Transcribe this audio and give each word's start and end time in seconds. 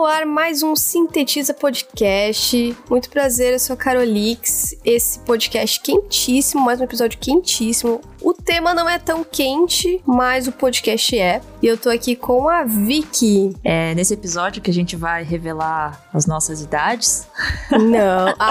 no 0.00 0.06
ar 0.06 0.24
mais 0.24 0.62
um 0.62 0.74
Sintetiza 0.74 1.52
Podcast. 1.52 2.74
Muito 2.88 3.10
prazer, 3.10 3.52
eu 3.52 3.58
sou 3.58 3.74
a 3.74 3.76
Carolix. 3.76 4.74
Esse 4.82 5.18
podcast 5.18 5.78
quentíssimo, 5.82 6.64
mais 6.64 6.80
um 6.80 6.84
episódio 6.84 7.18
quentíssimo. 7.18 8.00
O 8.20 8.34
tema 8.34 8.74
não 8.74 8.88
é 8.88 8.98
tão 8.98 9.24
quente, 9.24 10.00
mas 10.06 10.46
o 10.46 10.52
podcast 10.52 11.18
é. 11.18 11.40
E 11.62 11.66
eu 11.66 11.76
tô 11.76 11.88
aqui 11.88 12.14
com 12.14 12.48
a 12.48 12.64
Vicky. 12.64 13.56
É 13.64 13.94
nesse 13.94 14.12
episódio 14.14 14.60
que 14.60 14.70
a 14.70 14.74
gente 14.74 14.94
vai 14.96 15.22
revelar 15.22 16.02
as 16.12 16.26
nossas 16.26 16.60
idades. 16.60 17.26
Não. 17.70 18.34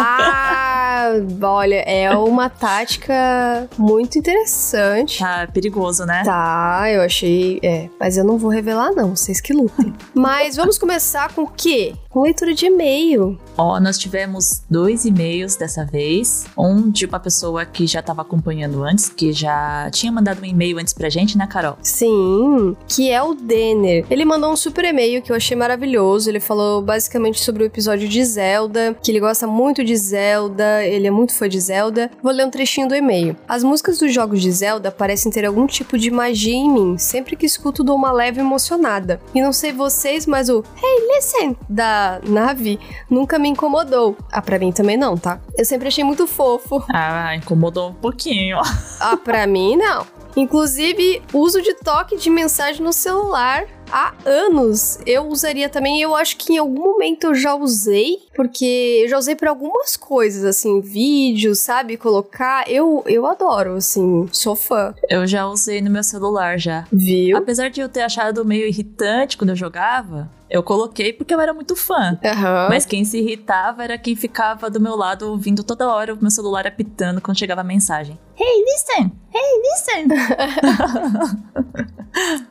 Ah, 1.02 1.12
olha, 1.42 1.82
é 1.88 2.10
uma 2.16 2.50
tática 2.50 3.70
muito 3.78 4.18
interessante. 4.18 5.20
Tá 5.20 5.48
perigoso, 5.48 6.06
né? 6.06 6.24
Tá, 6.26 6.90
eu 6.92 7.02
achei. 7.02 7.60
É, 7.64 7.90
mas 8.00 8.18
eu 8.18 8.24
não 8.24 8.38
vou 8.38 8.50
revelar, 8.50 8.92
não. 8.92 9.16
Vocês 9.16 9.40
que 9.40 9.54
lutem. 9.54 9.94
mas 10.14 10.56
vamos 10.56 10.78
começar 10.78 11.34
com 11.34 11.44
o 11.44 11.48
quê? 11.48 11.94
Com 12.10 12.22
leitura 12.24 12.56
de 12.56 12.66
e-mail. 12.66 13.40
Ó, 13.56 13.80
nós 13.80 13.96
tivemos 14.00 14.64
dois 14.68 15.06
e-mails 15.06 15.56
dessa 15.56 15.86
vez. 15.86 16.46
Um 16.58 16.90
de 16.90 17.06
uma 17.06 17.20
pessoa 17.20 17.64
que 17.68 17.86
já 17.86 18.00
estava 18.00 18.24
acompanhando 18.24 18.84
antes, 18.84 19.10
que 19.10 19.32
já 19.32 19.88
tinha 19.92 20.12
mandado 20.12 20.42
um 20.42 20.46
e-mail 20.46 20.80
antes 20.80 20.92
pra 20.92 21.08
gente, 21.08 21.38
né, 21.38 21.46
Carol? 21.46 21.78
Sim, 21.84 22.76
que 22.88 23.12
é 23.12 23.22
o 23.22 23.36
Denner. 23.36 24.08
Ele 24.10 24.26
mandou 24.26 24.52
um 24.52 24.56
super 24.56 24.86
e-mail 24.86 25.22
que 25.22 25.32
eu 25.32 25.36
achei 25.36 25.56
maravilhoso. 25.56 26.28
Ele 26.32 26.40
falou 26.40 26.82
basicamente 26.82 27.44
sobre 27.44 27.62
o 27.62 27.68
episódio 27.68 28.10
de 28.10 28.26
Zelda, 28.26 28.98
que 29.04 29.12
ele 29.12 29.20
gosta 29.20 29.46
muito 29.46 29.84
de 29.84 29.96
Zelda, 29.96 30.84
ele 30.84 31.06
é 31.06 31.12
muito 31.12 31.36
fã 31.36 31.48
de 31.48 31.60
Zelda. 31.60 32.10
Vou 32.24 32.32
ler 32.32 32.48
um 32.48 32.50
trechinho 32.50 32.88
do 32.88 32.96
e-mail. 32.96 33.36
As 33.48 33.64
músicas 33.64 34.00
dos 34.00 34.12
jogos 34.12 34.42
de 34.42 34.52
Zelda 34.52 34.90
parecem 34.90 35.32
ter 35.32 35.46
algum 35.46 35.68
tipo 35.68 35.96
de 35.96 36.10
magia 36.10 36.56
em 36.56 36.72
mim. 36.72 36.98
Sempre 36.98 37.36
que 37.36 37.46
escuto, 37.46 37.84
dou 37.84 37.96
uma 37.96 38.12
leve 38.12 38.40
emocionada. 38.40 39.22
E 39.36 39.40
não 39.40 39.54
sei 39.54 39.72
vocês, 39.72 40.26
mas 40.26 40.50
o 40.50 40.64
Hey, 40.82 41.16
listen! 41.16 41.56
da 41.70 41.99
nave 42.24 42.80
nunca 43.10 43.38
me 43.40 43.50
incomodou. 43.50 44.16
Ah, 44.32 44.42
pra 44.42 44.60
mim 44.60 44.72
também 44.72 44.98
não, 44.98 45.18
tá? 45.18 45.40
Eu 45.58 45.66
sempre 45.66 45.88
achei 45.88 46.04
muito 46.04 46.26
fofo. 46.28 46.84
Ah, 46.94 47.36
incomodou 47.36 47.90
um 47.90 47.94
pouquinho. 47.94 48.58
ah, 49.00 49.18
pra 49.18 49.46
mim 49.48 49.76
não. 49.76 50.06
Inclusive, 50.36 51.22
uso 51.34 51.62
de 51.62 51.74
toque 51.74 52.16
de 52.18 52.30
mensagem 52.30 52.82
no 52.84 52.94
celular 52.94 53.66
há 53.92 54.14
anos. 54.26 55.00
Eu 55.06 55.28
usaria 55.28 55.70
também, 55.70 56.02
eu 56.02 56.16
acho 56.16 56.38
que 56.38 56.54
em 56.54 56.58
algum 56.58 56.84
momento 56.84 57.26
eu 57.26 57.36
já 57.36 57.56
usei, 57.56 58.18
porque 58.36 59.02
eu 59.04 59.10
já 59.10 59.18
usei 59.18 59.36
para 59.36 59.50
algumas 59.50 59.96
coisas, 59.98 60.44
assim, 60.44 60.82
vídeos, 60.82 61.60
sabe? 61.60 61.98
Colocar. 61.98 62.70
Eu, 62.70 63.04
eu 63.08 63.26
adoro, 63.26 63.76
assim, 63.76 64.28
sou 64.32 64.56
fã. 64.56 64.94
Eu 65.10 65.26
já 65.28 65.48
usei 65.48 65.82
no 65.82 65.90
meu 65.90 66.04
celular 66.04 66.58
já. 66.60 66.86
Viu? 66.92 67.38
Apesar 67.38 67.70
de 67.70 67.82
eu 67.82 67.90
ter 67.90 68.02
achado 68.02 68.46
meio 68.46 68.68
irritante 68.68 69.38
quando 69.38 69.52
eu 69.52 69.56
jogava, 69.56 70.30
eu 70.50 70.64
coloquei 70.64 71.14
porque 71.14 71.34
eu 71.34 71.40
era 71.40 71.54
muito 71.54 71.76
fã. 71.76 72.18
Uhum. 72.24 72.70
Mas 72.70 72.86
quem 72.86 73.06
se 73.06 73.20
irritava 73.20 73.84
era 73.84 73.98
quem 73.98 74.16
ficava 74.16 74.70
do 74.70 74.80
meu 74.80 74.96
lado 74.96 75.30
ouvindo 75.30 75.64
toda 75.64 75.88
hora 75.88 76.14
o 76.14 76.18
meu 76.20 76.32
celular 76.32 76.66
apitando 76.66 77.22
quando 77.22 77.38
chegava 77.38 77.62
a 77.62 77.64
mensagem. 77.64 78.18
Hey, 78.40 78.64
listen! 78.72 79.20
Hey, 79.32 79.50
listen! 79.68 80.16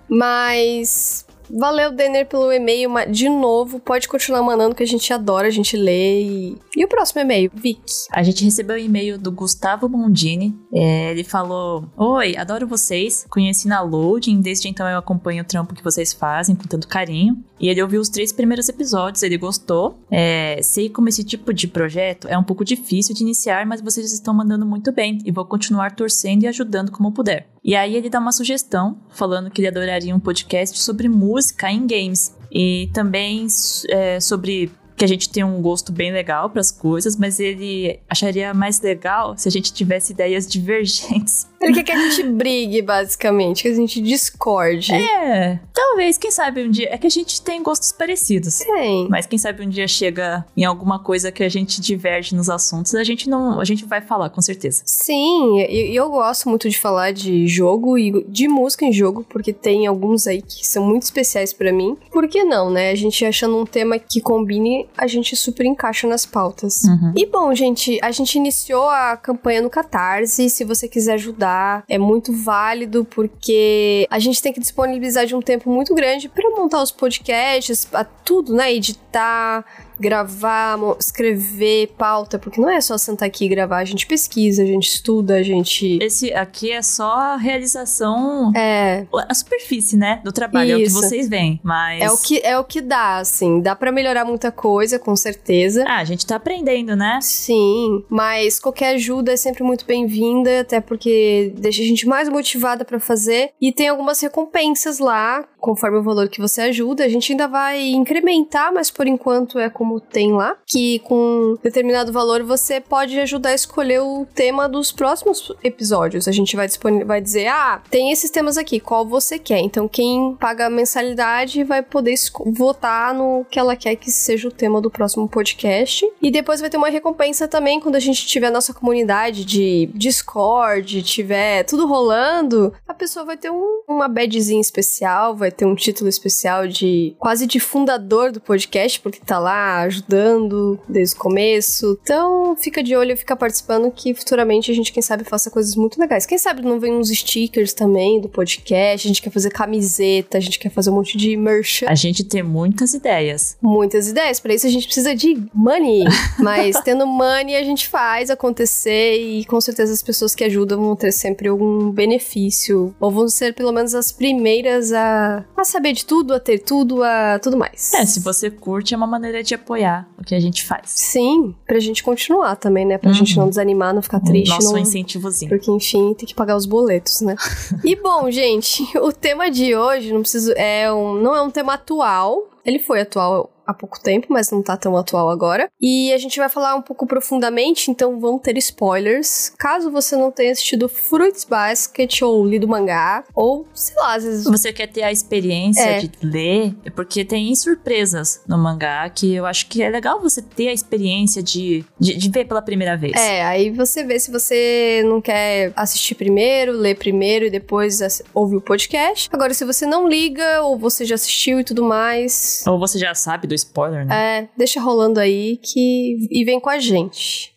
Mas 0.10 1.24
Valeu, 1.50 1.92
Denner, 1.92 2.26
pelo 2.26 2.52
e-mail. 2.52 2.90
De 3.10 3.28
novo, 3.28 3.80
pode 3.80 4.08
continuar 4.08 4.42
mandando 4.42 4.74
que 4.74 4.82
a 4.82 4.86
gente 4.86 5.12
adora, 5.12 5.48
a 5.48 5.50
gente 5.50 5.76
lê. 5.76 6.22
E, 6.22 6.56
e 6.76 6.84
o 6.84 6.88
próximo 6.88 7.20
e-mail, 7.20 7.50
Vic? 7.54 7.80
A 8.12 8.22
gente 8.22 8.44
recebeu 8.44 8.76
o 8.76 8.78
um 8.78 8.82
e-mail 8.82 9.18
do 9.18 9.32
Gustavo 9.32 9.88
Mondini. 9.88 10.54
É, 10.72 11.10
ele 11.10 11.24
falou: 11.24 11.88
Oi, 11.96 12.36
adoro 12.36 12.66
vocês. 12.66 13.26
Conheci 13.28 13.66
na 13.66 13.80
Loading, 13.80 14.40
desde 14.40 14.68
então 14.68 14.88
eu 14.88 14.98
acompanho 14.98 15.42
o 15.42 15.46
trampo 15.46 15.74
que 15.74 15.84
vocês 15.84 16.12
fazem 16.12 16.54
com 16.54 16.64
tanto 16.64 16.88
carinho. 16.88 17.42
E 17.60 17.68
ele 17.68 17.82
ouviu 17.82 18.00
os 18.00 18.08
três 18.08 18.32
primeiros 18.32 18.68
episódios, 18.68 19.22
ele 19.22 19.36
gostou. 19.36 19.98
É, 20.10 20.60
sei 20.62 20.88
como 20.88 21.08
esse 21.08 21.24
tipo 21.24 21.52
de 21.52 21.66
projeto 21.66 22.28
é 22.28 22.38
um 22.38 22.44
pouco 22.44 22.64
difícil 22.64 23.14
de 23.14 23.22
iniciar, 23.22 23.66
mas 23.66 23.80
vocês 23.80 24.12
estão 24.12 24.32
mandando 24.32 24.64
muito 24.64 24.92
bem 24.92 25.18
e 25.24 25.32
vou 25.32 25.44
continuar 25.44 25.94
torcendo 25.96 26.44
e 26.44 26.46
ajudando 26.46 26.92
como 26.92 27.12
puder. 27.12 27.48
E 27.64 27.74
aí 27.74 27.96
ele 27.96 28.08
dá 28.08 28.20
uma 28.20 28.32
sugestão, 28.32 28.98
falando 29.10 29.50
que 29.50 29.60
ele 29.60 29.68
adoraria 29.68 30.14
um 30.14 30.20
podcast 30.20 30.78
sobre 30.78 31.08
música 31.08 31.37
em 31.72 31.86
games. 31.86 32.34
E 32.50 32.88
também 32.92 33.46
é, 33.90 34.20
sobre 34.20 34.70
que 34.98 35.04
a 35.04 35.08
gente 35.08 35.30
tem 35.30 35.44
um 35.44 35.62
gosto 35.62 35.92
bem 35.92 36.12
legal 36.12 36.50
para 36.50 36.60
as 36.60 36.70
coisas, 36.70 37.16
mas 37.16 37.40
ele 37.40 37.98
acharia 38.08 38.52
mais 38.52 38.80
legal 38.80 39.36
se 39.38 39.48
a 39.48 39.50
gente 39.50 39.72
tivesse 39.72 40.12
ideias 40.12 40.46
divergentes 40.46 41.46
ele 41.60 41.74
quer 41.74 41.84
que 41.84 41.92
a 41.92 42.10
gente 42.10 42.22
brigue, 42.22 42.82
basicamente, 42.82 43.62
que 43.62 43.68
a 43.68 43.74
gente 43.74 44.00
discorde. 44.00 44.92
É, 44.94 45.58
talvez, 45.74 46.16
quem 46.16 46.30
sabe 46.30 46.62
um 46.62 46.70
dia. 46.70 46.88
É 46.90 46.98
que 46.98 47.06
a 47.06 47.10
gente 47.10 47.42
tem 47.42 47.62
gostos 47.62 47.90
parecidos. 47.90 48.58
Tem. 48.58 49.08
Mas 49.08 49.26
quem 49.26 49.38
sabe 49.38 49.64
um 49.64 49.68
dia 49.68 49.88
chega 49.88 50.44
em 50.56 50.64
alguma 50.64 50.98
coisa 51.00 51.32
que 51.32 51.42
a 51.42 51.48
gente 51.48 51.80
diverge 51.80 52.34
nos 52.34 52.48
assuntos, 52.48 52.94
a 52.94 53.02
gente 53.02 53.28
não. 53.28 53.60
A 53.60 53.64
gente 53.64 53.84
vai 53.84 54.00
falar, 54.00 54.30
com 54.30 54.40
certeza. 54.40 54.82
Sim, 54.86 55.58
e 55.58 55.96
eu, 55.96 56.04
eu 56.04 56.10
gosto 56.10 56.48
muito 56.48 56.68
de 56.70 56.78
falar 56.78 57.12
de 57.12 57.46
jogo 57.48 57.98
e 57.98 58.24
de 58.28 58.48
música 58.48 58.84
em 58.84 58.92
jogo, 58.92 59.26
porque 59.28 59.52
tem 59.52 59.86
alguns 59.86 60.26
aí 60.26 60.40
que 60.40 60.66
são 60.66 60.84
muito 60.84 61.02
especiais 61.02 61.52
para 61.52 61.72
mim. 61.72 61.96
Por 62.12 62.28
que 62.28 62.44
não, 62.44 62.70
né? 62.70 62.90
A 62.90 62.94
gente 62.94 63.24
achando 63.24 63.58
um 63.58 63.66
tema 63.66 63.98
que 63.98 64.20
combine, 64.20 64.87
a 64.96 65.06
gente 65.06 65.36
super 65.36 65.66
encaixa 65.66 66.06
nas 66.06 66.24
pautas. 66.24 66.82
Uhum. 66.84 67.12
E 67.16 67.26
bom, 67.26 67.54
gente, 67.54 67.98
a 68.02 68.10
gente 68.10 68.36
iniciou 68.36 68.88
a 68.88 69.16
campanha 69.16 69.62
no 69.62 69.70
Catarse. 69.70 70.48
Se 70.50 70.64
você 70.64 70.88
quiser 70.88 71.14
ajudar 71.14 71.84
é 71.88 71.98
muito 71.98 72.32
válido 72.32 73.04
porque 73.04 74.06
a 74.10 74.18
gente 74.18 74.42
tem 74.42 74.52
que 74.52 74.60
disponibilizar 74.60 75.26
de 75.26 75.34
um 75.34 75.40
tempo 75.40 75.70
muito 75.70 75.94
grande 75.94 76.28
para 76.28 76.48
montar 76.50 76.82
os 76.82 76.92
podcasts, 76.92 77.88
tudo, 78.24 78.54
né? 78.54 78.72
Editar, 78.72 79.64
gravar, 79.98 80.78
escrever 80.98 81.94
pauta, 81.98 82.38
porque 82.38 82.60
não 82.60 82.70
é 82.70 82.80
só 82.80 82.96
sentar 82.96 83.28
aqui 83.28 83.44
e 83.44 83.48
gravar, 83.48 83.78
a 83.78 83.84
gente 83.84 84.06
pesquisa, 84.06 84.62
a 84.62 84.66
gente 84.66 84.88
estuda, 84.88 85.36
a 85.36 85.42
gente. 85.42 85.98
Esse 86.00 86.32
aqui 86.32 86.70
é 86.70 86.82
só 86.82 87.12
a 87.12 87.36
realização. 87.36 88.52
É. 88.54 89.06
A 89.28 89.34
superfície, 89.34 89.96
né? 89.96 90.20
Do 90.24 90.32
trabalho. 90.32 90.78
Isso. 90.78 90.96
É 90.96 90.98
o 90.98 91.02
que 91.02 91.08
vocês 91.08 91.28
veem. 91.28 91.60
Mas. 91.62 92.02
É 92.02 92.10
o 92.10 92.16
que, 92.16 92.40
é 92.44 92.58
o 92.58 92.64
que 92.64 92.80
dá, 92.80 93.18
assim. 93.18 93.60
Dá 93.60 93.74
para 93.74 93.92
melhorar 93.92 94.24
muita 94.24 94.50
coisa, 94.50 94.98
com 94.98 95.16
certeza. 95.16 95.84
Ah, 95.86 95.98
a 95.98 96.04
gente 96.04 96.26
tá 96.26 96.36
aprendendo, 96.36 96.94
né? 96.96 97.18
Sim. 97.22 98.04
Mas 98.08 98.58
qualquer 98.58 98.94
ajuda 98.94 99.32
é 99.32 99.36
sempre 99.36 99.62
muito 99.62 99.84
bem-vinda, 99.84 100.60
até 100.60 100.80
porque 100.80 101.52
deixa 101.56 101.82
a 101.82 101.86
gente 101.86 102.06
mais 102.06 102.28
motivada 102.28 102.84
para 102.84 103.00
fazer. 103.00 103.50
E 103.60 103.72
tem 103.72 103.88
algumas 103.88 104.20
recompensas 104.20 104.98
lá, 104.98 105.44
conforme 105.58 105.98
o 105.98 106.02
valor 106.02 106.28
que 106.28 106.40
você 106.40 106.62
ajuda. 106.62 107.04
A 107.04 107.08
gente 107.08 107.32
ainda 107.32 107.48
vai 107.48 107.90
incrementar, 107.90 108.72
mas 108.72 108.90
por 108.90 109.06
enquanto 109.06 109.58
é 109.58 109.68
com 109.68 109.88
como 109.88 110.00
tem 110.00 110.32
lá, 110.32 110.56
que 110.66 110.98
com 111.00 111.56
determinado 111.62 112.12
valor 112.12 112.42
você 112.42 112.78
pode 112.78 113.18
ajudar 113.20 113.50
a 113.50 113.54
escolher 113.54 114.00
o 114.00 114.26
tema 114.34 114.68
dos 114.68 114.92
próximos 114.92 115.50
episódios. 115.64 116.28
A 116.28 116.32
gente 116.32 116.54
vai, 116.54 116.68
vai 117.06 117.20
dizer, 117.22 117.46
ah, 117.46 117.80
tem 117.90 118.12
esses 118.12 118.30
temas 118.30 118.58
aqui, 118.58 118.78
qual 118.78 119.06
você 119.06 119.38
quer? 119.38 119.60
Então 119.60 119.88
quem 119.88 120.36
paga 120.38 120.66
a 120.66 120.70
mensalidade 120.70 121.64
vai 121.64 121.82
poder 121.82 122.14
votar 122.46 123.14
no 123.14 123.46
que 123.50 123.58
ela 123.58 123.74
quer 123.74 123.96
que 123.96 124.10
seja 124.10 124.48
o 124.48 124.52
tema 124.52 124.80
do 124.80 124.90
próximo 124.90 125.26
podcast. 125.26 126.06
E 126.20 126.30
depois 126.30 126.60
vai 126.60 126.68
ter 126.68 126.76
uma 126.76 126.90
recompensa 126.90 127.48
também 127.48 127.80
quando 127.80 127.96
a 127.96 128.00
gente 128.00 128.26
tiver 128.26 128.48
a 128.48 128.50
nossa 128.50 128.74
comunidade 128.74 129.44
de 129.44 129.88
Discord, 129.94 131.02
tiver 131.02 131.62
tudo 131.62 131.86
rolando, 131.86 132.74
a 132.86 132.92
pessoa 132.92 133.24
vai 133.24 133.36
ter 133.36 133.50
um, 133.50 133.82
uma 133.88 134.08
badzinha 134.08 134.60
especial, 134.60 135.34
vai 135.34 135.47
ter 135.50 135.64
um 135.64 135.74
título 135.74 136.08
especial 136.08 136.66
de 136.66 137.14
quase 137.18 137.46
de 137.46 137.60
fundador 137.60 138.32
do 138.32 138.40
podcast, 138.40 139.00
porque 139.00 139.20
tá 139.24 139.38
lá 139.38 139.80
ajudando 139.82 140.78
desde 140.88 141.14
o 141.14 141.18
começo. 141.18 141.98
Então, 142.02 142.56
fica 142.56 142.82
de 142.82 142.96
olho, 142.96 143.16
fica 143.16 143.36
participando 143.36 143.90
que 143.90 144.14
futuramente 144.14 144.70
a 144.70 144.74
gente, 144.74 144.92
quem 144.92 145.02
sabe, 145.02 145.24
faça 145.24 145.50
coisas 145.50 145.74
muito 145.74 145.98
legais. 146.00 146.26
Quem 146.26 146.38
sabe 146.38 146.62
não 146.62 146.80
vem 146.80 146.94
uns 146.94 147.08
stickers 147.08 147.72
também 147.72 148.20
do 148.20 148.28
podcast, 148.28 149.06
a 149.06 149.08
gente 149.08 149.22
quer 149.22 149.30
fazer 149.30 149.50
camiseta, 149.50 150.38
a 150.38 150.40
gente 150.40 150.58
quer 150.58 150.70
fazer 150.70 150.90
um 150.90 150.94
monte 150.94 151.16
de 151.16 151.36
merch. 151.36 151.84
A 151.86 151.94
gente 151.94 152.24
tem 152.24 152.42
muitas 152.42 152.94
ideias. 152.94 153.56
Muitas 153.62 154.08
ideias. 154.08 154.40
Para 154.40 154.54
isso 154.54 154.66
a 154.66 154.70
gente 154.70 154.86
precisa 154.86 155.14
de 155.14 155.40
money. 155.54 156.04
Mas 156.38 156.80
tendo 156.80 157.06
money 157.06 157.56
a 157.56 157.62
gente 157.62 157.88
faz 157.88 158.30
acontecer 158.30 159.16
e 159.16 159.44
com 159.44 159.60
certeza 159.60 159.92
as 159.92 160.02
pessoas 160.02 160.34
que 160.34 160.44
ajudam 160.44 160.80
vão 160.80 160.96
ter 160.96 161.12
sempre 161.12 161.48
algum 161.48 161.90
benefício. 161.90 162.94
Ou 163.00 163.10
vão 163.10 163.28
ser 163.28 163.54
pelo 163.54 163.72
menos 163.72 163.94
as 163.94 164.12
primeiras 164.12 164.92
a, 164.92 165.37
a 165.56 165.64
saber 165.64 165.92
de 165.92 166.04
tudo, 166.04 166.34
a 166.34 166.40
ter 166.40 166.58
tudo, 166.58 167.02
a 167.02 167.38
tudo 167.38 167.56
mais. 167.56 167.92
É, 167.94 168.04
se 168.06 168.20
você 168.20 168.50
curte, 168.50 168.94
é 168.94 168.96
uma 168.96 169.06
maneira 169.06 169.42
de 169.42 169.54
apoiar 169.54 170.08
o 170.18 170.24
que 170.24 170.34
a 170.34 170.40
gente 170.40 170.64
faz. 170.64 170.84
Sim, 170.86 171.54
pra 171.66 171.78
gente 171.78 172.02
continuar 172.02 172.56
também, 172.56 172.84
né? 172.84 172.98
Pra 172.98 173.08
uhum. 173.08 173.14
gente 173.14 173.36
não 173.36 173.48
desanimar, 173.48 173.94
não 173.94 174.02
ficar 174.02 174.20
triste. 174.20 174.50
Nosso 174.50 174.72
não... 174.72 174.78
incentivozinho. 174.78 175.48
Porque, 175.48 175.70
enfim, 175.70 176.14
tem 176.14 176.26
que 176.26 176.34
pagar 176.34 176.56
os 176.56 176.66
boletos, 176.66 177.20
né? 177.20 177.36
e 177.84 177.96
bom, 177.96 178.30
gente, 178.30 178.84
o 178.98 179.12
tema 179.12 179.50
de 179.50 179.74
hoje 179.74 180.12
não 180.12 180.20
preciso. 180.20 180.52
É 180.56 180.92
um, 180.92 181.14
não 181.14 181.34
é 181.34 181.42
um 181.42 181.50
tema 181.50 181.74
atual. 181.74 182.48
Ele 182.64 182.78
foi 182.78 183.00
atual 183.00 183.50
há 183.68 183.74
pouco 183.74 184.00
tempo, 184.00 184.28
mas 184.30 184.50
não 184.50 184.62
tá 184.62 184.78
tão 184.78 184.96
atual 184.96 185.28
agora. 185.28 185.68
E 185.78 186.10
a 186.14 186.18
gente 186.18 186.38
vai 186.38 186.48
falar 186.48 186.74
um 186.74 186.80
pouco 186.80 187.06
profundamente, 187.06 187.90
então 187.90 188.18
vão 188.18 188.38
ter 188.38 188.56
spoilers. 188.56 189.52
Caso 189.58 189.90
você 189.90 190.16
não 190.16 190.30
tenha 190.30 190.52
assistido 190.52 190.88
Fruits 190.88 191.44
Basket 191.44 192.22
ou 192.22 192.46
lido 192.46 192.66
mangá, 192.66 193.24
ou 193.34 193.66
sei 193.74 193.94
lá, 193.96 194.14
às 194.14 194.24
vezes. 194.24 194.44
Você 194.44 194.72
quer 194.72 194.86
ter 194.86 195.02
a 195.02 195.12
experiência 195.12 195.82
é. 195.82 195.98
de 195.98 196.10
ler, 196.22 196.74
é 196.82 196.88
porque 196.88 197.26
tem 197.26 197.54
surpresas 197.54 198.40
no 198.48 198.56
mangá 198.56 199.08
que 199.10 199.34
eu 199.34 199.44
acho 199.44 199.66
que 199.66 199.82
é 199.82 199.90
legal 199.90 200.18
você 200.18 200.40
ter 200.40 200.68
a 200.68 200.72
experiência 200.72 201.42
de, 201.42 201.84
de, 202.00 202.16
de 202.16 202.30
ver 202.30 202.46
pela 202.46 202.62
primeira 202.62 202.96
vez. 202.96 203.12
É, 203.16 203.44
aí 203.44 203.70
você 203.70 204.02
vê 204.02 204.18
se 204.18 204.30
você 204.30 205.02
não 205.04 205.20
quer 205.20 205.72
assistir 205.76 206.14
primeiro, 206.14 206.72
ler 206.72 206.96
primeiro 206.96 207.44
e 207.44 207.50
depois 207.50 208.00
ouvir 208.32 208.56
o 208.56 208.60
podcast. 208.62 209.28
Agora, 209.30 209.52
se 209.52 209.64
você 209.64 209.84
não 209.84 210.08
liga, 210.08 210.62
ou 210.62 210.78
você 210.78 211.04
já 211.04 211.16
assistiu 211.16 211.60
e 211.60 211.64
tudo 211.64 211.84
mais. 211.84 212.64
Ou 212.66 212.78
você 212.78 212.98
já 212.98 213.14
sabe 213.14 213.46
do 213.46 213.57
spoiler, 213.58 214.06
né? 214.06 214.40
É, 214.40 214.48
deixa 214.56 214.80
rolando 214.80 215.20
aí 215.20 215.58
que. 215.58 216.28
e 216.30 216.44
vem 216.44 216.60
com 216.60 216.70
a 216.70 216.78
gente. 216.78 217.52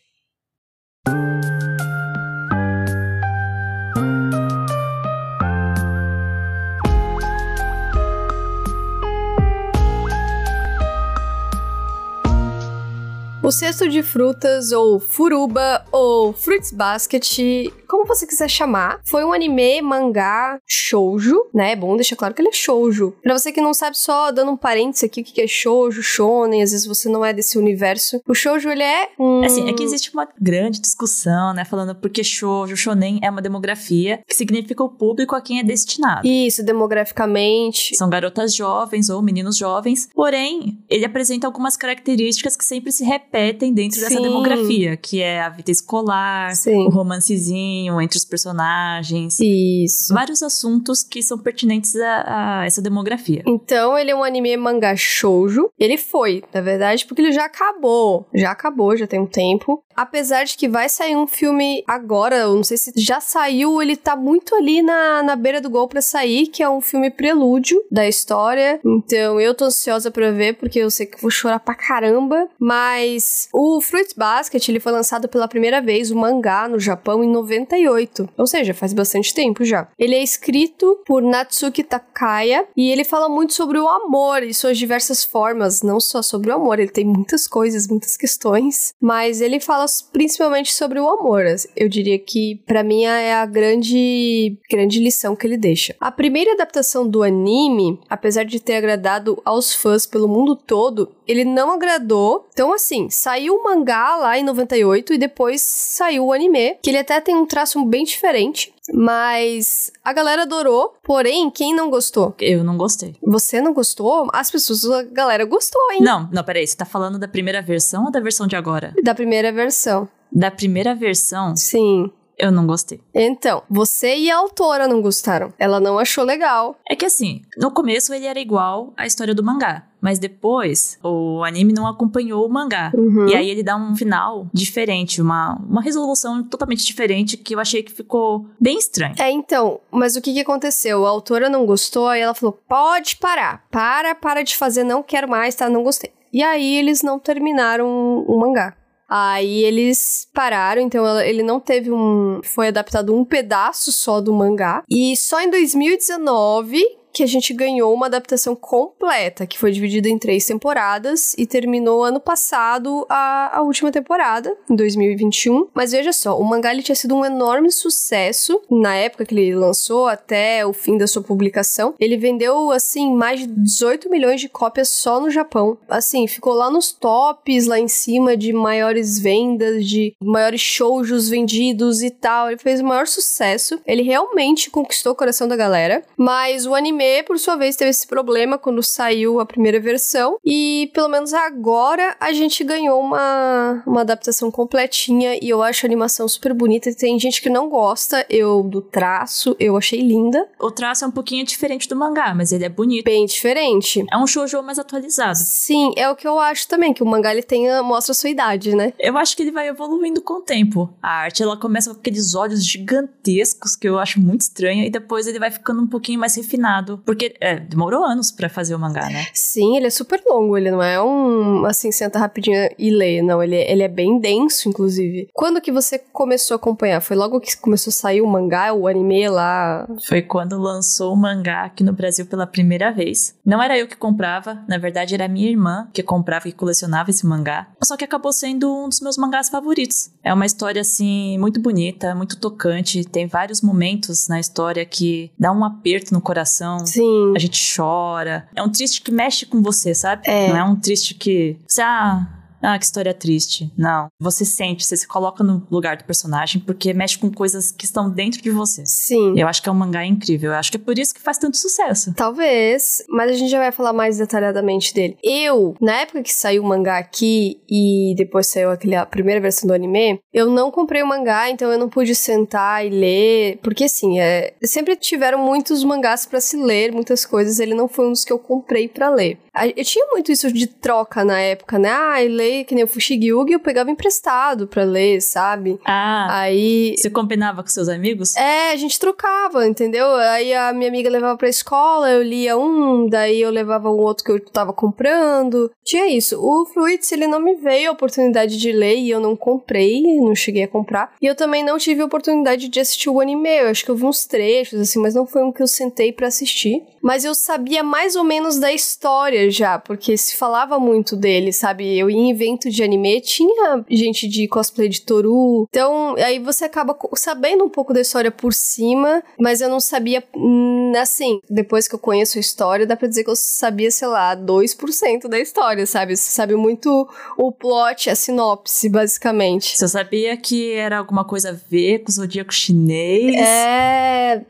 O 13.51 13.53
cesto 13.53 13.89
de 13.89 14.01
frutas, 14.01 14.71
ou 14.71 14.97
furuba, 14.97 15.83
ou 15.91 16.31
fruits 16.31 16.71
basket, 16.71 17.37
como 17.85 18.05
você 18.05 18.25
quiser 18.25 18.49
chamar, 18.49 19.01
foi 19.03 19.25
um 19.25 19.33
anime, 19.33 19.81
mangá, 19.81 20.57
shoujo, 20.65 21.37
né? 21.53 21.73
É 21.73 21.75
bom 21.75 21.97
deixar 21.97 22.15
claro 22.15 22.33
que 22.33 22.41
ele 22.41 22.47
é 22.47 22.53
shoujo. 22.53 23.13
Pra 23.21 23.37
você 23.37 23.51
que 23.51 23.59
não 23.59 23.73
sabe, 23.73 23.97
só 23.97 24.31
dando 24.31 24.51
um 24.51 24.55
parênteses 24.55 25.03
aqui, 25.03 25.19
o 25.19 25.23
que 25.25 25.41
é 25.41 25.47
shoujo, 25.47 26.01
shonen, 26.01 26.63
às 26.63 26.71
vezes 26.71 26.87
você 26.87 27.09
não 27.09 27.25
é 27.25 27.33
desse 27.33 27.57
universo. 27.57 28.21
O 28.25 28.33
shoujo, 28.33 28.69
ele 28.69 28.83
é 28.83 29.09
um... 29.19 29.43
Assim, 29.43 29.69
é 29.69 29.73
que 29.73 29.83
existe 29.83 30.13
uma 30.13 30.25
grande 30.39 30.79
discussão, 30.79 31.53
né? 31.53 31.65
Falando 31.65 31.93
porque 31.93 32.23
shoujo, 32.23 32.77
shonen 32.77 33.19
é 33.21 33.29
uma 33.29 33.41
demografia 33.41 34.21
que 34.25 34.33
significa 34.33 34.81
o 34.81 34.87
público 34.87 35.35
a 35.35 35.41
quem 35.41 35.59
é 35.59 35.63
destinado. 35.63 36.25
Isso, 36.25 36.63
demograficamente. 36.63 37.97
São 37.97 38.09
garotas 38.09 38.55
jovens 38.55 39.09
ou 39.09 39.21
meninos 39.21 39.57
jovens, 39.57 40.07
porém, 40.15 40.81
ele 40.89 41.03
apresenta 41.03 41.45
algumas 41.45 41.75
características 41.75 42.55
que 42.55 42.63
sempre 42.63 42.93
se 42.93 43.03
repetem 43.03 43.40
dentro 43.73 43.99
Sim. 43.99 44.05
dessa 44.05 44.21
demografia, 44.21 44.97
que 44.97 45.21
é 45.21 45.41
a 45.41 45.49
vida 45.49 45.71
escolar, 45.71 46.53
Sim. 46.55 46.87
o 46.87 46.89
romancezinho, 46.89 48.01
entre 48.01 48.17
os 48.17 48.25
personagens. 48.25 49.39
Isso. 49.39 50.13
Vários 50.13 50.41
assuntos 50.43 51.03
que 51.03 51.21
são 51.21 51.37
pertinentes 51.37 51.95
a, 51.95 52.23
a, 52.61 52.65
essa 52.65 52.81
demografia. 52.81 53.43
Então, 53.45 53.97
ele 53.97 54.11
é 54.11 54.15
um 54.15 54.23
anime 54.23 54.55
mangá 54.57 54.95
shoujo. 54.95 55.69
Ele 55.79 55.97
foi, 55.97 56.43
na 56.53 56.61
verdade, 56.61 57.05
porque 57.05 57.21
ele 57.21 57.31
já 57.31 57.45
acabou. 57.45 58.27
Já 58.33 58.51
acabou, 58.51 58.95
já 58.95 59.07
tem 59.07 59.19
um 59.19 59.25
tempo. 59.25 59.83
Apesar 59.95 60.43
de 60.43 60.57
que 60.57 60.67
vai 60.67 60.89
sair 60.89 61.15
um 61.15 61.27
filme 61.27 61.83
agora, 61.87 62.37
eu 62.37 62.55
não 62.55 62.63
sei 62.63 62.77
se 62.77 62.91
já 62.95 63.19
saiu, 63.19 63.81
ele 63.81 63.95
tá 63.95 64.15
muito 64.15 64.55
ali 64.55 64.81
na, 64.81 65.23
na 65.23 65.35
beira 65.35 65.61
do 65.61 65.69
gol 65.69 65.87
para 65.87 66.01
sair, 66.01 66.47
que 66.47 66.63
é 66.63 66.69
um 66.69 66.81
filme 66.81 67.09
prelúdio 67.09 67.83
da 67.91 68.07
história. 68.07 68.79
Então 68.85 69.39
eu 69.39 69.53
tô 69.53 69.65
ansiosa 69.65 70.11
para 70.11 70.31
ver, 70.31 70.55
porque 70.57 70.79
eu 70.79 70.89
sei 70.89 71.05
que 71.05 71.21
vou 71.21 71.31
chorar 71.31 71.59
pra 71.59 71.75
caramba. 71.75 72.47
Mas 72.59 73.47
o 73.53 73.79
Fruit 73.81 74.13
Basket, 74.15 74.67
ele 74.67 74.79
foi 74.79 74.91
lançado 74.91 75.27
pela 75.27 75.47
primeira 75.47 75.81
vez, 75.81 76.11
o 76.11 76.17
mangá, 76.17 76.67
no 76.67 76.79
Japão, 76.79 77.23
em 77.23 77.29
98. 77.29 78.29
Ou 78.37 78.47
seja, 78.47 78.73
faz 78.73 78.93
bastante 78.93 79.33
tempo 79.33 79.63
já. 79.63 79.87
Ele 79.97 80.15
é 80.15 80.23
escrito 80.23 80.99
por 81.05 81.21
Natsuki 81.21 81.83
Takaya 81.83 82.65
e 82.75 82.91
ele 82.91 83.03
fala 83.03 83.27
muito 83.29 83.53
sobre 83.53 83.79
o 83.79 83.87
amor 83.87 84.43
e 84.43 84.53
suas 84.53 84.77
diversas 84.77 85.23
formas, 85.23 85.81
não 85.81 85.99
só 85.99 86.21
sobre 86.21 86.49
o 86.51 86.55
amor, 86.55 86.79
ele 86.79 86.91
tem 86.91 87.05
muitas 87.05 87.47
coisas, 87.47 87.87
muitas 87.87 88.17
questões, 88.17 88.93
mas 88.99 89.41
ele 89.41 89.59
fala 89.59 89.80
fala 89.81 89.85
principalmente 90.11 90.73
sobre 90.73 90.99
o 90.99 91.09
amor. 91.09 91.43
Eu 91.75 91.89
diria 91.89 92.19
que 92.19 92.61
para 92.65 92.83
mim 92.83 93.03
é 93.03 93.33
a 93.33 93.45
grande 93.45 94.57
grande 94.69 94.99
lição 94.99 95.35
que 95.35 95.45
ele 95.45 95.57
deixa. 95.57 95.95
A 95.99 96.11
primeira 96.11 96.53
adaptação 96.53 97.07
do 97.07 97.23
anime, 97.23 97.99
apesar 98.09 98.43
de 98.43 98.59
ter 98.59 98.75
agradado 98.75 99.41
aos 99.43 99.73
fãs 99.73 100.05
pelo 100.05 100.27
mundo 100.27 100.55
todo, 100.55 101.11
ele 101.31 101.45
não 101.45 101.71
agradou. 101.71 102.47
Então 102.51 102.73
assim, 102.73 103.09
saiu 103.09 103.55
o 103.55 103.63
mangá 103.63 104.17
lá 104.17 104.37
em 104.37 104.43
98 104.43 105.13
e 105.13 105.17
depois 105.17 105.61
saiu 105.61 106.25
o 106.25 106.33
anime, 106.33 106.75
que 106.81 106.89
ele 106.89 106.97
até 106.97 107.19
tem 107.21 107.35
um 107.35 107.45
traço 107.45 107.83
bem 107.85 108.03
diferente. 108.03 108.73
Mas 108.93 109.91
a 110.03 110.11
galera 110.11 110.41
adorou, 110.41 110.95
porém, 111.03 111.49
quem 111.49 111.73
não 111.73 111.89
gostou? 111.89 112.35
Eu 112.39 112.63
não 112.63 112.77
gostei. 112.77 113.15
Você 113.23 113.61
não 113.61 113.73
gostou? 113.73 114.27
As 114.33 114.51
pessoas, 114.51 114.83
a 114.89 115.03
galera 115.03 115.45
gostou, 115.45 115.81
hein? 115.91 115.99
Não, 116.01 116.29
não, 116.31 116.43
peraí, 116.43 116.67
você 116.67 116.75
tá 116.75 116.85
falando 116.85 117.17
da 117.17 117.27
primeira 117.27 117.61
versão 117.61 118.05
ou 118.05 118.11
da 118.11 118.19
versão 118.19 118.47
de 118.47 118.55
agora? 118.55 118.93
Da 119.01 119.15
primeira 119.15 119.51
versão. 119.51 120.09
Da 120.31 120.49
primeira 120.51 120.95
versão? 120.95 121.55
Sim. 121.55 122.11
Eu 122.37 122.51
não 122.51 122.65
gostei. 122.65 122.99
Então, 123.13 123.63
você 123.69 124.15
e 124.15 124.31
a 124.31 124.37
autora 124.37 124.87
não 124.87 125.01
gostaram. 125.01 125.53
Ela 125.59 125.79
não 125.79 125.99
achou 125.99 126.23
legal. 126.23 126.75
É 126.89 126.95
que 126.95 127.05
assim, 127.05 127.41
no 127.57 127.71
começo 127.71 128.13
ele 128.13 128.25
era 128.25 128.39
igual 128.39 128.93
à 128.97 129.05
história 129.05 129.35
do 129.35 129.43
mangá. 129.43 129.87
Mas 130.01 130.17
depois, 130.17 130.97
o 131.03 131.43
anime 131.43 131.71
não 131.71 131.85
acompanhou 131.85 132.43
o 132.43 132.49
mangá. 132.49 132.91
Uhum. 132.95 133.27
E 133.27 133.35
aí 133.35 133.47
ele 133.47 133.61
dá 133.61 133.75
um 133.75 133.95
final 133.95 134.47
diferente, 134.51 135.21
uma, 135.21 135.55
uma 135.69 135.81
resolução 135.81 136.43
totalmente 136.43 136.83
diferente 136.83 137.37
que 137.37 137.53
eu 137.53 137.59
achei 137.59 137.83
que 137.83 137.91
ficou 137.91 138.47
bem 138.59 138.79
estranho. 138.79 139.13
É, 139.19 139.29
então, 139.29 139.79
mas 139.91 140.15
o 140.15 140.21
que, 140.21 140.33
que 140.33 140.39
aconteceu? 140.39 141.05
A 141.05 141.09
autora 141.09 141.49
não 141.49 141.67
gostou, 141.67 142.07
aí 142.07 142.21
ela 142.21 142.33
falou: 142.33 142.59
pode 142.67 143.17
parar. 143.17 143.63
Para, 143.69 144.15
para 144.15 144.43
de 144.43 144.57
fazer, 144.57 144.83
não 144.83 145.03
quero 145.03 145.29
mais, 145.29 145.53
tá? 145.53 145.69
Não 145.69 145.83
gostei. 145.83 146.11
E 146.33 146.41
aí 146.41 146.77
eles 146.77 147.03
não 147.03 147.19
terminaram 147.19 148.23
o 148.25 148.39
mangá. 148.39 148.75
Aí 149.13 149.65
eles 149.65 150.25
pararam, 150.33 150.81
então 150.81 151.19
ele 151.19 151.43
não 151.43 151.59
teve 151.59 151.91
um. 151.91 152.39
Foi 152.45 152.69
adaptado 152.69 153.13
um 153.13 153.25
pedaço 153.25 153.91
só 153.91 154.21
do 154.21 154.33
mangá. 154.33 154.83
E 154.89 155.17
só 155.17 155.41
em 155.41 155.49
2019 155.49 156.81
que 157.13 157.23
a 157.23 157.27
gente 157.27 157.53
ganhou 157.53 157.93
uma 157.93 158.07
adaptação 158.07 158.55
completa, 158.55 159.45
que 159.45 159.57
foi 159.57 159.71
dividida 159.71 160.09
em 160.09 160.17
três 160.17 160.45
temporadas 160.45 161.35
e 161.37 161.45
terminou 161.45 162.03
ano 162.03 162.19
passado 162.19 163.05
a, 163.09 163.57
a 163.57 163.61
última 163.61 163.91
temporada, 163.91 164.55
em 164.69 164.75
2021. 164.75 165.67
Mas 165.73 165.91
veja 165.91 166.13
só, 166.13 166.39
o 166.39 166.43
mangá 166.43 166.71
tinha 166.81 166.95
sido 166.95 167.15
um 167.15 167.25
enorme 167.25 167.69
sucesso 167.69 168.61
na 168.69 168.95
época 168.95 169.25
que 169.25 169.35
ele 169.35 169.53
lançou 169.53 170.07
até 170.07 170.65
o 170.65 170.71
fim 170.71 170.97
da 170.97 171.05
sua 171.05 171.21
publicação. 171.21 171.93
Ele 171.99 172.15
vendeu, 172.15 172.71
assim, 172.71 173.13
mais 173.13 173.41
de 173.41 173.47
18 173.47 174.09
milhões 174.09 174.39
de 174.39 174.47
cópias 174.47 174.87
só 174.89 175.19
no 175.19 175.29
Japão. 175.29 175.77
Assim, 175.89 176.25
ficou 176.27 176.53
lá 176.53 176.69
nos 176.69 176.93
tops, 176.93 177.67
lá 177.67 177.77
em 177.77 177.89
cima 177.89 178.37
de 178.37 178.53
maiores 178.53 179.19
vendas, 179.19 179.85
de 179.85 180.15
maiores 180.23 180.61
shoujos 180.61 181.27
vendidos 181.27 182.01
e 182.01 182.09
tal. 182.09 182.47
Ele 182.47 182.57
fez 182.57 182.79
o 182.79 182.85
maior 182.85 183.05
sucesso. 183.05 183.79
Ele 183.85 184.01
realmente 184.01 184.69
conquistou 184.69 185.11
o 185.11 185.15
coração 185.15 185.47
da 185.47 185.57
galera. 185.57 186.03
Mas 186.15 186.65
o 186.65 186.73
anime 186.73 187.00
anime, 187.01 187.23
por 187.23 187.37
sua 187.39 187.55
vez, 187.55 187.75
teve 187.75 187.89
esse 187.89 188.07
problema 188.07 188.57
quando 188.57 188.83
saiu 188.83 189.39
a 189.39 189.45
primeira 189.45 189.79
versão. 189.79 190.37
E 190.45 190.91
pelo 190.93 191.09
menos 191.09 191.33
agora 191.33 192.15
a 192.19 192.31
gente 192.31 192.63
ganhou 192.63 193.01
uma, 193.01 193.83
uma 193.85 194.01
adaptação 194.01 194.51
completinha. 194.51 195.37
E 195.41 195.49
eu 195.49 195.61
acho 195.63 195.85
a 195.85 195.87
animação 195.87 196.27
super 196.27 196.53
bonita. 196.53 196.93
Tem 196.93 197.19
gente 197.19 197.41
que 197.41 197.49
não 197.49 197.69
gosta, 197.69 198.25
eu 198.29 198.63
do 198.63 198.81
traço, 198.81 199.55
eu 199.59 199.75
achei 199.75 200.01
linda. 200.01 200.47
O 200.59 200.71
traço 200.71 201.03
é 201.03 201.07
um 201.07 201.11
pouquinho 201.11 201.45
diferente 201.45 201.89
do 201.89 201.95
mangá, 201.95 202.33
mas 202.35 202.51
ele 202.51 202.65
é 202.65 202.69
bonito. 202.69 203.05
Bem 203.05 203.25
diferente. 203.25 204.05
É 204.11 204.17
um 204.17 204.27
shoujo 204.27 204.61
mais 204.61 204.77
atualizado. 204.77 205.37
Sim, 205.37 205.91
é 205.95 206.09
o 206.09 206.15
que 206.15 206.27
eu 206.27 206.39
acho 206.39 206.67
também, 206.67 206.93
que 206.93 207.03
o 207.03 207.05
mangá 207.05 207.31
ele 207.31 207.43
tenha, 207.43 207.81
mostra 207.81 208.11
a 208.11 208.15
sua 208.15 208.29
idade, 208.29 208.75
né? 208.75 208.93
Eu 208.99 209.17
acho 209.17 209.35
que 209.35 209.43
ele 209.43 209.51
vai 209.51 209.67
evoluindo 209.67 210.21
com 210.21 210.35
o 210.35 210.41
tempo. 210.41 210.89
A 211.01 211.09
arte, 211.09 211.41
ela 211.41 211.57
começa 211.57 211.91
com 211.93 211.99
aqueles 211.99 212.35
olhos 212.35 212.65
gigantescos, 212.65 213.75
que 213.75 213.87
eu 213.87 213.97
acho 213.97 214.19
muito 214.19 214.41
estranho, 214.41 214.83
e 214.83 214.89
depois 214.89 215.27
ele 215.27 215.39
vai 215.39 215.49
ficando 215.49 215.81
um 215.81 215.87
pouquinho 215.87 216.19
mais 216.19 216.35
refinado 216.35 216.90
porque 216.99 217.35
é, 217.39 217.59
demorou 217.59 218.03
anos 218.03 218.31
para 218.31 218.49
fazer 218.49 218.75
o 218.75 218.79
mangá, 218.79 219.09
né? 219.09 219.25
Sim, 219.33 219.77
ele 219.77 219.87
é 219.87 219.89
super 219.89 220.21
longo, 220.27 220.57
ele 220.57 220.71
não 220.71 220.81
é 220.81 221.01
um, 221.01 221.65
assim, 221.65 221.91
senta 221.91 222.19
rapidinho 222.19 222.69
e 222.77 222.89
lê, 222.89 223.21
não, 223.21 223.41
ele, 223.41 223.55
ele 223.55 223.83
é 223.83 223.87
bem 223.87 224.19
denso, 224.19 224.69
inclusive. 224.69 225.29
Quando 225.33 225.61
que 225.61 225.71
você 225.71 225.99
começou 225.99 226.55
a 226.55 226.57
acompanhar? 226.57 227.01
Foi 227.01 227.15
logo 227.15 227.39
que 227.39 227.57
começou 227.57 227.91
a 227.91 227.93
sair 227.93 228.21
o 228.21 228.27
mangá, 228.27 228.73
o 228.73 228.87
anime 228.87 229.27
lá? 229.29 229.87
Foi 230.07 230.21
quando 230.21 230.59
lançou 230.59 231.13
o 231.13 231.17
mangá 231.17 231.65
aqui 231.65 231.83
no 231.83 231.93
Brasil 231.93 232.25
pela 232.25 232.47
primeira 232.47 232.91
vez. 232.91 233.35
Não 233.45 233.61
era 233.61 233.77
eu 233.77 233.87
que 233.87 233.95
comprava, 233.95 234.63
na 234.67 234.77
verdade 234.77 235.13
era 235.13 235.27
minha 235.27 235.49
irmã 235.49 235.87
que 235.93 236.03
comprava 236.03 236.47
e 236.47 236.51
colecionava 236.51 237.09
esse 237.09 237.25
mangá. 237.25 237.67
Só 237.83 237.97
que 237.97 238.05
acabou 238.05 238.31
sendo 238.31 238.71
um 238.71 238.89
dos 238.89 239.01
meus 239.01 239.17
mangás 239.17 239.49
favoritos. 239.49 240.11
É 240.23 240.33
uma 240.33 240.45
história, 240.45 240.81
assim, 240.81 241.37
muito 241.37 241.59
bonita, 241.59 242.15
muito 242.15 242.37
tocante, 242.37 243.03
tem 243.03 243.27
vários 243.27 243.61
momentos 243.61 244.27
na 244.27 244.39
história 244.39 244.85
que 244.85 245.31
dá 245.37 245.51
um 245.51 245.63
aperto 245.63 246.13
no 246.13 246.21
coração, 246.21 246.80
Sim. 246.85 247.33
A 247.35 247.39
gente 247.39 247.59
chora. 247.75 248.47
É 248.55 248.61
um 248.61 248.69
triste 248.69 249.01
que 249.01 249.11
mexe 249.11 249.45
com 249.45 249.61
você, 249.61 249.93
sabe? 249.93 250.23
É. 250.25 250.49
Não 250.49 250.57
é 250.57 250.63
um 250.63 250.75
triste 250.75 251.13
que. 251.13 251.57
Você, 251.67 251.81
ah, 251.81 252.27
ah, 252.61 252.77
que 252.77 252.85
história 252.85 253.13
triste. 253.13 253.71
Não. 253.77 254.07
Você 254.19 254.45
sente, 254.45 254.85
você 254.85 254.95
se 254.95 255.07
coloca 255.07 255.43
no 255.43 255.65
lugar 255.71 255.97
do 255.97 256.03
personagem 256.03 256.61
porque 256.61 256.93
mexe 256.93 257.17
com 257.17 257.31
coisas 257.31 257.71
que 257.71 257.85
estão 257.85 258.09
dentro 258.09 258.41
de 258.41 258.51
você. 258.51 258.83
Sim. 258.85 259.33
Eu 259.37 259.47
acho 259.47 259.61
que 259.61 259.69
é 259.69 259.71
um 259.71 259.75
mangá 259.75 260.05
incrível. 260.05 260.51
Eu 260.51 260.57
acho 260.57 260.71
que 260.71 260.77
é 260.77 260.79
por 260.79 260.97
isso 260.97 261.13
que 261.13 261.21
faz 261.21 261.37
tanto 261.37 261.57
sucesso. 261.57 262.13
Talvez, 262.15 263.03
mas 263.09 263.31
a 263.31 263.33
gente 263.33 263.49
já 263.49 263.59
vai 263.59 263.71
falar 263.71 263.93
mais 263.93 264.17
detalhadamente 264.17 264.93
dele. 264.93 265.17
Eu, 265.23 265.75
na 265.81 266.01
época 266.01 266.23
que 266.23 266.33
saiu 266.33 266.63
o 266.63 266.67
mangá 266.67 266.97
aqui 266.97 267.59
e 267.69 268.13
depois 268.15 268.47
saiu 268.47 268.69
aquele, 268.69 268.95
a 268.95 269.05
primeira 269.05 269.41
versão 269.41 269.67
do 269.67 269.73
anime, 269.73 270.19
eu 270.33 270.49
não 270.49 270.71
comprei 270.71 271.01
o 271.01 271.07
mangá, 271.07 271.49
então 271.49 271.71
eu 271.71 271.79
não 271.79 271.89
pude 271.89 272.13
sentar 272.13 272.85
e 272.85 272.89
ler. 272.89 273.59
Porque 273.63 273.85
assim, 273.85 274.19
é, 274.19 274.53
sempre 274.63 274.95
tiveram 274.95 275.39
muitos 275.39 275.83
mangás 275.83 276.25
para 276.25 276.39
se 276.39 276.57
ler, 276.57 276.91
muitas 276.91 277.25
coisas. 277.25 277.59
Ele 277.59 277.73
não 277.73 277.87
foi 277.87 278.07
um 278.07 278.11
dos 278.11 278.23
que 278.23 278.31
eu 278.31 278.39
comprei 278.39 278.87
para 278.87 279.09
ler. 279.09 279.39
Eu 279.75 279.83
tinha 279.83 280.05
muito 280.11 280.31
isso 280.31 280.51
de 280.51 280.67
troca 280.67 281.25
na 281.25 281.39
época, 281.39 281.77
né? 281.77 281.89
Ah, 281.91 282.23
eu 282.23 282.29
leio 282.51 282.65
que 282.65 282.75
nem 282.75 282.83
o 282.83 282.87
Fushigi-Yugi, 282.87 283.53
eu 283.53 283.59
pegava 283.59 283.89
emprestado 283.89 284.67
pra 284.67 284.83
ler, 284.83 285.21
sabe? 285.21 285.79
Ah, 285.85 286.41
Aí... 286.41 286.95
Você 286.97 287.09
combinava 287.09 287.63
com 287.63 287.69
seus 287.69 287.87
amigos? 287.87 288.35
É, 288.35 288.71
a 288.71 288.75
gente 288.75 288.99
trocava, 288.99 289.65
entendeu? 289.65 290.07
Aí 290.15 290.53
a 290.53 290.73
minha 290.73 290.89
amiga 290.89 291.09
levava 291.09 291.37
pra 291.37 291.49
escola, 291.49 292.09
eu 292.09 292.21
lia 292.21 292.57
um, 292.57 293.07
daí 293.07 293.41
eu 293.41 293.49
levava 293.49 293.89
o 293.89 293.99
outro 293.99 294.23
que 294.23 294.31
eu 294.31 294.39
tava 294.39 294.73
comprando. 294.73 295.71
Tinha 295.83 296.07
isso. 296.07 296.39
O 296.39 296.65
Fruits, 296.65 297.11
ele 297.11 297.27
não 297.27 297.39
me 297.39 297.55
veio 297.55 297.89
a 297.89 297.93
oportunidade 297.93 298.57
de 298.57 298.71
ler 298.71 298.97
e 298.97 299.09
eu 299.09 299.19
não 299.19 299.35
comprei, 299.35 300.01
não 300.19 300.35
cheguei 300.35 300.63
a 300.63 300.67
comprar. 300.67 301.13
E 301.21 301.25
eu 301.25 301.35
também 301.35 301.63
não 301.63 301.77
tive 301.77 302.01
a 302.01 302.05
oportunidade 302.05 302.67
de 302.67 302.79
assistir 302.79 303.09
o 303.09 303.19
anime. 303.19 303.49
Eu 303.49 303.69
acho 303.69 303.85
que 303.85 303.91
eu 303.91 303.95
vi 303.95 304.05
uns 304.05 304.25
trechos, 304.25 304.79
assim, 304.79 304.99
mas 304.99 305.15
não 305.15 305.25
foi 305.25 305.43
um 305.43 305.51
que 305.51 305.61
eu 305.61 305.67
sentei 305.67 306.11
para 306.11 306.27
assistir. 306.27 306.81
Mas 307.01 307.25
eu 307.25 307.33
sabia 307.33 307.83
mais 307.83 308.15
ou 308.15 308.23
menos 308.23 308.59
da 308.59 308.71
história 308.71 309.49
já, 309.49 309.79
porque 309.79 310.15
se 310.17 310.35
falava 310.35 310.79
muito 310.79 311.15
dele, 311.15 311.51
sabe? 311.51 311.97
Eu 311.97 312.09
ia 312.09 312.17
em 312.17 312.31
evento 312.31 312.69
de 312.69 312.83
anime, 312.83 313.21
tinha 313.21 313.83
gente 313.89 314.27
de 314.27 314.47
cosplay 314.47 314.87
de 314.87 315.01
Toru. 315.01 315.67
Então, 315.69 316.15
aí 316.17 316.39
você 316.39 316.65
acaba 316.65 316.95
sabendo 317.15 317.63
um 317.63 317.69
pouco 317.69 317.93
da 317.93 318.01
história 318.01 318.31
por 318.31 318.53
cima, 318.53 319.23
mas 319.39 319.61
eu 319.61 319.69
não 319.69 319.79
sabia, 319.79 320.23
hum, 320.35 320.93
assim, 320.95 321.39
depois 321.49 321.87
que 321.87 321.95
eu 321.95 321.99
conheço 321.99 322.37
a 322.37 322.41
história, 322.41 322.85
dá 322.85 322.95
pra 322.95 323.07
dizer 323.07 323.23
que 323.23 323.29
eu 323.29 323.35
sabia, 323.35 323.89
sei 323.89 324.07
lá, 324.07 324.35
2% 324.35 325.27
da 325.27 325.39
história, 325.39 325.85
sabe? 325.85 326.15
Você 326.15 326.29
sabe 326.31 326.55
muito 326.55 327.07
o 327.37 327.51
plot, 327.51 328.09
a 328.09 328.15
sinopse, 328.15 328.89
basicamente. 328.89 329.77
Você 329.77 329.87
sabia 329.87 330.37
que 330.37 330.73
era 330.73 330.97
alguma 330.97 331.25
coisa 331.25 331.49
a 331.49 331.53
ver 331.69 331.99
com 331.99 332.09
o 332.09 332.13
zodíaco 332.13 332.53
chinês? 332.53 333.35
É, 333.35 334.41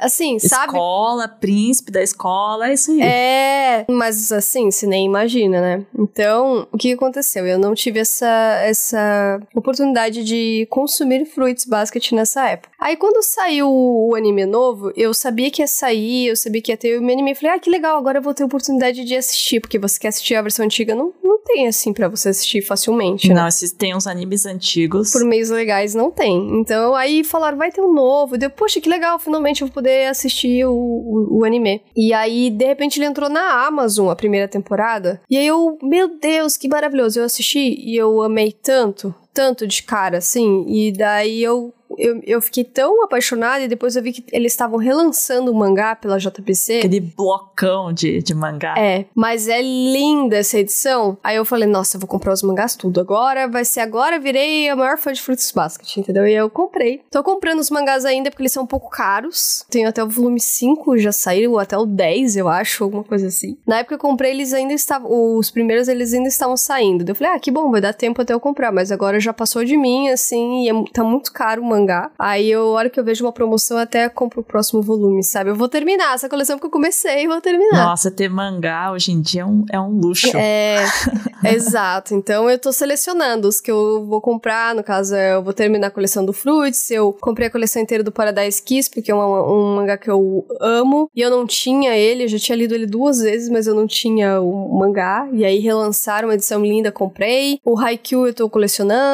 assim, 0.00 0.38
sabe? 0.38 0.72
Escola, 0.72 1.28
príncipe 1.28 1.97
da 1.98 2.02
escola, 2.02 2.68
é 2.68 2.74
isso 2.74 2.92
aí. 2.92 3.02
É, 3.02 3.86
mas 3.88 4.30
assim, 4.32 4.70
você 4.70 4.86
nem 4.86 5.04
imagina, 5.04 5.60
né? 5.60 5.86
Então, 5.98 6.66
o 6.72 6.78
que 6.78 6.92
aconteceu? 6.92 7.46
Eu 7.46 7.58
não 7.58 7.74
tive 7.74 7.98
essa, 7.98 8.60
essa 8.62 9.40
oportunidade 9.54 10.24
de 10.24 10.66
consumir 10.70 11.26
Fruits 11.26 11.64
Basket 11.64 12.12
nessa 12.12 12.48
época. 12.48 12.70
Aí, 12.78 12.96
quando 12.96 13.22
saiu 13.22 13.68
o 13.68 14.14
anime 14.14 14.46
novo, 14.46 14.92
eu 14.96 15.12
sabia 15.12 15.50
que 15.50 15.62
ia 15.62 15.66
sair, 15.66 16.28
eu 16.28 16.36
sabia 16.36 16.62
que 16.62 16.72
ia 16.72 16.76
ter 16.76 16.98
o 16.98 17.02
meu 17.02 17.12
anime. 17.12 17.34
Falei, 17.34 17.56
ah, 17.56 17.58
que 17.58 17.70
legal, 17.70 17.98
agora 17.98 18.18
eu 18.18 18.22
vou 18.22 18.34
ter 18.34 18.44
oportunidade 18.44 19.04
de 19.04 19.16
assistir, 19.16 19.60
porque 19.60 19.78
você 19.78 19.98
quer 19.98 20.08
assistir 20.08 20.36
a 20.36 20.42
versão 20.42 20.64
antiga, 20.64 20.94
não, 20.94 21.12
não 21.22 21.37
tem 21.48 21.66
assim 21.66 21.92
para 21.92 22.08
você 22.08 22.28
assistir 22.28 22.60
facilmente. 22.60 23.28
Né? 23.28 23.34
Não, 23.34 23.48
esses 23.48 23.72
tem 23.72 23.96
uns 23.96 24.06
animes 24.06 24.44
antigos. 24.44 25.12
Por 25.12 25.24
meios 25.24 25.48
legais 25.48 25.94
não 25.94 26.10
tem. 26.10 26.60
Então, 26.60 26.94
aí 26.94 27.24
falaram, 27.24 27.56
vai 27.56 27.72
ter 27.72 27.80
um 27.80 27.92
novo. 27.92 28.36
Eu, 28.40 28.50
poxa, 28.50 28.80
que 28.80 28.88
legal, 28.88 29.18
finalmente 29.18 29.62
eu 29.62 29.66
vou 29.66 29.74
poder 29.74 30.06
assistir 30.06 30.66
o, 30.66 30.72
o, 30.72 31.38
o 31.38 31.44
anime. 31.44 31.82
E 31.96 32.12
aí, 32.12 32.50
de 32.50 32.66
repente, 32.66 32.98
ele 32.98 33.06
entrou 33.06 33.30
na 33.30 33.66
Amazon 33.66 34.10
a 34.10 34.16
primeira 34.16 34.46
temporada. 34.46 35.20
E 35.28 35.38
aí 35.38 35.46
eu, 35.46 35.78
meu 35.82 36.18
Deus, 36.18 36.56
que 36.56 36.68
maravilhoso. 36.68 37.18
Eu 37.18 37.24
assisti 37.24 37.58
e 37.58 37.96
eu 37.96 38.22
amei 38.22 38.52
tanto, 38.52 39.14
tanto 39.32 39.66
de 39.66 39.82
cara, 39.82 40.18
assim. 40.18 40.64
E 40.68 40.92
daí 40.92 41.42
eu 41.42 41.72
eu, 41.96 42.20
eu 42.24 42.40
fiquei 42.40 42.64
tão 42.64 43.02
apaixonada 43.02 43.64
e 43.64 43.68
depois 43.68 43.96
eu 43.96 44.02
vi 44.02 44.12
que 44.12 44.24
eles 44.32 44.52
estavam 44.52 44.78
relançando 44.78 45.50
o 45.50 45.54
mangá 45.54 45.96
pela 45.96 46.18
JPC. 46.18 46.78
Aquele 46.78 47.00
blocão 47.00 47.92
de, 47.92 48.22
de 48.22 48.34
mangá. 48.34 48.74
É, 48.76 49.06
mas 49.14 49.48
é 49.48 49.62
linda 49.62 50.36
essa 50.36 50.58
edição. 50.58 51.16
Aí 51.22 51.36
eu 51.36 51.44
falei, 51.44 51.68
nossa, 51.68 51.96
eu 51.96 52.00
vou 52.00 52.08
comprar 52.08 52.32
os 52.32 52.42
mangás 52.42 52.76
tudo. 52.76 53.00
Agora 53.00 53.48
vai 53.48 53.64
ser 53.64 53.80
agora, 53.80 54.18
virei 54.18 54.68
a 54.68 54.76
maior 54.76 54.98
fã 54.98 55.12
de 55.12 55.22
Fruits 55.22 55.50
Basket, 55.52 55.96
entendeu? 55.96 56.26
E 56.26 56.34
eu 56.34 56.50
comprei. 56.50 57.02
Tô 57.10 57.22
comprando 57.22 57.58
os 57.58 57.70
mangás 57.70 58.04
ainda 58.04 58.30
porque 58.30 58.42
eles 58.42 58.52
são 58.52 58.64
um 58.64 58.66
pouco 58.66 58.90
caros. 58.90 59.64
Tenho 59.70 59.88
até 59.88 60.02
o 60.02 60.08
volume 60.08 60.40
5, 60.40 60.98
já 60.98 61.12
saíram 61.12 61.58
até 61.58 61.76
o 61.76 61.86
10, 61.86 62.36
eu 62.36 62.48
acho, 62.48 62.84
alguma 62.84 63.04
coisa 63.04 63.28
assim. 63.28 63.56
Na 63.66 63.78
época 63.78 63.98
que 63.98 64.04
eu 64.04 64.10
comprei, 64.10 64.30
eles 64.30 64.52
ainda 64.52 64.72
estavam. 64.72 65.08
Os 65.36 65.50
primeiros 65.50 65.88
eles 65.88 66.12
ainda 66.12 66.28
estavam 66.28 66.56
saindo. 66.56 67.08
Eu 67.08 67.14
falei, 67.14 67.32
ah, 67.34 67.38
que 67.38 67.50
bom, 67.50 67.70
vai 67.70 67.80
dar 67.80 67.92
tempo 67.92 68.22
até 68.22 68.32
eu 68.32 68.40
comprar. 68.40 68.70
Mas 68.70 68.92
agora 68.92 69.18
já 69.18 69.27
passou 69.32 69.64
de 69.64 69.76
mim, 69.76 70.08
assim, 70.08 70.64
e 70.64 70.68
é, 70.68 70.84
tá 70.92 71.04
muito 71.04 71.32
caro 71.32 71.62
o 71.62 71.64
mangá. 71.64 72.10
Aí 72.18 72.50
eu, 72.50 72.62
a 72.76 72.78
hora 72.78 72.90
que 72.90 72.98
eu 72.98 73.04
vejo 73.04 73.24
uma 73.24 73.32
promoção, 73.32 73.78
até 73.78 74.08
compro 74.08 74.40
o 74.40 74.44
próximo 74.44 74.82
volume, 74.82 75.22
sabe? 75.22 75.50
Eu 75.50 75.54
vou 75.54 75.68
terminar 75.68 76.14
essa 76.14 76.28
coleção 76.28 76.56
porque 76.56 76.66
eu 76.66 76.70
comecei 76.70 77.24
e 77.24 77.28
vou 77.28 77.40
terminar. 77.40 77.84
Nossa, 77.84 78.10
ter 78.10 78.28
mangá 78.28 78.92
hoje 78.92 79.12
em 79.12 79.20
dia 79.20 79.42
é 79.42 79.44
um, 79.44 79.64
é 79.70 79.80
um 79.80 79.90
luxo. 79.90 80.36
É, 80.36 80.84
exato. 81.44 82.14
Então 82.14 82.48
eu 82.50 82.58
tô 82.58 82.72
selecionando 82.72 83.48
os 83.48 83.60
que 83.60 83.70
eu 83.70 84.04
vou 84.06 84.20
comprar. 84.20 84.74
No 84.74 84.82
caso, 84.82 85.14
eu 85.14 85.42
vou 85.42 85.52
terminar 85.52 85.88
a 85.88 85.90
coleção 85.90 86.24
do 86.24 86.32
Fruits. 86.32 86.90
Eu 86.90 87.12
comprei 87.20 87.48
a 87.48 87.50
coleção 87.50 87.82
inteira 87.82 88.02
do 88.02 88.12
Paradise 88.12 88.62
Kiss, 88.62 88.90
porque 88.90 89.10
é 89.10 89.14
um, 89.14 89.20
um 89.20 89.76
mangá 89.76 89.96
que 89.96 90.10
eu 90.10 90.46
amo. 90.60 91.10
E 91.14 91.20
eu 91.20 91.30
não 91.30 91.46
tinha 91.46 91.96
ele, 91.96 92.24
eu 92.24 92.28
já 92.28 92.38
tinha 92.38 92.56
lido 92.56 92.74
ele 92.74 92.86
duas 92.86 93.18
vezes, 93.20 93.48
mas 93.48 93.66
eu 93.66 93.74
não 93.74 93.86
tinha 93.86 94.40
o 94.40 94.78
mangá. 94.78 95.28
E 95.32 95.44
aí 95.44 95.58
relançaram 95.58 96.28
uma 96.28 96.34
edição 96.34 96.62
linda, 96.64 96.90
comprei. 96.90 97.60
O 97.64 97.78
Haikyuu 97.78 98.26
eu 98.26 98.34
tô 98.34 98.48
colecionando. 98.48 99.07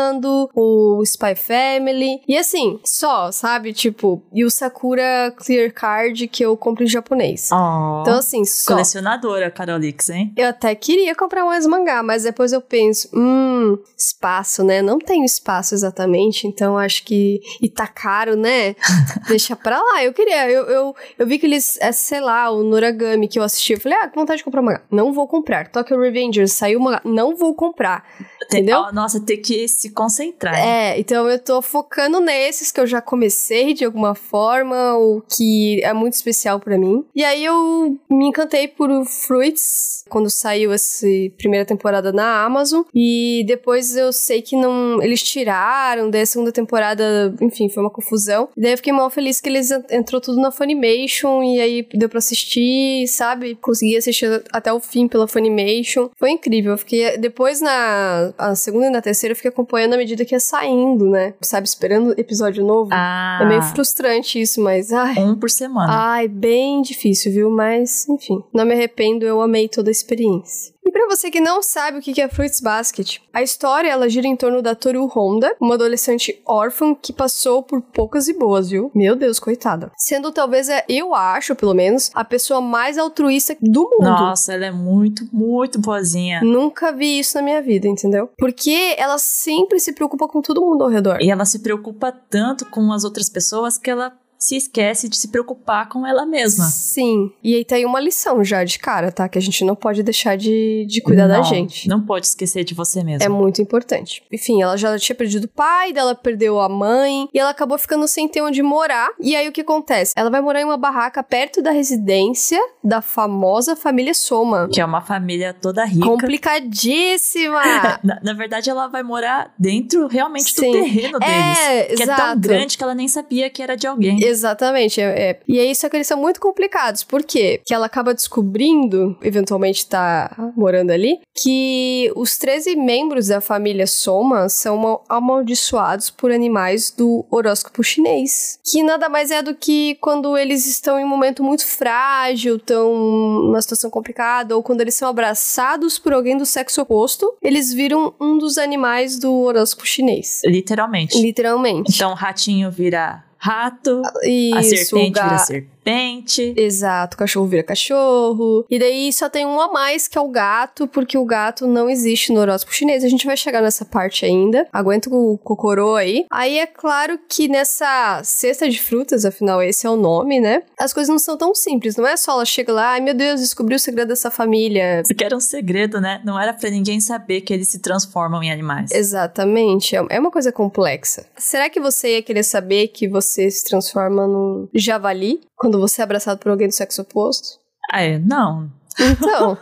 O 0.54 1.02
Spy 1.04 1.34
Family. 1.34 2.20
E 2.26 2.36
assim, 2.36 2.64
assim, 2.64 2.80
só, 2.84 3.30
sabe? 3.30 3.72
Tipo, 3.72 4.22
e 4.32 4.44
o 4.44 4.50
Sakura 4.50 5.34
Clear 5.36 5.72
Card 5.72 6.28
que 6.28 6.44
eu 6.44 6.56
compro 6.56 6.84
em 6.84 6.86
japonês. 6.86 7.50
Oh, 7.52 8.02
então, 8.02 8.18
assim, 8.18 8.44
só. 8.44 8.72
Colecionadora, 8.72 9.50
Carolix, 9.50 10.08
hein? 10.10 10.32
Eu 10.36 10.48
até 10.48 10.74
queria 10.74 11.14
comprar 11.14 11.44
mais 11.44 11.66
mangá, 11.66 12.02
mas 12.02 12.22
depois 12.22 12.52
eu 12.52 12.60
penso, 12.60 13.08
hum, 13.14 13.78
espaço, 13.96 14.62
né? 14.64 14.80
Não 14.80 14.98
tenho 14.98 15.24
espaço 15.24 15.74
exatamente, 15.74 16.46
então 16.46 16.78
acho 16.78 17.04
que. 17.04 17.40
E 17.60 17.68
tá 17.68 17.86
caro, 17.86 18.36
né? 18.36 18.76
Deixa 19.28 19.56
pra 19.56 19.80
lá. 19.80 20.04
Eu 20.04 20.12
queria, 20.12 20.48
eu, 20.50 20.64
eu, 20.64 20.96
eu 21.18 21.26
vi 21.26 21.38
que 21.38 21.46
eles, 21.46 21.78
é, 21.80 21.92
sei 21.92 22.20
lá, 22.20 22.50
o 22.50 22.62
Noragami 22.62 23.28
que 23.28 23.38
eu 23.38 23.42
assisti, 23.42 23.74
eu 23.74 23.80
falei, 23.80 23.98
ah, 23.98 24.08
que 24.08 24.16
vontade 24.16 24.38
de 24.38 24.44
comprar 24.44 24.62
mangá. 24.62 24.82
Não 24.90 25.12
vou 25.12 25.26
comprar. 25.26 25.68
Tokyo 25.68 26.00
Revengers 26.00 26.52
saiu 26.52 26.80
mangá. 26.80 27.00
Não 27.04 27.36
vou 27.36 27.54
comprar. 27.54 28.04
Entendeu? 28.44 28.92
Nossa, 28.92 29.20
ter 29.20 29.38
que 29.38 29.66
se 29.68 29.90
concentrar. 29.90 30.58
É, 30.58 30.98
então 30.98 31.28
eu 31.28 31.38
tô 31.38 31.60
focando 31.62 32.20
nesses 32.20 32.70
que 32.70 32.80
eu 32.80 32.86
já 32.86 33.00
comecei 33.00 33.74
de 33.74 33.84
alguma 33.84 34.14
forma, 34.14 34.96
o 34.96 35.22
que 35.22 35.80
é 35.82 35.92
muito 35.92 36.14
especial 36.14 36.60
para 36.60 36.78
mim. 36.78 37.04
E 37.14 37.24
aí 37.24 37.44
eu 37.44 37.96
me 38.10 38.26
encantei 38.26 38.68
por 38.68 38.90
Fruits 39.04 40.04
quando 40.08 40.30
saiu 40.30 40.72
essa 40.72 41.06
primeira 41.38 41.64
temporada 41.64 42.12
na 42.12 42.44
Amazon. 42.44 42.82
E 42.94 43.44
depois 43.46 43.96
eu 43.96 44.12
sei 44.12 44.42
que 44.42 44.56
não. 44.56 45.02
Eles 45.02 45.22
tiraram, 45.22 46.10
daí 46.10 46.22
a 46.22 46.26
segunda 46.26 46.52
temporada, 46.52 47.34
enfim, 47.40 47.68
foi 47.68 47.82
uma 47.82 47.90
confusão. 47.90 48.48
E 48.56 48.60
daí 48.60 48.72
eu 48.72 48.76
fiquei 48.76 48.92
mal 48.92 49.10
feliz 49.10 49.40
que 49.40 49.48
eles 49.48 49.70
entrou 49.90 50.20
tudo 50.20 50.40
na 50.40 50.50
Funimation 50.50 51.42
e 51.42 51.60
aí 51.60 51.88
deu 51.94 52.08
pra 52.08 52.18
assistir, 52.18 53.06
sabe? 53.08 53.56
Consegui 53.60 53.96
assistir 53.96 54.42
até 54.52 54.72
o 54.72 54.80
fim 54.80 55.08
pela 55.08 55.28
Funimation. 55.28 56.10
Foi 56.16 56.30
incrível. 56.30 56.72
Eu 56.72 56.78
fiquei. 56.78 57.16
Depois 57.18 57.60
na 57.60 58.33
a 58.36 58.54
segunda 58.54 58.86
e 58.86 58.90
na 58.90 59.00
terceira 59.00 59.32
eu 59.32 59.36
fiquei 59.36 59.50
acompanhando 59.50 59.94
à 59.94 59.96
medida 59.96 60.24
que 60.24 60.34
ia 60.34 60.40
saindo, 60.40 61.08
né? 61.08 61.34
Sabe, 61.40 61.66
esperando 61.66 62.14
episódio 62.18 62.64
novo. 62.64 62.90
Ah. 62.92 63.38
É 63.42 63.44
meio 63.46 63.62
frustrante 63.62 64.40
isso, 64.40 64.60
mas. 64.60 64.92
Ai, 64.92 65.18
um 65.18 65.36
por 65.36 65.50
semana. 65.50 65.90
Ai, 65.90 66.28
bem 66.28 66.82
difícil, 66.82 67.32
viu? 67.32 67.50
Mas, 67.50 68.08
enfim, 68.08 68.42
não 68.52 68.64
me 68.64 68.74
arrependo, 68.74 69.24
eu 69.24 69.40
amei 69.40 69.68
toda 69.68 69.90
a 69.90 69.92
experiência. 69.92 70.73
E 70.84 70.90
para 70.90 71.08
você 71.08 71.30
que 71.30 71.40
não 71.40 71.62
sabe 71.62 71.98
o 71.98 72.02
que 72.02 72.20
é 72.20 72.28
Fruits 72.28 72.60
Basket, 72.60 73.18
a 73.32 73.42
história 73.42 73.88
ela 73.88 74.08
gira 74.08 74.26
em 74.26 74.36
torno 74.36 74.60
da 74.60 74.74
Toru 74.74 75.06
Honda, 75.06 75.56
uma 75.60 75.74
adolescente 75.74 76.42
órfã 76.46 76.94
que 76.94 77.12
passou 77.12 77.62
por 77.62 77.80
poucas 77.80 78.28
e 78.28 78.34
boas, 78.34 78.68
viu? 78.68 78.90
Meu 78.94 79.16
Deus, 79.16 79.38
coitada. 79.38 79.90
Sendo 79.96 80.30
talvez, 80.30 80.68
é, 80.68 80.84
eu 80.88 81.14
acho, 81.14 81.54
pelo 81.54 81.72
menos, 81.72 82.10
a 82.14 82.24
pessoa 82.24 82.60
mais 82.60 82.98
altruísta 82.98 83.56
do 83.60 83.82
mundo. 83.82 84.04
Nossa, 84.04 84.52
ela 84.52 84.66
é 84.66 84.70
muito, 84.70 85.26
muito 85.32 85.80
boazinha. 85.80 86.42
Nunca 86.42 86.92
vi 86.92 87.18
isso 87.18 87.36
na 87.38 87.42
minha 87.42 87.62
vida, 87.62 87.88
entendeu? 87.88 88.28
Porque 88.36 88.94
ela 88.98 89.16
sempre 89.18 89.80
se 89.80 89.92
preocupa 89.92 90.28
com 90.28 90.42
todo 90.42 90.60
mundo 90.60 90.84
ao 90.84 90.90
redor. 90.90 91.18
E 91.20 91.30
ela 91.30 91.44
se 91.44 91.60
preocupa 91.60 92.12
tanto 92.12 92.66
com 92.66 92.92
as 92.92 93.04
outras 93.04 93.30
pessoas 93.30 93.78
que 93.78 93.90
ela 93.90 94.12
se 94.44 94.56
esquece 94.56 95.08
de 95.08 95.16
se 95.16 95.28
preocupar 95.28 95.88
com 95.88 96.06
ela 96.06 96.26
mesma. 96.26 96.66
Sim. 96.66 97.32
E 97.42 97.54
aí 97.54 97.64
tem 97.64 97.86
uma 97.86 97.98
lição 97.98 98.44
já 98.44 98.62
de 98.62 98.78
cara, 98.78 99.10
tá? 99.10 99.26
Que 99.26 99.38
a 99.38 99.40
gente 99.40 99.64
não 99.64 99.74
pode 99.74 100.02
deixar 100.02 100.36
de, 100.36 100.84
de 100.86 101.00
cuidar 101.00 101.26
não, 101.26 101.36
da 101.36 101.42
gente. 101.42 101.88
Não 101.88 102.02
pode 102.02 102.26
esquecer 102.26 102.62
de 102.62 102.74
você 102.74 103.02
mesma. 103.02 103.24
É 103.24 103.28
muito 103.28 103.62
importante. 103.62 104.22
Enfim, 104.30 104.60
ela 104.60 104.76
já 104.76 104.98
tinha 104.98 105.16
perdido 105.16 105.44
o 105.44 105.48
pai, 105.48 105.94
dela 105.94 106.14
perdeu 106.14 106.60
a 106.60 106.68
mãe, 106.68 107.26
e 107.32 107.38
ela 107.38 107.48
acabou 107.48 107.78
ficando 107.78 108.06
sem 108.06 108.28
ter 108.28 108.42
onde 108.42 108.62
morar. 108.62 109.08
E 109.18 109.34
aí 109.34 109.48
o 109.48 109.52
que 109.52 109.62
acontece? 109.62 110.12
Ela 110.14 110.28
vai 110.28 110.42
morar 110.42 110.60
em 110.60 110.64
uma 110.64 110.76
barraca 110.76 111.22
perto 111.22 111.62
da 111.62 111.70
residência 111.70 112.60
da 112.82 113.00
famosa 113.00 113.74
família 113.74 114.12
Soma. 114.12 114.68
Que 114.70 114.82
é 114.82 114.84
uma 114.84 115.00
família 115.00 115.54
toda 115.54 115.86
rica. 115.86 116.04
Complicadíssima! 116.04 117.62
na, 118.04 118.20
na, 118.22 118.34
verdade, 118.34 118.68
ela 118.68 118.88
vai 118.88 119.02
morar 119.02 119.54
dentro 119.58 120.06
realmente 120.06 120.52
Sim. 120.52 120.66
do 120.66 120.72
terreno 120.72 121.18
deles. 121.18 121.58
É, 121.58 121.84
que 121.84 122.02
exato. 122.02 122.20
é 122.20 122.26
tão 122.26 122.40
grande 122.40 122.76
que 122.76 122.84
ela 122.84 122.94
nem 122.94 123.08
sabia 123.08 123.48
que 123.48 123.62
era 123.62 123.74
de 123.74 123.86
alguém. 123.86 124.18
Exatamente. 124.34 125.00
É, 125.00 125.30
é. 125.30 125.40
E 125.46 125.58
aí, 125.60 125.74
só 125.74 125.88
que 125.88 125.96
eles 125.96 126.06
são 126.06 126.18
muito 126.18 126.40
complicados. 126.40 127.04
Por 127.04 127.22
quê? 127.22 127.60
Que 127.64 127.72
ela 127.72 127.86
acaba 127.86 128.12
descobrindo, 128.12 129.16
eventualmente 129.22 129.86
tá 129.86 130.52
morando 130.56 130.90
ali, 130.90 131.20
que 131.34 132.12
os 132.16 132.36
13 132.36 132.74
membros 132.76 133.28
da 133.28 133.40
família 133.40 133.86
Soma 133.86 134.48
são 134.48 135.00
amaldiçoados 135.08 136.10
por 136.10 136.32
animais 136.32 136.90
do 136.90 137.24
horóscopo 137.30 137.82
chinês. 137.82 138.58
Que 138.64 138.82
nada 138.82 139.08
mais 139.08 139.30
é 139.30 139.40
do 139.42 139.54
que 139.54 139.96
quando 140.00 140.36
eles 140.36 140.66
estão 140.66 140.98
em 140.98 141.04
um 141.04 141.08
momento 141.08 141.42
muito 141.42 141.64
frágil, 141.64 142.56
estão 142.56 142.94
numa 142.94 143.62
situação 143.62 143.90
complicada, 143.90 144.56
ou 144.56 144.62
quando 144.62 144.80
eles 144.80 144.94
são 144.94 145.08
abraçados 145.08 145.98
por 145.98 146.12
alguém 146.12 146.36
do 146.36 146.44
sexo 146.44 146.82
oposto, 146.82 147.32
eles 147.40 147.72
viram 147.72 148.14
um 148.20 148.36
dos 148.36 148.58
animais 148.58 149.18
do 149.18 149.32
horóscopo 149.32 149.86
chinês. 149.86 150.40
Literalmente. 150.44 151.20
Literalmente. 151.20 151.92
Então 151.94 152.10
o 152.10 152.14
ratinho 152.14 152.70
vira 152.70 153.22
rato, 153.44 154.00
Isso, 154.22 154.56
a 154.56 154.62
serpente 154.62 155.22
vira 155.22 155.38
serpente 155.38 155.73
serpente. 155.84 156.54
Exato, 156.56 157.14
o 157.14 157.18
cachorro 157.18 157.46
vira 157.46 157.62
cachorro. 157.62 158.64
E 158.70 158.78
daí 158.78 159.12
só 159.12 159.28
tem 159.28 159.44
um 159.44 159.60
a 159.60 159.70
mais, 159.70 160.08
que 160.08 160.16
é 160.16 160.20
o 160.20 160.28
gato, 160.28 160.88
porque 160.88 161.18
o 161.18 161.24
gato 161.24 161.66
não 161.66 161.88
existe 161.88 162.32
no 162.32 162.40
horóscopo 162.40 162.74
chinês. 162.74 163.04
A 163.04 163.08
gente 163.08 163.26
vai 163.26 163.36
chegar 163.36 163.60
nessa 163.60 163.84
parte 163.84 164.24
ainda. 164.24 164.66
Aguenta 164.72 165.10
o 165.10 165.38
cocorô 165.38 165.94
aí. 165.94 166.24
Aí 166.30 166.58
é 166.58 166.66
claro 166.66 167.18
que 167.28 167.46
nessa 167.48 168.22
cesta 168.24 168.68
de 168.68 168.80
frutas, 168.80 169.24
afinal 169.24 169.62
esse 169.62 169.86
é 169.86 169.90
o 169.90 169.96
nome, 169.96 170.40
né? 170.40 170.62
As 170.78 170.92
coisas 170.92 171.10
não 171.10 171.18
são 171.18 171.36
tão 171.36 171.54
simples. 171.54 171.96
Não 171.96 172.06
é 172.06 172.16
só 172.16 172.32
ela 172.32 172.44
chega 172.44 172.72
lá, 172.72 172.92
ai 172.92 173.00
meu 173.00 173.14
Deus, 173.14 173.40
descobri 173.40 173.74
o 173.74 173.78
segredo 173.78 174.08
dessa 174.08 174.30
família. 174.30 175.02
Porque 175.06 175.24
era 175.24 175.36
um 175.36 175.40
segredo, 175.40 176.00
né? 176.00 176.20
Não 176.24 176.40
era 176.40 176.52
para 176.52 176.70
ninguém 176.70 177.00
saber 177.00 177.42
que 177.42 177.52
eles 177.52 177.68
se 177.68 177.80
transformam 177.80 178.42
em 178.42 178.50
animais. 178.50 178.90
Exatamente. 178.90 179.94
É, 179.94 180.04
é 180.10 180.20
uma 180.20 180.30
coisa 180.30 180.50
complexa. 180.50 181.26
Será 181.36 181.68
que 181.68 181.80
você 181.80 182.16
ia 182.16 182.22
querer 182.22 182.42
saber 182.42 182.88
que 182.88 183.06
você 183.06 183.50
se 183.50 183.64
transforma 183.64 184.26
num 184.26 184.68
javali? 184.74 185.40
quando 185.64 185.73
você 185.78 186.00
é 186.00 186.04
abraçado 186.04 186.38
por 186.38 186.50
alguém 186.50 186.68
do 186.68 186.74
sexo 186.74 187.02
oposto? 187.02 187.58
Ah, 187.90 188.02
é? 188.02 188.18
Não. 188.18 188.70
Então, 188.98 189.58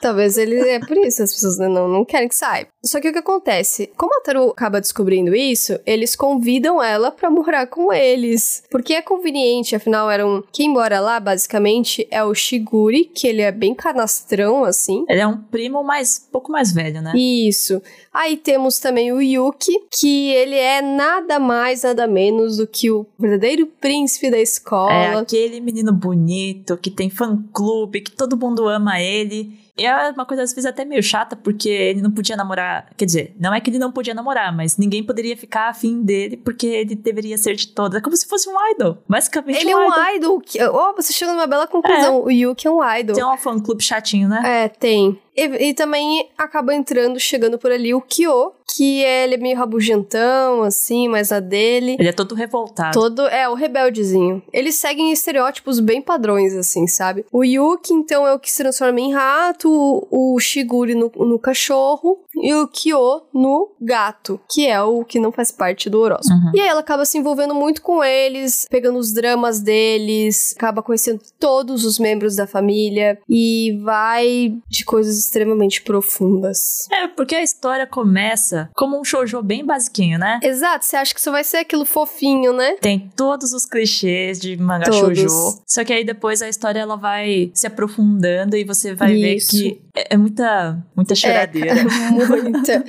talvez 0.00 0.36
ele 0.36 0.58
é 0.68 0.80
por 0.80 0.96
isso 0.96 1.22
as 1.22 1.32
pessoas 1.32 1.58
não, 1.58 1.88
não 1.88 2.04
querem 2.04 2.28
que 2.28 2.34
saiba. 2.34 2.68
Só 2.84 3.00
que 3.00 3.08
o 3.08 3.12
que 3.12 3.18
acontece? 3.18 3.90
Como 3.96 4.14
a 4.18 4.20
Taru 4.20 4.50
acaba 4.50 4.80
descobrindo 4.80 5.34
isso, 5.34 5.78
eles 5.86 6.14
convidam 6.14 6.82
ela 6.82 7.10
para 7.10 7.30
morar 7.30 7.66
com 7.66 7.92
eles. 7.92 8.62
Porque 8.70 8.92
é 8.92 9.02
conveniente, 9.02 9.74
afinal, 9.74 10.10
eram. 10.10 10.44
Quem 10.52 10.68
mora 10.68 11.00
lá, 11.00 11.18
basicamente, 11.18 12.06
é 12.10 12.22
o 12.22 12.34
Shiguri, 12.34 13.06
que 13.06 13.26
ele 13.26 13.40
é 13.40 13.50
bem 13.50 13.74
canastrão, 13.74 14.64
assim. 14.64 15.04
Ele 15.08 15.20
é 15.20 15.26
um 15.26 15.38
primo 15.38 15.82
mais. 15.82 16.28
pouco 16.30 16.52
mais 16.52 16.72
velho, 16.72 17.00
né? 17.00 17.12
Isso. 17.16 17.80
Aí 18.12 18.36
temos 18.36 18.78
também 18.78 19.12
o 19.12 19.20
Yuki, 19.20 19.72
que 19.90 20.30
ele 20.30 20.56
é 20.56 20.82
nada 20.82 21.38
mais, 21.38 21.82
nada 21.82 22.06
menos 22.06 22.58
do 22.58 22.66
que 22.66 22.90
o 22.90 23.06
verdadeiro 23.18 23.66
príncipe 23.66 24.30
da 24.30 24.38
escola. 24.38 24.92
É 24.92 25.14
aquele 25.14 25.60
menino 25.60 25.92
bonito, 25.92 26.76
que 26.76 26.90
tem 26.90 27.08
fã-clube, 27.08 28.02
que 28.02 28.12
todo 28.12 28.36
mundo 28.36 28.63
ama 28.66 29.00
ele. 29.00 29.62
E 29.76 29.84
é 29.84 30.10
uma 30.10 30.24
coisa, 30.24 30.44
às 30.44 30.52
vezes, 30.52 30.66
até 30.66 30.84
meio 30.84 31.02
chata, 31.02 31.34
porque 31.34 31.68
ele 31.68 32.00
não 32.00 32.10
podia 32.10 32.36
namorar. 32.36 32.88
Quer 32.96 33.04
dizer, 33.04 33.36
não 33.40 33.52
é 33.52 33.60
que 33.60 33.70
ele 33.70 33.78
não 33.78 33.90
podia 33.90 34.14
namorar, 34.14 34.54
mas 34.54 34.76
ninguém 34.76 35.02
poderia 35.02 35.36
ficar 35.36 35.68
afim 35.68 36.00
dele, 36.02 36.36
porque 36.36 36.66
ele 36.66 36.94
deveria 36.94 37.36
ser 37.36 37.56
de 37.56 37.68
todas. 37.68 37.98
É 37.98 38.00
como 38.00 38.16
se 38.16 38.26
fosse 38.26 38.48
um 38.48 38.54
idol. 38.70 38.98
Basicamente, 39.08 39.58
ele 39.58 39.74
um 39.74 39.80
é 39.80 39.86
um 39.86 40.16
idol. 40.16 40.42
idol. 40.46 40.72
Oh, 40.72 40.94
você 40.94 41.12
chegou 41.12 41.34
numa 41.34 41.48
bela 41.48 41.66
conclusão. 41.66 42.18
É. 42.18 42.22
O 42.22 42.30
Yuki 42.30 42.68
é 42.68 42.70
um 42.70 42.94
idol. 42.98 43.16
Tem 43.16 43.24
um 43.24 43.36
fã-clube 43.36 43.82
chatinho, 43.82 44.28
né? 44.28 44.42
É, 44.44 44.68
tem. 44.68 45.18
E, 45.36 45.70
e, 45.70 45.74
também 45.74 46.28
acaba 46.38 46.74
entrando, 46.74 47.18
chegando 47.18 47.58
por 47.58 47.72
ali, 47.72 47.92
o 47.92 48.00
Kyo, 48.00 48.52
que 48.74 49.04
é, 49.04 49.24
ele 49.24 49.34
é 49.34 49.38
meio 49.38 49.56
rabugentão, 49.56 50.62
assim, 50.62 51.08
mas 51.08 51.32
a 51.32 51.40
dele. 51.40 51.96
Ele 51.98 52.08
é 52.08 52.12
todo 52.12 52.34
revoltado. 52.34 52.92
Todo, 52.92 53.26
é, 53.26 53.48
o 53.48 53.54
rebeldezinho. 53.54 54.42
Eles 54.52 54.76
seguem 54.76 55.12
estereótipos 55.12 55.80
bem 55.80 56.00
padrões, 56.00 56.54
assim, 56.54 56.86
sabe? 56.86 57.24
O 57.32 57.44
Yuki, 57.44 57.92
então, 57.92 58.26
é 58.26 58.32
o 58.32 58.38
que 58.38 58.50
se 58.50 58.62
transforma 58.62 59.00
em 59.00 59.12
rato, 59.12 60.06
o 60.10 60.38
Shiguri 60.38 60.94
no, 60.94 61.10
no 61.16 61.38
cachorro 61.38 62.20
e 62.42 62.54
o 62.54 62.68
Kyo 62.68 63.22
no 63.32 63.70
gato, 63.80 64.40
que 64.50 64.66
é 64.66 64.80
o 64.82 65.04
que 65.04 65.18
não 65.18 65.32
faz 65.32 65.50
parte 65.50 65.88
do 65.88 66.00
horóscopo. 66.00 66.34
Uhum. 66.34 66.52
E 66.54 66.60
aí 66.60 66.68
ela 66.68 66.80
acaba 66.80 67.04
se 67.04 67.18
envolvendo 67.18 67.54
muito 67.54 67.82
com 67.82 68.02
eles, 68.02 68.66
pegando 68.70 68.98
os 68.98 69.12
dramas 69.12 69.60
deles, 69.60 70.54
acaba 70.56 70.82
conhecendo 70.82 71.20
todos 71.38 71.84
os 71.84 71.98
membros 71.98 72.36
da 72.36 72.46
família 72.46 73.18
e 73.28 73.78
vai 73.82 74.56
de 74.68 74.84
coisas 74.84 75.18
extremamente 75.18 75.82
profundas. 75.82 76.88
É, 76.90 77.08
porque 77.08 77.34
a 77.34 77.42
história 77.42 77.86
começa 77.86 78.70
como 78.74 78.98
um 78.98 79.04
shoujo 79.04 79.42
bem 79.42 79.64
basiquinho, 79.64 80.18
né? 80.18 80.40
Exato, 80.42 80.84
você 80.84 80.96
acha 80.96 81.14
que 81.14 81.20
isso 81.20 81.30
vai 81.30 81.44
ser 81.44 81.58
aquilo 81.58 81.84
fofinho, 81.84 82.52
né? 82.52 82.76
Tem 82.80 83.10
todos 83.16 83.52
os 83.52 83.66
clichês 83.66 84.38
de 84.40 84.56
manga 84.56 84.84
todos. 84.84 85.18
shoujo. 85.18 85.62
Só 85.66 85.84
que 85.84 85.92
aí 85.92 86.04
depois 86.04 86.42
a 86.42 86.48
história 86.48 86.80
ela 86.80 86.96
vai 86.96 87.50
se 87.54 87.66
aprofundando 87.66 88.56
e 88.56 88.64
você 88.64 88.94
vai 88.94 89.14
isso. 89.14 89.56
ver 89.56 89.74
que 89.74 89.80
é, 89.94 90.14
é 90.14 90.16
muita, 90.16 90.84
muita 90.96 91.12
é, 91.12 91.16
choradeira. 91.16 91.80
É, 91.80 91.84
muita. 92.28 92.84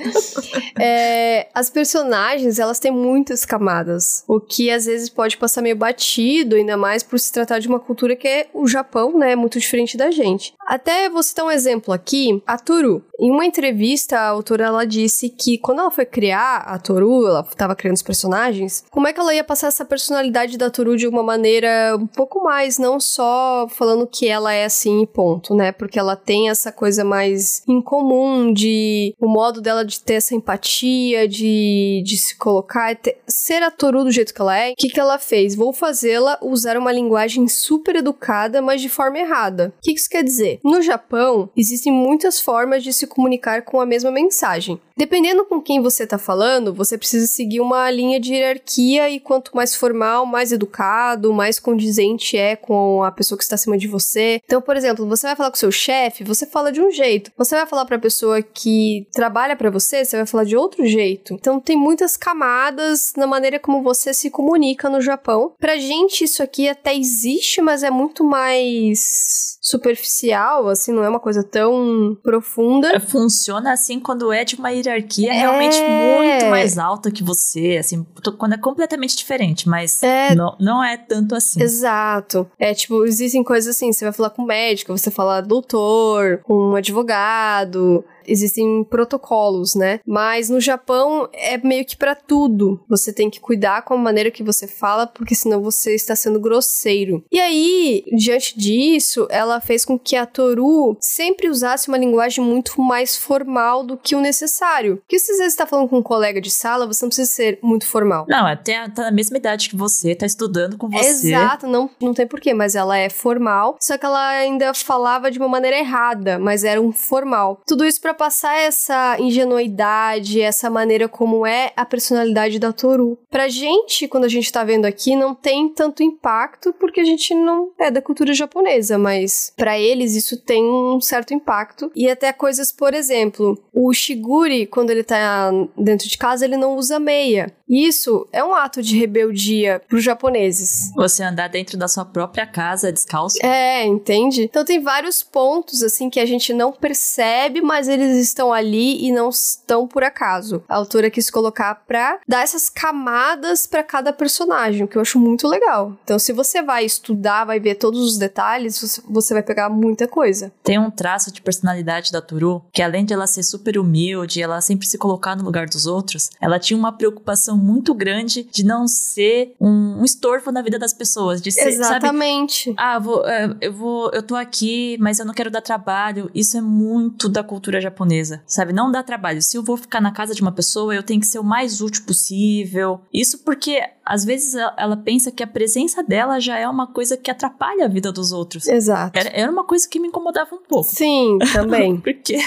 é, 0.78 1.48
as 1.54 1.70
personagens, 1.70 2.58
elas 2.58 2.78
têm 2.78 2.90
muitas 2.90 3.44
camadas, 3.44 4.24
o 4.26 4.40
que 4.40 4.70
às 4.70 4.86
vezes 4.86 5.08
pode 5.08 5.36
passar 5.36 5.62
meio 5.62 5.76
batido, 5.76 6.56
ainda 6.56 6.76
mais 6.76 7.02
por 7.02 7.18
se 7.18 7.32
tratar 7.32 7.58
de 7.58 7.68
uma 7.68 7.80
cultura 7.80 8.16
que 8.16 8.28
é 8.28 8.46
o 8.52 8.66
Japão, 8.66 9.16
né? 9.18 9.36
Muito 9.36 9.58
diferente 9.58 9.96
da 9.96 10.10
gente. 10.10 10.54
Até 10.66 11.08
vou 11.08 11.22
citar 11.22 11.44
um 11.44 11.50
exemplo 11.50 11.92
aqui 11.92 12.42
a 12.46 12.58
Toru. 12.58 13.04
Em 13.18 13.30
uma 13.30 13.46
entrevista, 13.46 14.18
a 14.18 14.28
autora 14.28 14.64
ela 14.66 14.86
disse 14.86 15.28
que 15.28 15.58
quando 15.58 15.80
ela 15.80 15.90
foi 15.90 16.04
criar 16.04 16.58
a 16.58 16.78
Toru, 16.78 17.26
ela 17.26 17.46
estava 17.48 17.74
criando 17.74 17.96
os 17.96 18.02
personagens, 18.02 18.84
como 18.90 19.06
é 19.06 19.12
que 19.12 19.20
ela 19.20 19.34
ia 19.34 19.44
passar 19.44 19.68
essa 19.68 19.84
personalidade 19.84 20.58
da 20.58 20.70
Toru 20.70 20.96
de 20.96 21.06
uma 21.06 21.22
maneira 21.22 21.96
um 21.98 22.06
pouco 22.06 22.42
mais, 22.42 22.78
não 22.78 22.98
só 23.00 23.66
falando 23.70 24.06
que 24.06 24.28
ela 24.28 24.52
é 24.52 24.64
assim 24.64 25.02
e 25.02 25.06
ponto, 25.06 25.54
né? 25.54 25.72
Porque 25.72 25.98
ela 25.98 26.16
tem 26.16 26.50
essa 26.50 26.72
coisa 26.72 27.04
mais 27.04 27.62
incomum 27.66 28.52
de 28.52 29.14
o 29.26 29.28
modo 29.28 29.60
dela 29.60 29.84
de 29.84 30.00
ter 30.00 30.14
essa 30.14 30.36
empatia, 30.36 31.26
de, 31.26 32.00
de 32.04 32.16
se 32.16 32.36
colocar, 32.36 32.94
ter, 32.94 33.18
ser 33.26 33.60
a 33.60 33.72
Toru 33.72 34.04
do 34.04 34.10
jeito 34.12 34.32
que 34.32 34.40
ela 34.40 34.56
é. 34.56 34.70
O 34.70 34.76
que, 34.76 34.88
que 34.88 35.00
ela 35.00 35.18
fez? 35.18 35.56
Vou 35.56 35.72
fazê-la 35.72 36.38
usar 36.40 36.76
uma 36.76 36.92
linguagem 36.92 37.48
super 37.48 37.96
educada, 37.96 38.62
mas 38.62 38.80
de 38.80 38.88
forma 38.88 39.18
errada. 39.18 39.74
O 39.78 39.82
que, 39.82 39.94
que 39.94 39.98
isso 39.98 40.08
quer 40.08 40.22
dizer? 40.22 40.60
No 40.62 40.80
Japão, 40.80 41.50
existem 41.56 41.92
muitas 41.92 42.40
formas 42.40 42.84
de 42.84 42.92
se 42.92 43.08
comunicar 43.08 43.62
com 43.62 43.80
a 43.80 43.86
mesma 43.86 44.12
mensagem. 44.12 44.80
Dependendo 44.96 45.44
com 45.44 45.60
quem 45.60 45.82
você 45.82 46.04
está 46.04 46.16
falando, 46.16 46.72
você 46.72 46.96
precisa 46.96 47.26
seguir 47.26 47.60
uma 47.60 47.90
linha 47.90 48.18
de 48.18 48.32
hierarquia 48.32 49.10
e 49.10 49.20
quanto 49.20 49.54
mais 49.54 49.74
formal, 49.74 50.24
mais 50.24 50.52
educado, 50.52 51.34
mais 51.34 51.60
condizente 51.60 52.38
é 52.38 52.56
com 52.56 53.04
a 53.04 53.12
pessoa 53.12 53.36
que 53.36 53.44
está 53.44 53.56
acima 53.56 53.76
de 53.76 53.86
você. 53.86 54.40
Então, 54.46 54.62
por 54.62 54.74
exemplo, 54.74 55.06
você 55.06 55.26
vai 55.26 55.36
falar 55.36 55.50
com 55.50 55.56
seu 55.56 55.70
chefe, 55.70 56.24
você 56.24 56.46
fala 56.46 56.72
de 56.72 56.80
um 56.80 56.90
jeito. 56.90 57.30
Você 57.36 57.54
vai 57.54 57.66
falar 57.66 57.84
para 57.84 57.96
a 57.96 58.00
pessoa 58.00 58.40
que 58.40 59.06
trabalha 59.16 59.56
para 59.56 59.70
você, 59.70 60.04
você 60.04 60.18
vai 60.18 60.26
falar 60.26 60.44
de 60.44 60.56
outro 60.56 60.84
jeito. 60.84 61.32
Então, 61.32 61.58
tem 61.58 61.74
muitas 61.74 62.18
camadas 62.18 63.14
na 63.16 63.26
maneira 63.26 63.58
como 63.58 63.82
você 63.82 64.12
se 64.12 64.30
comunica 64.30 64.90
no 64.90 65.00
Japão. 65.00 65.54
Pra 65.58 65.78
gente 65.78 66.24
isso 66.24 66.42
aqui 66.42 66.68
até 66.68 66.94
existe, 66.94 67.62
mas 67.62 67.82
é 67.82 67.90
muito 67.90 68.22
mais 68.22 69.55
superficial, 69.66 70.68
assim, 70.68 70.92
não 70.92 71.02
é 71.02 71.08
uma 71.08 71.18
coisa 71.18 71.42
tão 71.42 72.16
profunda. 72.22 73.00
Funciona 73.00 73.72
assim 73.72 73.98
quando 73.98 74.32
é 74.32 74.44
de 74.44 74.54
uma 74.54 74.70
hierarquia 74.70 75.32
é... 75.32 75.38
realmente 75.38 75.76
muito 75.80 76.46
mais 76.46 76.78
alta 76.78 77.10
que 77.10 77.24
você, 77.24 77.76
assim, 77.78 78.06
quando 78.38 78.52
é 78.52 78.58
completamente 78.58 79.16
diferente, 79.16 79.68
mas 79.68 80.04
é... 80.04 80.36
Não, 80.36 80.56
não 80.60 80.84
é 80.84 80.96
tanto 80.96 81.34
assim. 81.34 81.60
Exato. 81.60 82.48
É 82.60 82.72
tipo, 82.72 83.04
existem 83.04 83.42
coisas 83.42 83.74
assim, 83.74 83.92
você 83.92 84.04
vai 84.04 84.12
falar 84.12 84.30
com 84.30 84.42
um 84.42 84.46
médico, 84.46 84.96
você 84.96 85.10
fala 85.10 85.40
doutor, 85.40 86.38
com 86.44 86.70
um 86.70 86.76
advogado, 86.76 88.04
existem 88.26 88.84
protocolos, 88.84 89.74
né? 89.74 90.00
Mas 90.06 90.50
no 90.50 90.60
Japão 90.60 91.28
é 91.32 91.56
meio 91.58 91.84
que 91.84 91.96
para 91.96 92.14
tudo. 92.14 92.80
Você 92.88 93.12
tem 93.12 93.30
que 93.30 93.40
cuidar 93.40 93.82
com 93.82 93.94
a 93.94 93.98
maneira 93.98 94.30
que 94.30 94.42
você 94.42 94.66
fala, 94.66 95.06
porque 95.06 95.34
senão 95.34 95.62
você 95.62 95.94
está 95.94 96.14
sendo 96.14 96.40
grosseiro. 96.40 97.24
E 97.30 97.38
aí, 97.38 98.04
diante 98.16 98.58
disso, 98.58 99.26
ela 99.30 99.55
fez 99.60 99.84
com 99.84 99.98
que 99.98 100.16
a 100.16 100.26
Toru 100.26 100.96
sempre 101.00 101.48
usasse 101.48 101.88
uma 101.88 101.98
linguagem 101.98 102.44
muito 102.44 102.80
mais 102.80 103.16
formal 103.16 103.84
do 103.84 103.96
que 103.96 104.14
o 104.14 104.20
necessário. 104.20 104.98
Porque 104.98 105.18
se 105.18 105.34
você 105.34 105.44
está 105.44 105.66
falando 105.66 105.88
com 105.88 105.98
um 105.98 106.02
colega 106.02 106.40
de 106.40 106.50
sala, 106.50 106.86
você 106.86 107.04
não 107.04 107.08
precisa 107.08 107.30
ser 107.30 107.58
muito 107.62 107.86
formal. 107.86 108.26
Não, 108.28 108.46
até 108.46 108.88
tá 108.88 109.02
na 109.02 109.10
mesma 109.10 109.36
idade 109.36 109.68
que 109.68 109.76
você, 109.76 110.14
tá 110.14 110.26
estudando 110.26 110.76
com 110.76 110.88
você. 110.88 111.28
Exato, 111.28 111.66
não, 111.66 111.90
não 112.00 112.14
tem 112.14 112.26
porquê, 112.26 112.54
mas 112.54 112.74
ela 112.74 112.96
é 112.96 113.08
formal, 113.08 113.76
só 113.80 113.96
que 113.96 114.06
ela 114.06 114.28
ainda 114.28 114.72
falava 114.74 115.30
de 115.30 115.38
uma 115.38 115.48
maneira 115.48 115.78
errada, 115.78 116.38
mas 116.38 116.64
era 116.64 116.80
um 116.80 116.92
formal. 116.92 117.60
Tudo 117.66 117.84
isso 117.84 118.00
para 118.00 118.14
passar 118.14 118.56
essa 118.58 119.16
ingenuidade, 119.18 120.40
essa 120.40 120.70
maneira 120.70 121.08
como 121.08 121.46
é 121.46 121.72
a 121.76 121.84
personalidade 121.84 122.58
da 122.58 122.72
Toru. 122.72 123.18
Pra 123.30 123.48
gente, 123.48 124.08
quando 124.08 124.24
a 124.24 124.28
gente 124.28 124.52
tá 124.52 124.64
vendo 124.64 124.84
aqui, 124.84 125.16
não 125.16 125.34
tem 125.34 125.68
tanto 125.68 126.02
impacto 126.02 126.72
porque 126.72 127.00
a 127.00 127.04
gente 127.04 127.34
não 127.34 127.70
é 127.78 127.90
da 127.90 128.02
cultura 128.02 128.32
japonesa, 128.32 128.98
mas 128.98 129.45
para 129.50 129.78
eles 129.78 130.14
isso 130.14 130.36
tem 130.36 130.64
um 130.64 131.00
certo 131.00 131.34
impacto. 131.34 131.90
E 131.94 132.08
até 132.08 132.32
coisas, 132.32 132.72
por 132.72 132.94
exemplo, 132.94 133.58
o 133.72 133.92
Shiguri, 133.92 134.66
quando 134.66 134.90
ele 134.90 135.04
tá 135.04 135.50
dentro 135.76 136.08
de 136.08 136.18
casa, 136.18 136.44
ele 136.44 136.56
não 136.56 136.76
usa 136.76 136.98
meia. 136.98 137.52
Isso 137.68 138.28
é 138.32 138.44
um 138.44 138.54
ato 138.54 138.80
de 138.82 138.96
rebeldia 138.96 139.82
pros 139.88 140.02
japoneses. 140.04 140.92
Você 140.94 141.22
andar 141.22 141.48
dentro 141.48 141.76
da 141.76 141.88
sua 141.88 142.04
própria 142.04 142.46
casa 142.46 142.92
descalço. 142.92 143.44
É, 143.44 143.84
entende? 143.84 144.42
Então 144.44 144.64
tem 144.64 144.80
vários 144.80 145.22
pontos 145.22 145.82
assim 145.82 146.08
que 146.08 146.20
a 146.20 146.26
gente 146.26 146.52
não 146.52 146.72
percebe, 146.72 147.60
mas 147.60 147.88
eles 147.88 148.16
estão 148.18 148.52
ali 148.52 149.04
e 149.04 149.12
não 149.12 149.28
estão 149.28 149.86
por 149.86 150.04
acaso. 150.04 150.62
A 150.68 150.76
autora 150.76 151.10
quis 151.10 151.30
colocar 151.30 151.74
pra 151.86 152.20
dar 152.26 152.42
essas 152.42 152.68
camadas 152.68 153.66
para 153.66 153.82
cada 153.82 154.12
personagem, 154.12 154.84
o 154.84 154.88
que 154.88 154.96
eu 154.96 155.02
acho 155.02 155.18
muito 155.18 155.48
legal. 155.48 155.96
Então 156.04 156.18
se 156.18 156.32
você 156.32 156.62
vai 156.62 156.84
estudar, 156.84 157.44
vai 157.44 157.58
ver 157.58 157.74
todos 157.74 158.00
os 158.00 158.18
detalhes, 158.18 159.02
você 159.08 159.34
vai 159.34 159.42
pegar 159.42 159.68
muita 159.68 160.06
coisa. 160.06 160.52
Tem 160.62 160.78
um 160.78 160.90
traço 160.90 161.32
de 161.32 161.42
personalidade 161.42 162.12
da 162.12 162.22
Turu 162.22 162.64
que 162.72 162.82
além 162.82 163.04
de 163.04 163.12
ela 163.12 163.26
ser 163.26 163.42
super 163.42 163.78
humilde, 163.78 164.42
ela 164.42 164.60
sempre 164.60 164.86
se 164.86 164.98
colocar 164.98 165.34
no 165.34 165.44
lugar 165.44 165.66
dos 165.66 165.86
outros, 165.86 166.30
ela 166.40 166.58
tinha 166.58 166.78
uma 166.78 166.92
preocupação 166.92 167.55
muito 167.56 167.94
grande 167.94 168.42
de 168.44 168.64
não 168.64 168.86
ser 168.86 169.54
um, 169.60 170.00
um 170.00 170.04
estorvo 170.04 170.50
na 170.50 170.62
vida 170.62 170.78
das 170.78 170.92
pessoas, 170.92 171.40
de 171.40 171.50
ser, 171.50 171.68
Exatamente. 171.68 172.64
Sabe? 172.64 172.76
Ah, 172.78 172.98
vou, 172.98 173.26
é, 173.26 173.56
eu 173.60 173.72
vou, 173.72 174.10
eu 174.12 174.22
tô 174.22 174.34
aqui, 174.34 174.96
mas 175.00 175.18
eu 175.18 175.26
não 175.26 175.34
quero 175.34 175.50
dar 175.50 175.60
trabalho. 175.60 176.30
Isso 176.34 176.56
é 176.56 176.60
muito 176.60 177.28
da 177.28 177.42
cultura 177.42 177.80
japonesa, 177.80 178.42
sabe? 178.46 178.72
Não 178.72 178.90
dá 178.90 179.02
trabalho. 179.02 179.42
Se 179.42 179.56
eu 179.56 179.62
vou 179.62 179.76
ficar 179.76 180.00
na 180.00 180.12
casa 180.12 180.34
de 180.34 180.42
uma 180.42 180.52
pessoa, 180.52 180.94
eu 180.94 181.02
tenho 181.02 181.20
que 181.20 181.26
ser 181.26 181.38
o 181.38 181.44
mais 181.44 181.80
útil 181.80 182.04
possível. 182.04 183.00
Isso 183.12 183.38
porque 183.38 183.82
às 184.06 184.24
vezes 184.24 184.54
ela 184.54 184.96
pensa 184.96 185.32
que 185.32 185.42
a 185.42 185.46
presença 185.46 186.00
dela 186.00 186.38
já 186.38 186.56
é 186.56 186.68
uma 186.68 186.86
coisa 186.86 187.16
que 187.16 187.28
atrapalha 187.28 187.86
a 187.86 187.88
vida 187.88 188.12
dos 188.12 188.30
outros. 188.30 188.68
Exato. 188.68 189.18
Era, 189.18 189.28
era 189.30 189.50
uma 189.50 189.64
coisa 189.64 189.88
que 189.88 189.98
me 189.98 190.06
incomodava 190.06 190.54
um 190.54 190.62
pouco. 190.62 190.88
Sim, 190.88 191.38
também. 191.52 191.96
porque, 192.00 192.38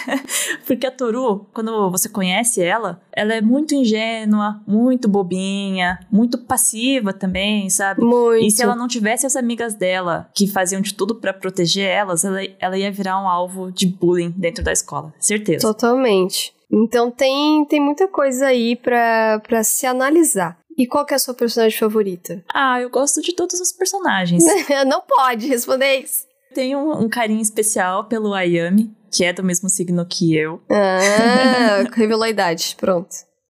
porque 0.66 0.88
a 0.88 0.92
Toru, 0.92 1.46
quando 1.54 1.92
você 1.92 2.08
conhece 2.08 2.62
ela, 2.62 3.02
ela 3.12 3.34
é 3.34 3.42
muito 3.42 3.76
ingênua, 3.76 4.62
muito 4.66 5.10
bobinha, 5.10 6.00
muito 6.10 6.38
passiva 6.38 7.12
também, 7.12 7.70
sabe? 7.70 8.02
Muito. 8.02 8.46
E 8.46 8.50
se 8.50 8.64
ela 8.64 8.76
não 8.76 8.88
tivesse 8.88 9.26
as 9.26 9.36
amigas 9.36 9.74
dela 9.74 10.30
que 10.34 10.48
faziam 10.48 10.82
de 10.82 10.94
tudo 10.94 11.16
para 11.16 11.34
proteger 11.34 11.90
elas, 11.90 12.24
ela, 12.24 12.40
ela 12.58 12.78
ia 12.78 12.90
virar 12.90 13.22
um 13.22 13.28
alvo 13.28 13.70
de 13.70 13.86
bullying 13.86 14.34
dentro 14.38 14.64
da 14.64 14.72
escola. 14.72 15.14
Certeza. 15.20 15.68
Totalmente. 15.68 16.54
Então 16.72 17.10
tem, 17.10 17.66
tem 17.66 17.82
muita 17.82 18.08
coisa 18.08 18.48
aí 18.48 18.76
pra 18.76 19.64
se 19.64 19.86
analisar. 19.88 20.59
E 20.80 20.88
qual 20.88 21.06
que 21.06 21.14
é 21.14 21.18
a 21.18 21.20
sua 21.20 21.34
personagem 21.34 21.78
favorita? 21.78 22.42
Ah, 22.54 22.80
eu 22.80 22.90
gosto 22.90 23.22
de 23.22 23.36
todos 23.36 23.60
os 23.60 23.74
personagens. 23.74 24.46
Não 24.88 25.02
pode 25.02 25.46
responder 25.46 25.98
isso. 25.98 26.26
Tenho 26.56 26.80
um, 26.80 27.04
um 27.04 27.10
carinho 27.10 27.42
especial 27.42 28.06
pelo 28.06 28.34
Ayami, 28.34 28.90
que 29.12 29.26
é 29.26 29.34
do 29.34 29.44
mesmo 29.44 29.68
signo 29.70 30.06
que 30.06 30.34
eu. 30.34 30.62
Ah, 30.72 31.84
revelou 31.94 32.24
a 32.24 32.30
idade. 32.30 32.78
Pronto. 32.80 33.10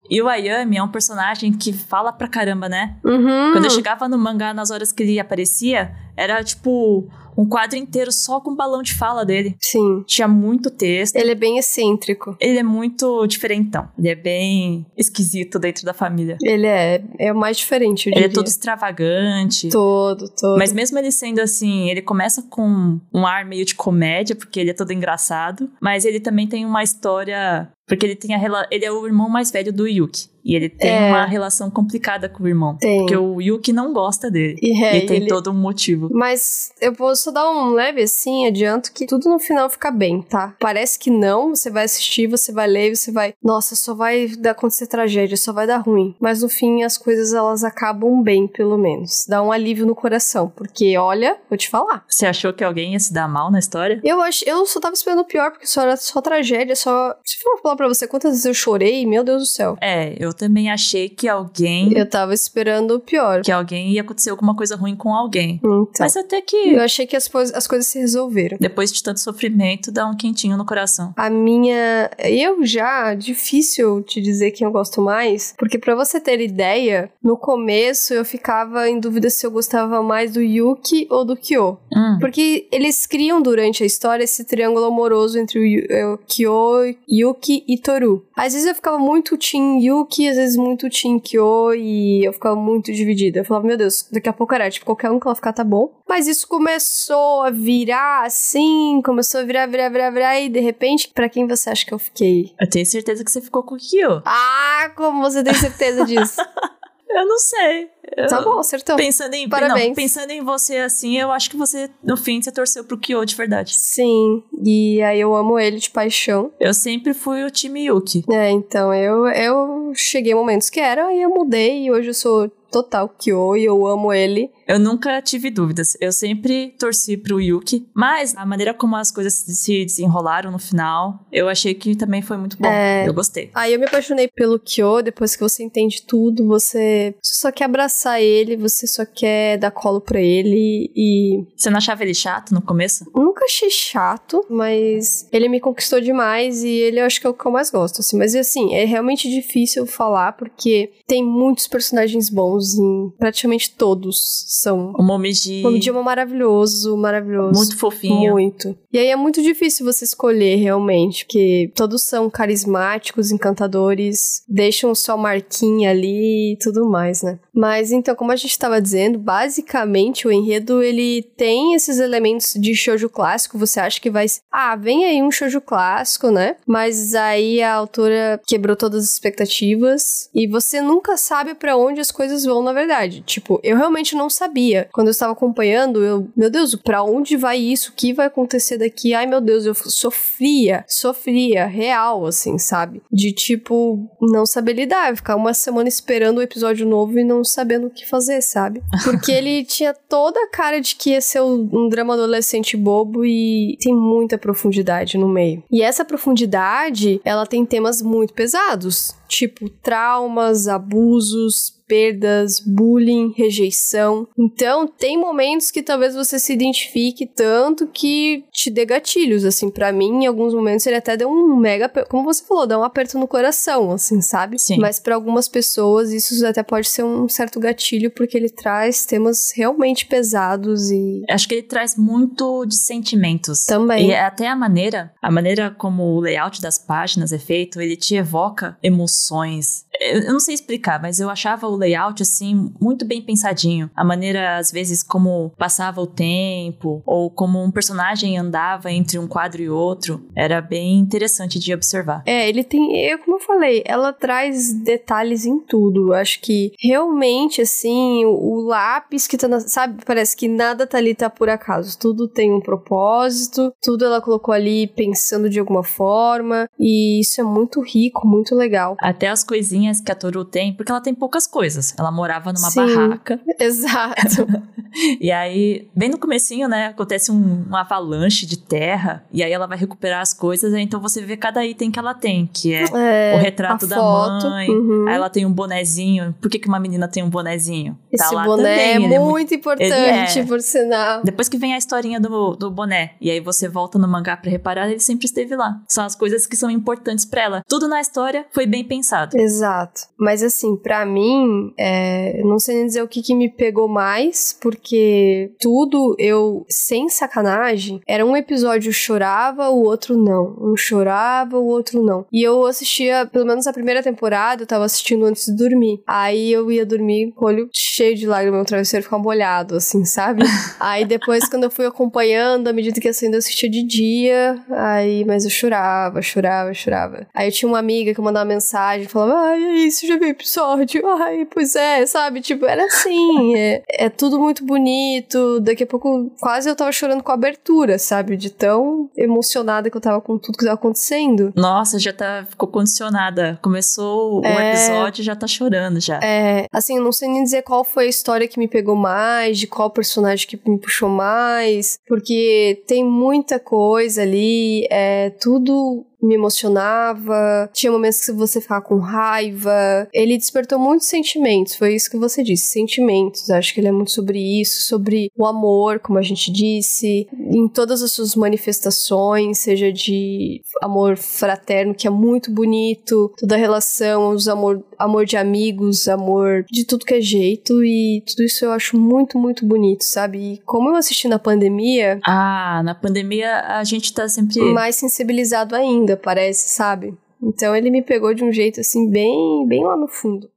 E 0.10 0.22
o 0.22 0.30
Ayami 0.30 0.78
é 0.78 0.84
um 0.84 0.88
personagem 0.88 1.52
que 1.52 1.74
fala 1.74 2.14
pra 2.14 2.30
caramba, 2.30 2.70
né? 2.70 2.96
Uhum. 3.04 3.52
Quando 3.52 3.66
eu 3.66 3.72
chegava 3.72 4.08
no 4.08 4.18
mangá, 4.18 4.54
nas 4.54 4.72
horas 4.72 4.94
que 4.94 5.04
ele 5.04 5.20
aparecia, 5.20 5.94
era 6.18 6.44
tipo 6.44 7.08
um 7.38 7.48
quadro 7.48 7.78
inteiro 7.78 8.12
só 8.12 8.42
com 8.42 8.52
o 8.52 8.56
balão 8.56 8.82
de 8.82 8.96
fala 8.96 9.24
dele. 9.24 9.56
Sim. 9.62 10.04
Tinha 10.08 10.28
muito 10.28 10.72
texto. 10.72 11.16
Ele 11.16 11.32
é 11.32 11.36
bem 11.36 11.60
excêntrico. 11.60 12.36
Ele 12.40 12.58
é 12.58 12.64
muito 12.64 13.28
diferentão. 13.28 13.88
Ele 13.98 14.10
é 14.10 14.16
bem 14.16 14.86
esquisito 14.98 15.60
dentro 15.60 15.86
da 15.86 15.94
família. 15.94 16.38
Ele 16.44 16.66
é, 16.66 17.04
é 17.20 17.32
o 17.32 17.38
mais 17.38 17.58
diferente, 17.58 18.08
eu 18.08 18.14
Ele 18.14 18.22
diria. 18.22 18.32
é 18.32 18.34
todo 18.34 18.48
extravagante. 18.48 19.70
Todo, 19.70 20.28
todo. 20.30 20.58
Mas 20.58 20.74
mesmo 20.74 20.98
ele 20.98 21.12
sendo 21.12 21.40
assim, 21.40 21.90
ele 21.90 22.02
começa 22.02 22.42
com 22.42 23.00
um 23.14 23.28
ar 23.28 23.46
meio 23.46 23.64
de 23.66 23.76
comédia, 23.76 24.36
porque 24.36 24.60
ele 24.60 24.72
é 24.72 24.74
todo 24.74 24.92
engraçado. 24.92 25.70
Mas 25.80 26.06
ele 26.06 26.20
também 26.20 26.48
tem 26.48 26.66
uma 26.66 26.82
história. 26.82 27.70
Porque 27.88 28.06
ele 28.06 28.16
tem 28.16 28.34
a 28.34 28.38
rela... 28.38 28.68
ele 28.72 28.84
é 28.84 28.92
o 28.92 29.06
irmão 29.06 29.30
mais 29.30 29.52
velho 29.52 29.72
do 29.72 29.88
Yuki. 29.88 30.28
E 30.48 30.56
ele 30.56 30.70
tem 30.70 30.90
É. 30.90 31.10
uma 31.10 31.26
relação 31.26 31.70
complicada 31.70 32.30
com 32.30 32.44
o 32.44 32.48
irmão. 32.48 32.78
Tem. 32.80 33.00
Porque 33.00 33.16
o 33.18 33.42
Yuki 33.42 33.74
não 33.74 33.92
gosta 33.92 34.32
dele. 34.32 34.56
E 34.62 34.82
é, 34.84 34.98
e 34.98 35.06
tem 35.06 35.18
ele- 35.18 35.28
todo 35.28 35.52
um 35.52 35.54
motivo. 35.54 36.10
Mas 36.12 36.72
eu 36.80 36.94
vou 36.94 37.14
só 37.16 37.32
dar 37.32 37.50
um 37.50 37.72
leve 37.72 38.02
assim, 38.04 38.48
adianto 38.48 38.94
que 38.94 39.06
tudo 39.06 39.30
no 39.30 39.40
final 39.40 39.70
fica 39.70 39.92
bem, 39.92 40.22
tá? 40.22 40.56
Parece 40.60 40.98
que 40.98 41.10
não, 41.12 41.50
você 41.54 41.70
vai 41.70 41.84
assistir, 41.84 42.28
você 42.28 42.52
vai 42.54 42.66
ler, 42.68 42.96
você 42.96 43.12
vai. 43.12 43.34
Nossa, 43.44 43.76
só 43.76 43.94
vai 43.94 44.28
dar 44.40 44.52
acontecer 44.52 44.88
tragédia, 44.88 45.36
só 45.36 45.52
vai 45.52 45.68
dar 45.68 45.78
ruim. 45.80 46.16
Mas 46.20 46.42
no 46.42 46.48
fim 46.50 46.84
as 46.84 46.98
coisas 46.98 47.34
elas 47.34 47.64
acabam 47.66 48.22
bem, 48.24 48.48
pelo 48.48 48.78
menos. 48.78 49.26
Dá 49.28 49.44
um 49.44 49.52
alívio 49.52 49.86
no 49.86 49.94
coração, 49.96 50.50
porque 50.56 50.98
olha, 50.98 51.38
vou 51.50 51.58
te 51.58 51.70
falar. 51.70 52.06
Você 52.08 52.26
achou 52.26 52.54
que 52.54 52.64
alguém 52.64 52.94
ia 52.94 53.00
se 53.00 53.12
dar 53.14 53.28
mal 53.28 53.52
na 53.52 53.60
história? 53.60 54.00
Eu 54.04 54.22
acho, 54.22 54.44
eu 54.48 54.66
só 54.66 54.80
tava 54.80 54.94
esperando 54.94 55.20
o 55.22 55.26
pior, 55.26 55.52
porque 55.52 55.68
só 55.68 55.82
era 55.82 55.98
só 55.98 56.22
tragédia, 56.22 56.76
só. 56.76 57.14
Se 57.26 57.36
eu 57.46 57.58
falar 57.58 57.76
pra 57.76 57.88
você 57.88 58.08
quantas 58.08 58.32
vezes 58.32 58.46
eu 58.46 58.54
chorei, 58.54 59.06
meu 59.06 59.24
Deus 59.24 59.42
do 59.44 59.48
céu. 59.48 59.76
É, 59.82 60.16
eu 60.20 60.34
também 60.38 60.70
achei 60.72 61.10
que 61.10 61.28
alguém. 61.28 61.92
Eu 61.98 62.10
tava 62.10 62.34
esperando 62.34 62.92
o 62.96 63.00
pior. 63.00 63.42
Que 63.42 63.52
alguém 63.52 63.92
ia 63.92 64.02
acontecer 64.02 64.30
alguma 64.30 64.56
coisa 64.56 64.76
ruim 64.76 64.96
com 64.96 65.14
alguém. 65.14 65.56
Então, 65.64 65.88
Mas 66.00 66.16
até 66.16 66.42
que 66.42 66.56
eu 66.56 66.82
achei 66.82 67.06
que 67.06 67.16
as, 67.16 67.28
coisas- 67.28 67.56
as 67.56 67.68
coisas 67.68 67.88
se 67.88 68.00
resolveram. 68.00 68.58
depois 68.60 68.92
de 68.92 69.02
tanto 69.04 69.20
sofrimento, 69.20 69.92
dá 69.92 70.06
um 70.08 70.16
quentinho 70.16 70.56
no 70.58 70.66
coração. 70.66 71.14
A 71.18 71.30
minha. 71.30 72.10
Eu 72.20 72.66
já, 72.66 73.14
difícil 73.14 74.02
te 74.04 74.22
dizer 74.22 74.52
quem 74.52 74.66
eu 74.66 74.72
gosto 74.72 75.02
mais, 75.02 75.54
porque 75.58 75.78
pra 75.78 75.96
você 75.96 76.20
ter 76.20 76.40
ideia, 76.42 77.10
no 77.24 77.38
começo 77.38 78.14
eu 78.14 78.24
ficava 78.26 78.90
em 78.90 79.00
dúvida 79.00 79.30
se 79.30 79.46
eu 79.46 79.52
gostava 79.52 80.02
mais 80.04 80.32
do 80.34 80.42
Yuki 80.42 81.08
ou 81.10 81.26
do 81.26 81.36
Kyo. 81.36 81.78
Hum. 81.94 82.18
Porque 82.20 82.68
eles 82.72 83.06
criam 83.06 83.42
durante 83.42 83.84
a 83.84 83.86
história 83.86 84.24
esse 84.24 84.44
triângulo 84.44 84.86
amoroso 84.86 85.40
entre 85.40 85.60
o 85.60 85.92
eh, 85.92 86.06
o 86.08 86.18
Kyo, 86.20 86.96
Yuki 87.10 87.64
e 87.68 87.78
Toru. 87.78 88.26
Às 88.36 88.54
vezes 88.54 88.68
eu 88.68 88.76
ficava 88.76 88.98
muito 89.00 89.38
Team 89.38 89.80
Yuki, 89.80 90.27
às 90.30 90.38
vezes 90.38 90.56
muito 90.56 90.90
Team 90.90 91.20
Kyo, 91.20 91.74
e 91.74 92.26
eu 92.26 92.34
ficava 92.34 92.56
muito 92.56 92.92
dividida. 92.92 93.40
Eu 93.40 93.46
falava, 93.46 93.68
meu 93.68 93.78
Deus, 93.78 94.08
daqui 94.12 94.30
a 94.30 94.34
pouco 94.34 94.54
era 94.54 94.70
tipo, 94.70 94.86
qualquer 94.86 95.12
um 95.12 95.20
que 95.20 95.28
ela 95.28 95.36
ficar 95.36 95.54
tá 95.54 95.64
bom. 95.64 95.92
Mas 96.08 96.28
isso 96.28 96.48
começou 96.48 97.44
a 97.44 97.50
virar 97.50 98.26
assim, 98.26 99.02
começou 99.04 99.42
a 99.42 99.44
virar, 99.44 99.66
virar, 99.68 99.90
virar, 99.90 100.10
virar, 100.12 100.40
e 100.40 100.50
de 100.50 100.60
repente, 100.60 101.10
pra 101.10 101.30
quem 101.30 101.48
você 101.48 101.70
acha 101.70 101.86
que 101.86 101.94
eu 101.94 102.00
fiquei? 102.00 102.54
Eu 102.60 102.70
tenho 102.70 102.86
certeza 102.86 103.24
que 103.24 103.32
você 103.32 103.42
ficou 103.42 103.64
com 103.64 103.76
o 103.76 103.78
Kyo. 103.78 104.22
Ah, 104.26 104.92
como 104.96 105.22
você 105.22 105.44
tem 105.44 105.54
certeza 105.54 106.06
disso? 106.06 106.42
Eu 107.10 107.26
não 107.26 107.38
sei. 107.40 107.90
Eu- 108.16 108.28
tá 108.28 108.42
bom, 108.42 108.60
acertou. 108.60 108.96
Pensando 108.96 109.34
em, 109.34 109.48
Parabéns. 109.48 109.88
não, 109.88 109.94
pensando 109.96 110.32
em 110.32 110.42
você 110.44 110.78
assim, 110.78 111.18
eu 111.20 111.32
acho 111.32 111.50
que 111.50 111.58
você, 111.58 111.90
no 112.04 112.16
fim, 112.18 112.42
você 112.42 112.52
torceu 112.52 112.84
pro 112.84 112.98
Kyo 112.98 113.26
de 113.26 113.36
verdade. 113.36 113.74
Sim, 113.76 114.44
e 114.64 115.02
aí 115.02 115.20
eu 115.20 115.36
amo 115.36 115.60
ele 115.60 115.78
de 115.78 115.90
paixão. 115.90 116.52
Eu 116.60 116.74
sempre 116.74 117.14
fui 117.14 117.44
o 117.44 117.52
time 117.52 117.86
Yuki. 117.86 118.24
É, 118.32 118.50
então 118.50 118.94
eu, 118.94 119.28
eu 119.28 119.92
cheguei 119.96 120.34
momentos 120.34 120.70
que 120.70 120.80
era 120.80 121.14
e 121.14 121.22
eu 121.22 121.30
mudei 121.30 121.84
e 121.86 121.92
hoje 121.92 122.10
eu 122.10 122.14
sou 122.14 122.52
total 122.72 123.10
Kyo 123.10 123.56
e 123.56 123.66
eu 123.66 123.88
amo 123.88 124.14
ele. 124.14 124.52
Eu 124.68 124.80
nunca 124.80 125.22
tive 125.22 125.50
dúvidas. 125.50 125.96
Eu 126.02 126.12
sempre 126.12 126.76
torci 126.78 127.16
pro 127.16 127.40
Yuki. 127.40 127.88
Mas 127.94 128.36
a 128.36 128.46
maneira 128.46 128.74
como 128.74 128.96
as 128.96 129.12
coisas 129.12 129.34
se 129.34 129.86
desenrolaram 129.86 130.52
no 130.52 130.60
final, 130.60 131.26
eu 131.32 131.48
achei 131.48 131.74
que 131.74 131.96
também 131.96 132.22
foi 132.22 132.38
muito 132.38 132.58
bom. 132.58 132.68
É. 132.68 133.08
Eu 133.08 133.14
gostei. 133.14 133.50
Aí 133.54 133.74
eu 133.74 133.80
me 133.80 133.86
apaixonei 133.86 134.28
pelo 134.28 134.60
Kyo, 134.60 135.02
depois 135.02 135.36
que 135.36 135.42
você 135.42 135.64
entende 135.64 136.04
tudo, 136.06 136.46
você, 136.46 137.16
só 137.24 137.52
quer 137.52 137.66
abraçar 137.66 138.22
ele, 138.22 138.58
você 138.58 138.86
só 138.86 139.06
quer 139.06 139.58
dar 139.58 139.72
colo 139.72 140.02
pra 140.02 140.20
ele 140.20 140.92
e 140.96 141.46
Você 141.56 141.70
não 141.70 141.78
achava 141.78 142.04
ele 142.04 142.14
chato 142.14 142.54
no 142.54 142.62
começo? 142.62 143.06
nunca 143.16 143.46
achei 143.46 143.70
chato, 143.70 144.46
mas 144.50 145.28
ele 145.32 145.48
me 145.48 145.60
conquistou 145.60 146.02
demais 146.02 146.64
e 146.64 146.70
ele 146.70 147.00
eu 147.00 147.06
acho 147.06 147.20
que 147.22 147.28
é 147.28 147.30
o 147.30 147.34
que 147.34 147.46
eu 147.46 147.52
mais 147.52 147.70
gosto, 147.70 148.00
assim. 148.00 148.18
Mas 148.18 148.36
assim, 148.36 148.74
é 148.74 148.84
realmente 148.86 149.30
difícil 149.30 149.86
falar 149.86 150.34
porque 150.34 150.92
tem 151.06 151.24
muitos 151.24 151.68
personagens 151.68 152.30
bons 152.30 152.57
em 152.78 153.12
praticamente 153.18 153.72
todos 153.72 154.46
são. 154.48 154.94
O 154.98 155.04
Momiji. 155.04 155.62
O 155.62 155.64
Momiji 155.64 155.90
é 155.90 155.94
um 155.94 156.04
maravilhoso, 156.04 156.98
maravilhoso. 156.98 157.58
Muito 157.58 157.78
fofinho. 157.78 158.32
Muito. 158.32 158.76
E 158.92 158.98
aí 158.98 159.08
é 159.08 159.16
muito 159.16 159.42
difícil 159.42 159.86
você 159.86 160.06
escolher 160.06 160.56
realmente, 160.56 161.26
porque 161.26 161.72
todos 161.76 162.04
são 162.04 162.30
carismáticos, 162.30 163.32
encantadores, 163.32 164.44
deixam 164.48 164.94
sua 164.96 165.18
marquinha 165.18 165.92
ali 165.92 166.54
e 166.54 166.58
tudo 166.58 166.90
mais, 166.90 167.22
né? 167.22 167.40
Mas 167.58 167.92
então, 167.92 168.16
como 168.16 168.32
a 168.32 168.36
gente 168.36 168.52
estava 168.52 168.80
dizendo, 168.80 169.18
basicamente 169.18 170.28
o 170.28 170.32
enredo 170.32 170.84
ele 170.84 171.24
tem 171.36 171.74
esses 171.74 171.98
elementos 171.98 172.54
de 172.54 172.76
shoujo 172.76 173.10
clássico, 173.10 173.58
você 173.58 173.80
acha 173.80 174.00
que 174.00 174.12
vai, 174.12 174.28
ah, 174.52 174.76
vem 174.76 175.06
aí 175.06 175.24
um 175.24 175.32
shoujo 175.32 175.60
clássico, 175.60 176.30
né? 176.30 176.56
Mas 176.68 177.16
aí 177.16 177.64
a 177.64 177.74
autora 177.74 178.40
quebrou 178.46 178.76
todas 178.76 179.06
as 179.06 179.10
expectativas 179.12 180.30
e 180.36 180.48
você 180.48 180.82
nunca 180.82 181.18
sabe 181.18 181.56
para 181.56 181.76
onde 181.76 182.00
as 182.00 182.12
coisas 182.12 182.46
vão, 182.46 182.62
na 182.62 182.74
verdade. 182.74 183.22
Tipo, 183.22 183.60
eu 183.64 183.76
realmente 183.76 184.16
não 184.16 184.30
sabia. 184.30 184.88
Quando 184.94 185.08
eu 185.08 185.12
estava 185.12 185.34
acompanhando, 185.34 186.04
eu, 186.04 186.28
meu 186.38 186.52
Deus, 186.52 186.76
para 186.76 187.02
onde 187.02 187.36
vai 187.36 187.58
isso? 187.58 187.90
O 187.90 187.94
que 187.94 188.14
vai 188.14 188.28
acontecer 188.28 188.78
daqui? 188.78 189.16
Ai, 189.16 189.26
meu 189.26 189.42
Deus, 189.42 189.66
eu 189.66 189.74
sofria, 189.74 190.86
sofria, 190.88 191.66
real, 191.66 192.24
assim, 192.28 192.60
sabe? 192.60 193.02
De 193.12 193.32
tipo, 193.32 194.08
não 194.22 194.46
saber 194.46 194.74
lidar, 194.74 195.16
ficar 195.16 195.36
uma 195.36 195.56
semana 195.56 195.90
esperando 195.90 196.38
o 196.38 196.44
episódio 196.44 196.86
novo 196.86 197.18
e 197.18 197.24
não 197.24 197.47
sabendo 197.48 197.88
o 197.88 197.90
que 197.90 198.08
fazer, 198.08 198.42
sabe? 198.42 198.82
Porque 199.04 199.32
ele 199.32 199.64
tinha 199.66 199.94
toda 199.94 200.40
a 200.44 200.50
cara 200.50 200.80
de 200.80 200.96
que 200.96 201.12
ia 201.12 201.22
ser 201.22 201.42
um 201.42 201.90
drama 201.90 202.14
adolescente 202.14 202.78
bobo 202.78 203.26
e 203.26 203.78
tem 203.82 203.96
muita 203.96 204.38
profundidade 204.38 205.18
no 205.18 205.28
meio. 205.28 205.64
E 205.72 205.82
essa 205.82 206.06
profundidade, 206.06 207.22
ela 207.24 207.46
tem 207.46 207.66
temas 207.66 208.02
muito 208.02 208.34
pesados, 208.34 209.16
tipo 209.28 209.70
traumas, 209.70 210.68
abusos, 210.68 211.77
perdas, 211.88 212.60
bullying, 212.60 213.34
rejeição. 213.36 214.28
Então, 214.38 214.88
tem 214.88 215.18
momentos 215.18 215.72
que 215.72 215.82
talvez 215.82 216.14
você 216.14 216.38
se 216.38 216.54
identifique 216.54 217.26
tanto 217.26 217.88
que 217.88 218.44
te 218.52 218.70
dê 218.70 218.86
gatilhos, 218.86 219.46
assim, 219.46 219.70
para 219.70 219.92
mim, 219.92 220.24
em 220.24 220.26
alguns 220.26 220.54
momentos 220.54 220.86
ele 220.86 220.98
até 220.98 221.16
deu 221.16 221.30
um 221.30 221.56
mega, 221.56 221.90
como 222.10 222.24
você 222.24 222.44
falou, 222.44 222.68
dá 222.68 222.78
um 222.78 222.84
aperto 222.84 223.18
no 223.18 223.28
coração, 223.28 223.92
assim, 223.92 224.22
sabe? 224.22 224.60
Sim. 224.60 224.80
Mas 224.80 225.00
para 225.00 225.16
algumas 225.16 225.48
pessoas 225.48 226.12
isso 226.12 226.46
até 226.46 226.64
pode 226.64 226.88
ser 226.88 227.04
um 227.04 227.30
certo 227.30 227.60
gatilho 227.60 228.12
porque 228.12 228.38
ele 228.38 228.50
traz 228.50 229.06
temas 229.06 229.52
realmente 229.56 230.06
pesados 230.06 230.92
e 230.92 231.24
acho 231.30 231.48
que 231.48 231.56
ele 231.56 231.64
traz 231.64 231.96
muito 231.96 232.66
de 232.66 232.76
sentimentos. 232.76 233.66
Também. 233.66 234.10
E 234.10 234.16
até 234.16 234.48
a 234.48 234.56
maneira, 234.56 235.14
a 235.22 235.32
maneira 235.32 235.72
como 235.72 236.04
o 236.04 236.20
layout 236.20 236.62
das 236.62 236.78
páginas 236.78 237.32
é 237.32 237.40
feito, 237.40 237.82
ele 237.82 237.96
te 237.96 238.16
evoca 238.16 238.78
emoções, 238.82 239.86
eu 240.00 240.32
não 240.32 240.40
sei 240.40 240.54
explicar, 240.54 241.02
mas 241.02 241.20
eu 241.20 241.30
achava 241.30 241.68
o 241.68 241.76
layout 241.76 242.22
assim 242.22 242.72
muito 242.80 243.06
bem 243.06 243.22
pensadinho. 243.22 243.90
A 243.96 244.04
maneira 244.04 244.58
às 244.58 244.72
vezes 244.72 245.04
como 245.04 245.52
passava 245.58 246.02
o 246.02 246.08
tempo 246.08 247.02
ou 247.06 247.30
como 247.30 247.64
um 247.64 247.72
personagem 247.72 248.38
andava 248.38 248.92
entre 248.92 249.18
um 249.20 249.28
quadro 249.28 249.62
e 249.62 249.70
outro, 249.70 250.26
era 250.36 250.62
bem 250.62 251.00
interessante 251.00 251.60
de 251.60 251.74
observar. 251.74 252.24
É, 252.26 252.48
ele 252.48 252.64
tem, 252.64 253.06
eu 253.06 253.20
como 253.20 253.38
eu 253.38 253.42
falei, 253.42 253.84
ela 253.86 254.14
traz 254.14 254.74
detalhes 254.74 255.46
em 255.46 255.60
tudo. 255.60 256.10
Eu 256.10 256.14
acho 256.14 256.42
que 256.42 256.72
realmente 256.80 257.62
assim, 257.62 258.26
o, 258.26 258.30
o 258.30 258.62
lápis 258.68 259.28
que 259.28 259.38
tá 259.38 259.48
na, 259.48 259.60
sabe, 259.60 260.04
parece 260.06 260.36
que 260.36 260.48
nada 260.48 260.86
tá 260.86 260.98
ali 260.98 261.16
tá 261.16 261.30
por 261.30 261.50
acaso. 261.50 261.98
Tudo 261.98 262.28
tem 262.28 262.54
um 262.54 262.62
propósito, 262.62 263.74
tudo 263.82 264.06
ela 264.06 264.22
colocou 264.22 264.54
ali 264.54 264.88
pensando 264.88 265.50
de 265.50 265.60
alguma 265.60 265.84
forma, 265.84 266.70
e 266.80 267.20
isso 267.20 267.40
é 267.42 267.44
muito 267.44 267.82
rico, 267.82 268.28
muito 268.28 268.56
legal. 268.56 268.96
Até 269.00 269.30
as 269.30 269.44
coisinhas 269.44 269.87
coisinhas 269.88 270.02
que 270.02 270.12
a 270.12 270.16
Toru 270.16 270.44
tem, 270.44 270.74
porque 270.74 270.92
ela 270.92 271.02
tem 271.02 271.14
poucas 271.14 271.48
coisas. 271.48 271.94
Ela 271.98 272.12
morava 272.12 272.52
numa 272.52 272.70
Sim, 272.70 272.86
barraca. 272.86 273.40
Exato. 273.60 274.48
e 275.20 275.32
aí, 275.32 275.88
bem 275.96 276.10
no 276.10 276.18
comecinho, 276.18 276.68
né, 276.68 276.88
acontece 276.88 277.32
um, 277.32 277.66
um, 277.70 277.76
avalanche 277.76 278.46
de 278.46 278.58
terra, 278.58 279.24
e 279.32 279.44
aí 279.44 279.52
ela 279.52 279.68
vai 279.68 279.78
recuperar 279.78 280.22
as 280.22 280.34
coisas, 280.34 280.74
então 280.74 281.00
você 281.00 281.22
vê 281.22 281.38
cada 281.38 281.66
item 281.66 281.92
que 281.92 282.00
ela 282.00 282.14
tem, 282.14 282.50
que 282.52 282.74
é, 282.74 282.84
é 282.94 283.36
o 283.36 283.40
retrato 283.40 283.88
da 283.88 283.96
foto, 283.96 284.50
mãe, 284.50 284.70
uhum. 284.70 285.08
aí 285.08 285.16
ela 285.16 285.30
tem 285.30 285.46
um 285.46 285.52
bonezinho. 285.52 286.36
Por 286.42 286.50
que, 286.50 286.60
que 286.60 286.68
uma 286.68 286.80
menina 286.80 287.08
tem 287.08 287.24
um 287.24 287.30
bonezinho? 287.30 287.98
Esse 288.12 288.24
tá 288.24 288.36
lá 288.36 288.44
boné 288.44 288.94
também, 288.94 289.16
é 289.16 289.20
muito 289.20 289.54
é 289.54 289.58
importante, 289.58 290.40
é. 290.40 290.46
por 290.46 290.62
sinal. 290.62 291.22
Depois 291.24 291.48
que 291.48 291.58
vem 291.58 291.74
a 291.74 291.78
historinha 291.78 292.20
do, 292.20 292.56
do 292.56 292.72
boné, 292.72 293.16
e 293.22 293.30
aí 293.32 293.40
você 293.40 293.68
volta 293.68 293.98
no 293.98 294.08
mangá 294.08 294.36
para 294.36 294.50
reparar, 294.50 294.90
ele 294.90 295.00
sempre 295.00 295.26
esteve 295.26 295.56
lá. 295.56 295.82
São 295.88 296.04
as 296.04 296.16
coisas 296.16 296.46
que 296.46 296.56
são 296.56 296.70
importantes 296.70 297.26
para 297.26 297.42
ela. 297.42 297.64
Tudo 297.68 297.88
na 297.88 298.02
história 298.02 298.46
foi 298.52 298.66
bem 298.66 298.84
pensado. 298.84 299.38
Exato. 299.38 299.77
Mas 300.18 300.44
assim, 300.44 300.76
para 300.76 301.06
mim, 301.06 301.74
é, 301.78 302.42
não 302.44 302.60
sei 302.60 302.76
nem 302.76 302.86
dizer 302.86 303.02
o 303.02 303.08
que, 303.08 303.22
que 303.22 303.36
me 303.36 303.50
pegou 303.50 303.88
mais, 303.88 304.58
porque 304.60 305.52
tudo 305.60 306.16
eu, 306.18 306.66
sem 306.70 307.10
sacanagem, 307.10 308.02
era 308.08 308.26
um 308.26 308.36
episódio 308.36 308.92
chorava, 308.92 309.70
o 309.70 309.84
outro 309.84 310.18
não. 310.18 310.56
Um 310.60 310.76
chorava, 310.76 311.58
o 311.58 311.66
outro 311.66 312.04
não. 312.04 312.26
E 312.32 312.44
eu 312.44 312.66
assistia, 312.66 313.26
pelo 313.26 313.46
menos 313.46 313.68
a 313.68 313.74
primeira 313.74 314.02
temporada, 314.04 314.64
eu 314.64 314.68
tava 314.68 314.86
assistindo 314.86 315.26
antes 315.26 315.46
de 315.46 315.56
dormir. 315.56 316.02
Aí 316.08 316.52
eu 316.52 316.72
ia 316.72 316.86
dormir 316.86 317.32
com 317.34 317.46
o 317.46 317.48
olho 317.48 317.70
cheio 317.74 318.16
de 318.16 318.28
lágrimas, 318.28 318.58
meu 318.58 318.66
travesseiro 318.66 319.04
ficava 319.04 319.22
molhado, 319.22 319.76
assim, 319.76 320.06
sabe? 320.06 320.44
aí 320.80 321.06
depois, 321.06 321.48
quando 321.50 321.66
eu 321.66 321.72
fui 321.72 321.86
acompanhando, 321.86 322.68
à 322.68 322.74
medida 322.74 323.00
que 323.00 323.08
assim, 323.08 323.32
eu 323.32 323.38
assistia 323.38 323.70
de 323.70 323.84
dia, 323.84 324.60
aí, 324.70 325.26
mas 325.26 325.46
eu 325.46 325.52
chorava, 325.52 326.22
chorava, 326.22 326.74
chorava. 326.74 327.28
Aí 327.34 327.48
eu 327.48 327.52
tinha 327.52 327.70
uma 327.70 327.80
amiga 327.80 328.14
que 328.14 328.22
mandava 328.22 328.46
mensagem, 328.46 329.08
falava, 329.08 329.40
ai, 329.50 329.64
isso, 329.76 330.08
já 330.08 330.18
vi 330.18 330.30
episódio. 330.30 331.08
Ai, 331.08 331.46
pois 331.46 331.76
é, 331.76 332.06
sabe? 332.06 332.42
Tipo, 332.42 332.66
era 332.66 332.86
assim. 332.86 333.56
é, 333.58 333.84
é 333.90 334.10
tudo 334.10 334.40
muito 334.40 334.66
bonito. 334.66 335.60
Daqui 335.60 335.84
a 335.84 335.88
pouco, 335.88 336.32
quase 336.40 336.70
eu 336.70 336.76
tava 336.76 336.92
chorando 336.92 337.24
com 337.24 337.32
a 337.32 337.36
abertura, 337.36 337.98
sabe? 337.98 338.38
De 338.38 338.50
tão 338.50 339.10
emocionada 339.16 339.90
que 339.90 339.98
eu 339.98 340.02
tava 340.02 340.22
com 340.22 340.38
tudo 340.38 340.58
que 340.58 340.66
tava 340.66 340.76
acontecendo. 340.76 341.54
Nossa, 341.56 342.00
já 342.00 342.14
tá, 342.14 342.46
ficou 342.50 342.68
condicionada. 342.68 343.60
Começou 343.62 344.44
é, 344.44 344.56
o 344.56 344.60
episódio 344.60 345.24
já 345.24 345.36
tá 345.36 345.48
chorando 345.48 346.00
já. 346.00 346.20
É, 346.24 346.66
assim, 346.72 346.98
eu 346.98 347.04
não 347.04 347.12
sei 347.12 347.28
nem 347.28 347.44
dizer 347.44 347.64
qual 347.64 347.84
foi 347.84 348.06
a 348.06 348.10
história 348.10 348.48
que 348.48 348.60
me 348.60 348.68
pegou 348.68 348.96
mais, 348.96 349.58
de 349.58 349.68
qual 349.68 349.90
personagem 349.90 350.48
que 350.48 350.60
me 350.70 350.80
puxou 350.80 351.10
mais, 351.10 352.00
porque 352.08 352.84
tem 352.88 353.04
muita 353.04 353.60
coisa 353.60 354.22
ali, 354.22 354.88
é 354.90 355.32
tudo 355.32 356.06
me 356.22 356.36
emocionava, 356.36 357.70
tinha 357.74 357.92
momentos 357.92 358.26
que 358.26 358.32
você 358.32 358.60
ficava 358.60 358.82
com 358.82 358.98
raiva. 358.98 360.08
Ele 360.14 360.38
despertou 360.38 360.80
muitos 360.80 361.08
sentimentos, 361.08 361.76
foi 361.76 361.96
isso 361.96 362.10
que 362.10 362.18
você 362.18 362.44
disse, 362.44 362.72
sentimentos. 362.72 363.50
Acho 363.50 363.74
que 363.74 363.80
ele 363.80 363.88
é 363.88 363.92
muito 363.92 364.12
sobre 364.12 364.40
isso, 364.40 364.88
sobre 364.88 365.32
o 365.38 365.46
amor, 365.46 366.00
como 366.00 366.18
a 366.18 366.24
gente 366.24 366.52
disse, 366.52 367.28
em 367.34 367.68
todas 367.68 368.02
as 368.02 368.12
suas 368.12 368.36
manifestações, 368.36 369.60
seja 369.60 369.92
de 369.92 370.62
amor 370.82 371.18
fraterno, 371.18 371.94
que 371.94 372.08
é 372.08 372.12
muito 372.12 372.52
bonito, 372.52 373.32
toda 373.38 373.56
a 373.56 373.58
relação, 373.58 374.32
os 374.32 374.48
amor, 374.48 374.84
amor 374.98 375.26
de 375.26 375.38
amigos, 375.38 376.08
amor 376.08 376.66
de 376.70 376.86
tudo 376.86 377.06
que 377.06 377.16
é 377.16 377.22
jeito, 377.22 377.84
e 377.84 378.24
tudo 378.28 378.44
isso 378.44 378.66
eu 378.66 378.72
acho 378.72 378.98
muito, 378.98 379.38
muito 379.38 379.66
bonito, 379.66 380.04
sabe? 380.04 380.38
E 380.38 380.58
como 380.66 380.90
eu 380.90 380.96
assisti 380.96 381.28
na 381.28 381.40
pandemia. 381.40 382.20
Ah, 382.26 382.82
na 382.84 382.96
pandemia 382.96 383.62
a 383.62 383.84
gente 383.84 384.14
tá 384.14 384.28
sempre. 384.28 384.58
Mais 384.74 384.96
sensibilizado 384.96 385.76
ainda 385.76 386.07
ainda, 386.08 386.16
parece, 386.16 386.70
sabe? 386.70 387.18
Então 387.42 387.76
ele 387.76 387.92
me 387.92 388.02
pegou 388.02 388.34
de 388.34 388.44
um 388.44 388.52
jeito 388.52 388.80
assim 388.80 389.10
bem, 389.10 389.68
bem 389.68 389.84
lá 389.84 389.98
no 389.98 390.08
fundo. 390.08 390.50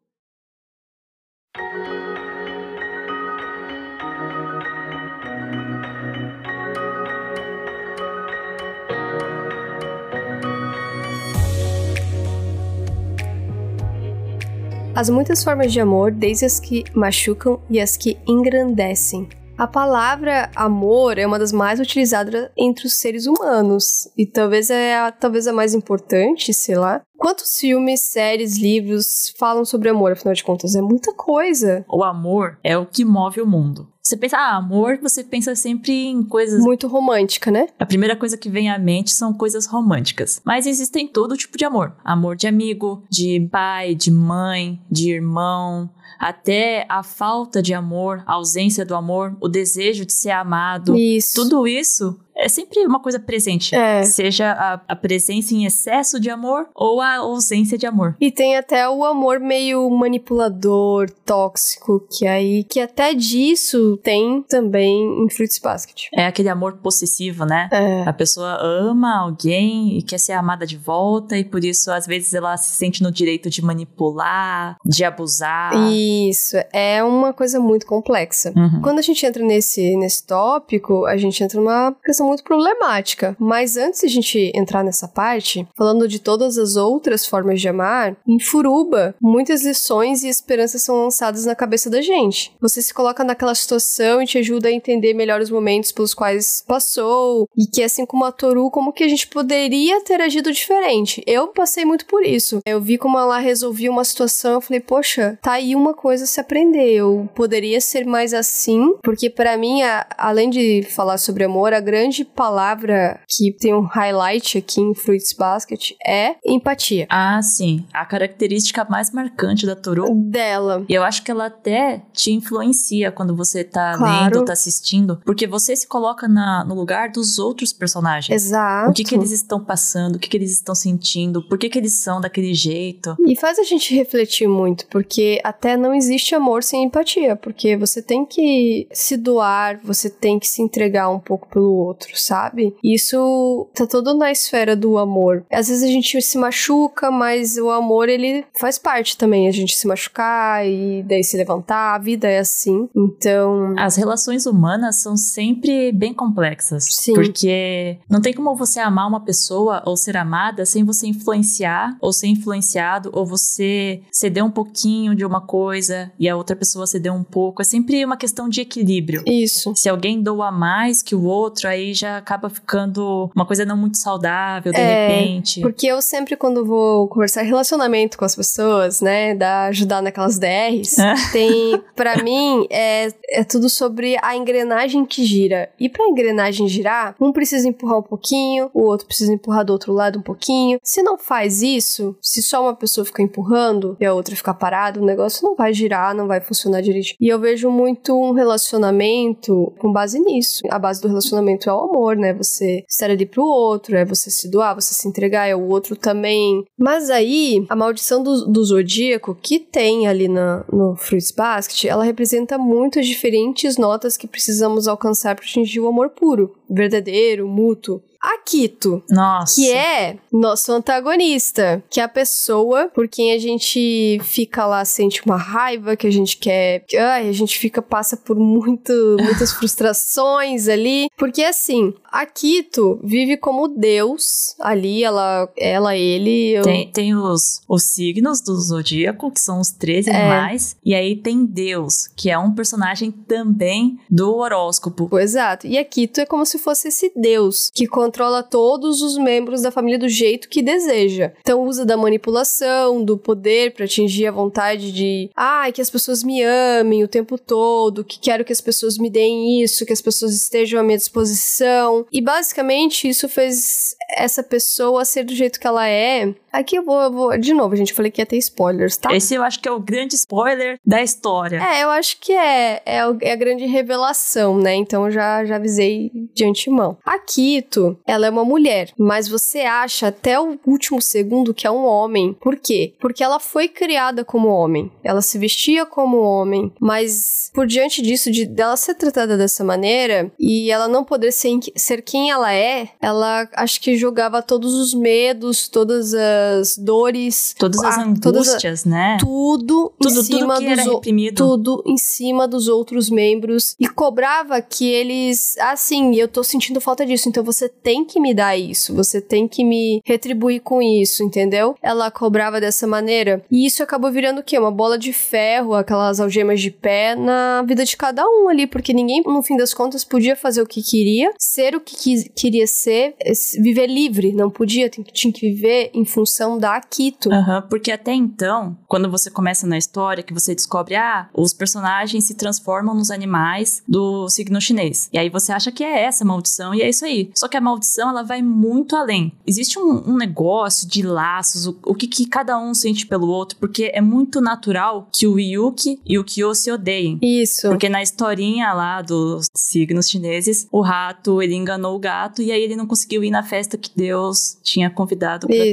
As 14.94 15.08
muitas 15.08 15.42
formas 15.42 15.72
de 15.72 15.80
amor, 15.80 16.10
desde 16.10 16.44
as 16.44 16.60
que 16.60 16.84
machucam 16.94 17.58
e 17.70 17.80
as 17.80 17.96
que 17.96 18.18
engrandecem, 18.28 19.28
a 19.61 19.66
palavra 19.66 20.51
amor 20.57 21.18
é 21.18 21.27
uma 21.27 21.38
das 21.38 21.53
mais 21.53 21.79
utilizadas 21.79 22.49
entre 22.57 22.87
os 22.87 22.94
seres 22.94 23.27
humanos 23.27 24.09
e 24.16 24.25
talvez 24.25 24.70
é 24.70 24.96
a, 24.96 25.12
talvez 25.12 25.46
a 25.46 25.53
mais 25.53 25.75
importante, 25.75 26.55
sei 26.55 26.77
lá. 26.77 27.03
Quantos 27.18 27.59
filmes, 27.59 28.01
séries, 28.01 28.57
livros 28.57 29.35
falam 29.38 29.62
sobre 29.66 29.90
amor, 29.90 30.12
afinal 30.12 30.33
de 30.33 30.42
contas? 30.42 30.75
É 30.75 30.81
muita 30.81 31.12
coisa. 31.12 31.85
O 31.90 32.03
amor 32.03 32.59
é 32.64 32.79
o 32.79 32.87
que 32.87 33.05
move 33.05 33.42
o 33.42 33.46
mundo. 33.46 33.87
Você 34.03 34.16
pensa, 34.16 34.38
ah, 34.38 34.57
amor, 34.57 34.99
você 35.03 35.23
pensa 35.23 35.55
sempre 35.55 35.92
em 36.07 36.23
coisas. 36.25 36.64
Muito 36.64 36.88
romântica, 36.88 37.51
né? 37.51 37.68
A 37.79 37.85
primeira 37.85 38.16
coisa 38.16 38.38
que 38.38 38.49
vem 38.49 38.70
à 38.70 38.79
mente 38.79 39.12
são 39.12 39.35
coisas 39.35 39.66
românticas. 39.66 40.40
Mas 40.42 40.66
existem 40.66 41.07
todo 41.07 41.37
tipo 41.37 41.59
de 41.59 41.66
amor: 41.66 41.94
amor 42.03 42.35
de 42.35 42.46
amigo, 42.46 43.05
de 43.11 43.46
pai, 43.53 43.94
de 43.94 44.11
mãe, 44.11 44.81
de 44.90 45.12
irmão, 45.12 45.90
até 46.20 46.85
a 46.87 47.02
falta 47.02 47.62
de 47.62 47.72
amor, 47.72 48.22
a 48.26 48.35
ausência 48.35 48.85
do 48.85 48.94
amor, 48.94 49.35
o 49.40 49.48
desejo 49.48 50.04
de 50.04 50.12
ser 50.12 50.33
amado. 50.33 50.94
Isso. 50.94 51.35
Tudo 51.35 51.66
isso 51.66 52.20
é 52.40 52.48
sempre 52.48 52.85
uma 52.87 53.00
coisa 53.00 53.20
presente. 53.20 53.74
É. 53.74 54.03
Seja 54.03 54.53
a, 54.53 54.81
a 54.88 54.96
presença 54.96 55.55
em 55.55 55.66
excesso 55.66 56.18
de 56.18 56.31
amor 56.31 56.68
ou 56.74 57.00
a 57.00 57.18
ausência 57.18 57.76
de 57.76 57.87
amor. 57.87 58.16
E 58.20 58.31
tem 58.31 58.57
até 58.57 58.88
o 58.88 59.05
amor 59.05 59.38
meio 59.38 59.88
manipulador, 59.90 61.11
tóxico, 61.24 62.07
que 62.11 62.26
aí 62.26 62.64
que 62.64 62.81
até 62.81 63.12
disso 63.14 63.98
tem 64.03 64.42
também 64.48 65.24
em 65.24 65.29
Fruits 65.29 65.59
Basket. 65.59 66.09
É 66.14 66.26
aquele 66.26 66.48
amor 66.48 66.79
possessivo, 66.79 67.44
né? 67.44 67.68
É. 67.72 68.09
A 68.09 68.12
pessoa 68.12 68.59
ama 68.61 69.18
alguém 69.18 69.98
e 69.98 70.03
quer 70.03 70.18
ser 70.18 70.33
amada 70.33 70.66
de 70.66 70.76
volta, 70.76 71.37
e 71.37 71.44
por 71.44 71.64
isso, 71.64 71.90
às 71.92 72.07
vezes, 72.07 72.33
ela 72.33 72.57
se 72.57 72.74
sente 72.76 73.03
no 73.03 73.11
direito 73.11 73.50
de 73.50 73.62
manipular, 73.62 74.76
de 74.85 75.05
abusar. 75.05 75.72
Isso, 75.92 76.57
é 76.72 77.03
uma 77.05 77.33
coisa 77.33 77.61
muito 77.61 77.87
complexa. 77.87 78.53
Uhum. 78.57 78.81
Quando 78.83 78.98
a 78.98 79.03
gente 79.03 79.24
entra 79.26 79.44
nesse, 79.44 79.96
nesse 79.96 80.26
tópico, 80.26 81.05
a 81.07 81.16
gente 81.16 81.42
entra 81.42 81.61
numa 81.61 81.94
questão 82.05 82.30
muito 82.31 82.45
problemática. 82.45 83.37
Mas 83.38 83.77
antes 83.77 84.01
de 84.01 84.07
a 84.07 84.11
gente 84.11 84.53
entrar 84.55 84.83
nessa 84.85 85.07
parte, 85.07 85.66
falando 85.77 86.09
de 86.09 86.19
todas 86.19 86.57
as 86.59 86.77
outras 86.77 87.27
formas 87.27 87.61
de 87.61 87.69
amar, 87.69 88.16
em 88.27 88.38
Furuba, 88.40 89.14
muitas 89.21 89.64
lições 89.64 90.23
e 90.23 90.29
esperanças 90.29 90.83
são 90.83 90.97
lançadas 91.05 91.45
na 91.45 91.55
cabeça 91.55 91.90
da 91.90 92.01
gente. 92.01 92.53
Você 92.61 92.81
se 92.83 92.95
coloca 92.95 93.23
naquela 93.25 93.55
situação 93.55 94.23
e 94.23 94.27
te 94.27 94.38
ajuda 94.38 94.69
a 94.69 94.73
entender 94.73 95.12
melhor 95.14 95.40
os 95.40 95.51
momentos 95.51 95.93
pelos 95.93 96.14
quais 96.14 96.64
passou, 96.66 97.49
e 97.57 97.66
que 97.66 97.83
assim 97.83 98.07
como 98.07 98.25
a 98.25 98.33
Toru, 98.33 98.71
como 98.71 98.93
que 98.93 99.05
a 99.05 99.09
gente 99.09 99.27
poderia 99.27 100.01
ter 100.03 100.21
agido 100.21 100.53
diferente. 100.53 101.23
Eu 101.27 101.49
passei 101.49 101.85
muito 101.85 102.07
por 102.07 102.25
isso. 102.25 102.61
Eu 102.66 102.81
vi 102.81 102.97
como 102.99 103.19
ela 103.19 103.38
resolvia 103.38 103.90
uma 103.90 104.05
situação, 104.05 104.53
eu 104.55 104.61
falei, 104.61 104.81
poxa, 104.81 105.38
tá 105.43 105.53
aí 105.53 105.75
uma 105.75 105.95
coisa 105.95 106.25
a 106.25 106.27
se 106.27 106.40
aprender. 106.40 106.93
Eu 106.93 107.29
poderia 107.35 107.81
ser 107.81 108.05
mais 108.07 108.33
assim, 108.35 108.95
porque 109.03 109.29
para 109.29 109.57
mim, 109.57 109.83
a- 109.83 110.07
além 110.16 110.49
de 110.51 110.83
falar 110.90 111.19
sobre 111.19 111.45
amor, 111.45 111.73
a 111.73 111.81
grande 111.81 112.10
palavra 112.25 113.20
que 113.29 113.53
tem 113.53 113.75
um 113.75 113.83
highlight 113.87 114.59
aqui 114.59 114.81
em 114.81 114.94
Fruits 114.94 115.33
Basket 115.33 115.92
é 116.07 116.35
empatia. 116.44 117.07
Ah, 117.11 117.40
sim. 117.42 117.85
A 117.92 118.05
característica 118.05 118.85
mais 118.88 119.11
marcante 119.12 119.66
da 119.66 119.77
Toru. 119.77 120.14
Dela. 120.14 120.85
E 120.88 120.94
eu 120.94 121.03
acho 121.03 121.23
que 121.23 121.31
ela 121.31 121.46
até 121.46 122.03
te 122.12 122.33
influencia 122.33 123.11
quando 123.11 123.35
você 123.35 123.64
tá 123.64 123.96
Claro. 123.96 124.37
lendo, 124.37 124.44
tá 124.44 124.53
assistindo, 124.53 125.20
porque 125.25 125.46
você 125.46 125.75
se 125.75 125.87
coloca 125.87 126.27
na- 126.29 126.64
no 126.64 126.75
lugar 126.75 127.11
dos 127.11 127.38
outros 127.38 127.73
personagens. 127.73 128.31
Exato. 128.44 128.90
O 128.90 128.94
que, 128.94 129.05
que 129.05 129.14
eles 129.14 129.31
estão 129.31 129.62
passando, 129.62 130.16
o 130.16 130.18
que, 130.18 130.29
que 130.29 130.37
eles 130.37 130.51
estão 130.53 130.75
sentindo, 130.75 131.42
por 131.42 131.59
que, 131.59 131.68
que 131.68 131.79
eles 131.79 131.92
são 131.94 132.20
daquele 132.20 132.55
jeito. 132.55 133.16
E 133.27 133.37
faz 133.38 133.59
a 133.59 133.62
gente 133.64 133.94
refletir 133.94 134.49
muito, 134.49 134.87
porque 134.88 135.40
até 135.44 135.77
não 135.77 135.94
existe 135.94 136.35
amor 136.35 136.62
sem 136.62 136.85
empatia, 136.85 137.37
porque 137.37 137.77
você 137.77 138.03
tem 138.03 138.25
que 138.25 138.87
se 138.92 139.16
doar, 139.16 139.79
você 139.83 140.09
tem 140.11 140.38
que 140.38 140.46
se 140.49 140.62
entregar 140.62 141.09
um 141.11 141.18
pouco 141.18 141.49
pelo 141.49 141.73
outro, 141.75 141.99
sabe? 142.14 142.74
Isso 142.82 143.68
tá 143.74 143.86
todo 143.86 144.14
na 144.14 144.30
esfera 144.30 144.76
do 144.76 144.98
amor. 144.98 145.44
Às 145.50 145.68
vezes 145.68 145.82
a 145.82 145.92
gente 145.92 146.20
se 146.22 146.38
machuca, 146.38 147.10
mas 147.10 147.56
o 147.56 147.70
amor 147.70 148.08
ele 148.08 148.44
faz 148.58 148.78
parte 148.78 149.16
também, 149.16 149.48
a 149.48 149.52
gente 149.52 149.76
se 149.76 149.86
machucar 149.86 150.66
e 150.66 151.02
daí 151.02 151.22
se 151.22 151.36
levantar, 151.36 151.94
a 151.94 151.98
vida 151.98 152.28
é 152.28 152.38
assim. 152.38 152.88
Então, 152.96 153.74
As 153.78 153.96
relações 153.96 154.46
humanas 154.46 154.96
são 154.96 155.16
sempre 155.16 155.92
bem 155.92 156.12
complexas. 156.12 156.84
Sim. 156.90 157.14
Porque 157.14 157.98
não 158.08 158.20
tem 158.20 158.32
como 158.32 158.54
você 158.56 158.80
amar 158.80 159.08
uma 159.08 159.20
pessoa 159.20 159.82
ou 159.86 159.96
ser 159.96 160.16
amada 160.16 160.64
sem 160.66 160.84
você 160.84 161.06
influenciar 161.06 161.96
ou 162.00 162.12
ser 162.12 162.26
influenciado 162.28 163.10
ou 163.12 163.24
você 163.26 164.02
ceder 164.10 164.44
um 164.44 164.50
pouquinho 164.50 165.14
de 165.14 165.24
uma 165.24 165.40
coisa 165.40 166.10
e 166.18 166.28
a 166.28 166.36
outra 166.36 166.56
pessoa 166.56 166.86
ceder 166.86 167.12
um 167.12 167.24
pouco. 167.24 167.62
É 167.62 167.64
sempre 167.64 168.04
uma 168.04 168.16
questão 168.16 168.48
de 168.48 168.60
equilíbrio. 168.60 169.22
isso. 169.26 169.72
Se 169.76 169.88
alguém 169.88 170.22
doa 170.22 170.50
mais 170.50 171.02
que 171.02 171.14
o 171.14 171.24
outro, 171.24 171.68
aí 171.68 171.89
já 171.94 172.16
acaba 172.16 172.48
ficando 172.48 173.31
uma 173.35 173.46
coisa 173.46 173.64
não 173.64 173.76
muito 173.76 173.98
saudável, 173.98 174.72
de 174.72 174.79
É, 174.81 175.09
repente. 175.09 175.61
Porque 175.61 175.87
eu 175.87 176.00
sempre, 176.03 176.37
quando 176.37 176.64
vou 176.64 177.09
conversar 177.09 177.42
relacionamento 177.42 178.18
com 178.18 178.24
as 178.24 178.35
pessoas, 178.37 179.00
né, 179.00 179.35
da 179.35 179.64
ajudar 179.66 180.03
naquelas 180.03 180.38
DRs, 180.38 180.98
É. 180.98 181.14
tem, 181.33 181.83
pra 181.94 182.22
mim, 182.22 182.66
é, 182.70 183.09
é 183.31 183.44
tudo 183.44 183.68
sobre 183.68 184.16
a 184.22 184.37
engrenagem 184.37 185.05
que 185.05 185.24
gira. 185.24 185.70
E 185.79 185.88
pra 185.88 186.05
engrenagem 186.07 186.68
girar, 186.68 187.14
um 187.20 187.33
precisa 187.33 187.68
empurrar 187.68 187.98
um 187.98 188.03
pouquinho, 188.03 188.70
o 188.74 188.83
outro 188.83 189.07
precisa 189.07 189.33
empurrar 189.33 189.64
do 189.64 189.72
outro 189.72 189.92
lado 189.92 190.18
um 190.18 190.22
pouquinho. 190.22 190.79
Se 190.83 191.03
não 191.03 191.18
faz 191.18 191.62
isso, 191.62 192.16
se 192.20 192.42
só 192.42 192.62
uma 192.62 192.74
pessoa 192.74 193.05
fica 193.05 193.22
empurrando 193.22 193.96
e 194.00 194.05
a 194.05 194.12
outra 194.14 194.35
ficar 194.37 194.55
parada, 194.55 195.00
o 195.00 195.05
negócio 195.05 195.44
não 195.46 195.55
vai 195.55 195.72
girar, 195.72 196.14
não 196.14 196.26
vai 196.26 196.40
funcionar 196.40 196.81
direito. 196.81 197.14
E 197.20 197.29
eu 197.29 197.38
vejo 197.38 197.70
muito 197.70 198.14
um 198.14 198.33
relacionamento 198.33 199.72
com 199.79 199.92
base 199.92 200.18
nisso. 200.18 200.62
A 200.70 200.79
base 200.79 201.00
do 201.00 201.09
relacionamento 201.09 201.68
é 201.68 201.72
o 201.81 201.90
amor, 201.90 202.16
né? 202.16 202.33
Você 202.35 202.85
estar 202.88 203.11
ali 203.11 203.27
pro 203.27 203.45
outro, 203.45 203.97
é 203.97 204.05
você 204.05 204.31
se 204.31 204.51
doar, 204.51 204.75
você 204.75 204.95
se 204.95 205.09
entregar, 205.09 205.47
é 205.47 205.55
o 205.55 205.69
outro 205.69 205.97
também. 205.97 206.64
Mas 206.79 207.11
aí, 207.11 207.64
a 207.69 207.77
maldição 207.77 208.23
do, 208.23 208.47
do 208.47 208.64
zodíaco 208.64 209.37
que 209.40 209.59
tem 209.59 210.07
ali 210.07 210.29
na, 210.29 210.64
no 210.73 210.97
Fruits 210.97 211.31
Basket, 211.31 211.85
ela 211.85 212.05
representa 212.05 212.59
muitas 212.59 213.07
diferentes 213.07 213.77
notas 213.77 214.16
que 214.16 214.29
precisamos 214.29 214.87
alcançar 214.87 215.35
para 215.35 215.45
atingir 215.45 215.81
o 215.81 215.88
amor 215.88 216.11
puro, 216.11 216.55
verdadeiro, 216.69 217.49
mútuo. 217.49 218.03
Akito, 218.20 219.02
Nossa. 219.09 219.54
que 219.56 219.70
é 219.72 220.18
nosso 220.33 220.72
antagonista, 220.72 221.83
que 221.88 222.00
é 222.00 222.02
a 222.04 222.09
pessoa 222.09 222.88
por 222.94 223.09
quem 223.09 223.33
a 223.33 223.38
gente 223.38 224.18
fica 224.22 224.66
lá, 224.66 224.85
sente 224.85 225.22
uma 225.24 225.37
raiva, 225.37 225.96
que 225.96 226.06
a 226.06 226.11
gente 226.12 226.37
quer. 226.37 226.85
que, 226.87 226.96
Ai, 226.96 227.28
a 227.28 227.33
gente 227.33 227.59
fica, 227.59 227.80
passa 227.80 228.16
por 228.16 228.37
muito, 228.37 228.92
muitas 229.20 229.52
frustrações 229.52 230.68
ali. 230.68 231.09
Porque 231.16 231.42
assim, 231.42 231.94
a 232.12 232.26
Kito 232.26 233.00
vive 233.02 233.37
como 233.37 233.68
Deus 233.68 234.54
ali, 234.61 235.02
ela, 235.02 235.48
ela 235.56 235.96
ele. 235.96 236.52
eu- 236.56 236.62
Tem, 236.62 236.90
tem 236.92 237.14
os, 237.14 237.62
os 237.68 237.83
signos 237.85 238.40
do 238.42 238.54
zodíaco, 238.61 239.30
que 239.30 239.40
são 239.40 239.61
os 239.61 239.70
13 239.70 240.11
É. 240.11 240.14
animais. 240.16 240.76
E 240.85 240.94
aí 240.94 241.16
tem 241.16 241.44
Deus, 241.46 242.06
que 242.16 242.28
é 242.30 242.38
um 242.38 242.52
personagem 242.54 243.11
também 243.11 243.98
do 244.11 244.35
horóscopo. 244.37 245.09
Exato. 245.18 245.66
E 245.66 245.78
a 245.78 245.85
Kito 245.85 246.20
é 246.20 246.26
como 246.26 246.44
se 246.44 246.59
fosse 246.59 246.88
esse 246.88 247.11
Deus 247.16 247.70
que 247.74 247.87
controla 248.11 248.42
todos 248.42 249.03
os 249.03 249.16
membros 249.16 249.62
da 249.62 249.70
família 249.70 249.96
do 249.96 250.09
jeito 250.09 250.49
que 250.49 250.61
deseja. 250.61 251.33
Então 251.40 251.62
usa 251.62 251.87
da 251.87 251.96
manipulação, 251.96 253.05
do 253.05 253.16
poder 253.16 253.73
para 253.73 253.85
atingir 253.85 254.27
a 254.27 254.33
vontade 254.33 254.90
de, 254.90 255.31
ai, 255.37 255.70
que 255.70 255.81
as 255.81 255.88
pessoas 255.88 256.25
me 256.25 256.42
amem 256.42 257.05
o 257.05 257.09
tempo 257.09 257.38
todo, 257.38 258.05
que 258.05 258.18
quero 258.18 258.44
que 258.44 258.53
as 258.53 258.61
pessoas 258.61 258.99
me 258.99 259.09
deem 259.09 259.62
isso, 259.62 259.87
que 259.87 259.92
as 259.92 260.03
pessoas 260.03 260.35
estejam 260.35 260.81
à 260.81 260.83
minha 260.83 260.99
disposição. 260.99 262.05
E 262.11 262.20
basicamente 262.20 263.09
isso 263.09 263.29
fez 263.29 263.94
essa 264.16 264.42
pessoa 264.42 265.05
ser 265.05 265.23
do 265.23 265.35
jeito 265.35 265.61
que 265.61 265.66
ela 265.66 265.87
é. 265.87 266.35
Aqui 266.52 266.76
eu 266.76 266.84
vou, 266.84 267.00
eu 267.00 267.12
vou 267.12 267.38
de 267.38 267.54
novo, 267.54 267.76
gente, 267.76 267.90
eu 267.90 267.96
falei 267.96 268.10
que 268.10 268.20
ia 268.20 268.26
ter 268.26 268.36
spoilers, 268.38 268.96
tá? 268.96 269.14
Esse 269.14 269.34
eu 269.34 269.42
acho 269.42 269.60
que 269.60 269.68
é 269.68 269.72
o 269.72 269.80
grande 269.80 270.14
spoiler 270.16 270.78
da 270.84 271.02
história. 271.02 271.62
É, 271.62 271.84
eu 271.84 271.90
acho 271.90 272.18
que 272.20 272.32
é, 272.32 272.82
é, 272.84 272.98
é 273.22 273.32
a 273.32 273.36
grande 273.36 273.66
revelação, 273.66 274.58
né? 274.58 274.74
Então 274.74 275.06
eu 275.06 275.10
já, 275.10 275.44
já 275.44 275.56
avisei 275.56 276.10
de 276.34 276.44
antemão. 276.44 276.98
A 277.04 277.18
Kito, 277.18 277.98
ela 278.06 278.26
é 278.26 278.30
uma 278.30 278.44
mulher, 278.44 278.90
mas 278.98 279.28
você 279.28 279.60
acha 279.60 280.08
até 280.08 280.40
o 280.40 280.58
último 280.66 281.00
segundo 281.00 281.54
que 281.54 281.66
é 281.66 281.70
um 281.70 281.84
homem. 281.84 282.36
Por 282.40 282.56
quê? 282.56 282.94
Porque 283.00 283.22
ela 283.22 283.38
foi 283.38 283.68
criada 283.68 284.24
como 284.24 284.48
homem. 284.48 284.90
Ela 285.04 285.22
se 285.22 285.38
vestia 285.38 285.86
como 285.86 286.18
homem, 286.18 286.72
mas 286.80 287.50
por 287.54 287.66
diante 287.66 288.02
disso, 288.02 288.30
de 288.30 288.44
dela 288.46 288.76
ser 288.76 288.94
tratada 288.94 289.36
dessa 289.36 289.62
maneira 289.62 290.30
e 290.38 290.70
ela 290.70 290.88
não 290.88 291.04
poder 291.04 291.32
ser, 291.32 291.58
ser 291.76 292.02
quem 292.02 292.30
ela 292.30 292.52
é, 292.52 292.88
ela 293.00 293.48
acho 293.54 293.80
que 293.80 293.96
jogava 293.96 294.42
todos 294.42 294.74
os 294.74 294.94
medos, 294.94 295.68
todas 295.68 296.14
as 296.14 296.39
dores, 296.79 297.55
Todas 297.59 297.83
as 297.83 297.98
a- 297.98 298.14
todas 298.20 298.48
a- 298.48 298.50
angústias, 298.53 298.85
né? 298.85 299.16
tudo, 299.20 299.92
Tudo, 300.00 300.18
em 300.20 300.22
cima 300.22 300.55
tudo 300.57 300.66
dos 300.76 300.87
o- 300.87 301.00
tudo 301.35 301.83
em 301.87 301.96
cima 301.96 302.48
dos 302.48 302.68
outros 302.68 303.11
membros 303.11 303.74
e 303.79 303.87
cobrava 303.88 304.61
que 304.61 304.87
eles, 304.88 305.57
assim, 305.59 306.14
eu 306.16 306.29
tô 306.29 306.42
sentindo 306.42 306.81
falta 306.81 307.05
disso, 307.07 307.29
então 307.29 307.42
você 307.44 307.68
tem 307.68 308.05
que 308.05 308.20
me 308.20 308.35
dar 308.35 308.57
isso, 308.57 308.94
você 308.94 309.20
tem 309.20 309.46
que 309.48 309.64
me 309.64 310.00
retribuir 310.05 310.61
com 310.61 310.81
isso, 310.83 311.22
entendeu? 311.22 311.74
Ela 311.83 312.11
cobrava 312.11 312.61
dessa 312.61 312.87
maneira 312.87 313.42
e 313.50 313.66
isso 313.66 313.83
acabou 313.83 314.11
virando 314.11 314.40
o 314.40 314.42
quê? 314.42 314.59
Uma 314.59 314.70
bola 314.70 314.98
de 314.98 315.12
ferro, 315.12 315.74
aquelas 315.74 316.20
algemas 316.20 316.61
de 316.61 316.70
pé 316.70 317.14
na 317.14 317.62
vida 317.66 317.85
de 317.85 317.96
cada 317.96 318.24
um 318.26 318.48
ali, 318.48 318.66
porque 318.66 318.92
ninguém, 318.92 319.22
no 319.24 319.42
fim 319.42 319.57
das 319.57 319.72
contas, 319.74 320.05
podia 320.05 320.37
fazer 320.37 320.62
o 320.62 320.66
que 320.66 320.83
queria, 320.83 321.33
ser 321.38 321.74
o 321.74 321.81
que 321.81 321.96
quis- 321.96 322.31
queria 322.35 322.66
ser, 322.66 323.14
viver 323.61 323.87
livre, 323.87 324.33
não 324.33 324.50
podia, 324.50 324.88
tinha 324.88 325.33
que 325.33 325.40
viver 325.50 325.90
em 325.94 326.05
função 326.05 326.30
da 326.59 326.77
Akito. 326.77 327.29
Uhum, 327.29 327.62
porque 327.69 327.90
até 327.90 328.12
então, 328.12 328.77
quando 328.87 329.11
você 329.11 329.31
começa 329.31 329.66
na 329.66 329.79
história, 329.79 330.23
que 330.23 330.35
você 330.35 330.55
descobre, 330.55 330.97
ah, 330.97 331.29
os 331.35 331.53
personagens 331.53 332.25
se 332.25 332.35
transformam 332.35 332.95
nos 332.95 333.11
animais 333.11 333.83
do 333.87 334.29
signo 334.29 334.61
chinês. 334.61 335.09
E 335.12 335.19
aí 335.19 335.29
você 335.29 335.53
acha 335.53 335.73
que 335.73 335.85
é 335.85 336.03
essa 336.03 336.25
maldição, 336.25 336.75
e 336.75 336.83
é 336.83 336.88
isso 336.88 337.05
aí. 337.05 337.31
Só 337.35 337.49
que 337.49 337.57
a 337.57 337.61
maldição, 337.61 338.11
ela 338.11 338.23
vai 338.23 338.43
muito 338.43 338.97
além. 338.97 339.33
Existe 339.47 339.79
um, 339.79 340.11
um 340.12 340.16
negócio 340.16 340.88
de 340.88 341.03
laços, 341.03 341.66
o, 341.66 341.79
o 341.85 341.95
que, 341.95 342.07
que, 342.07 342.27
cada 342.27 342.59
um 342.59 342.75
sente 342.75 343.07
pelo 343.07 343.29
outro, 343.29 343.59
porque 343.59 343.90
é 343.93 344.01
muito 344.01 344.40
natural 344.40 345.09
que 345.12 345.27
o 345.27 345.38
Yuki 345.38 346.01
e 346.07 346.19
o 346.19 346.25
Kyo 346.25 346.55
se 346.55 346.71
odeiem. 346.71 347.19
Isso. 347.23 347.69
Porque 347.69 347.88
na 347.88 348.03
historinha 348.03 348.73
lá 348.73 349.03
dos 349.03 349.47
signos 349.55 350.09
chineses, 350.09 350.66
o 350.71 350.81
rato, 350.81 351.43
ele 351.43 351.55
enganou 351.55 351.97
o 351.97 351.99
gato, 351.99 352.43
e 352.43 352.53
aí 352.53 352.62
ele 352.62 352.77
não 352.77 352.87
conseguiu 352.87 353.25
ir 353.25 353.31
na 353.31 353.43
festa 353.43 353.77
que 353.77 353.90
Deus 353.95 354.59
tinha 354.62 354.90
convidado 354.90 355.47
para 355.47 355.66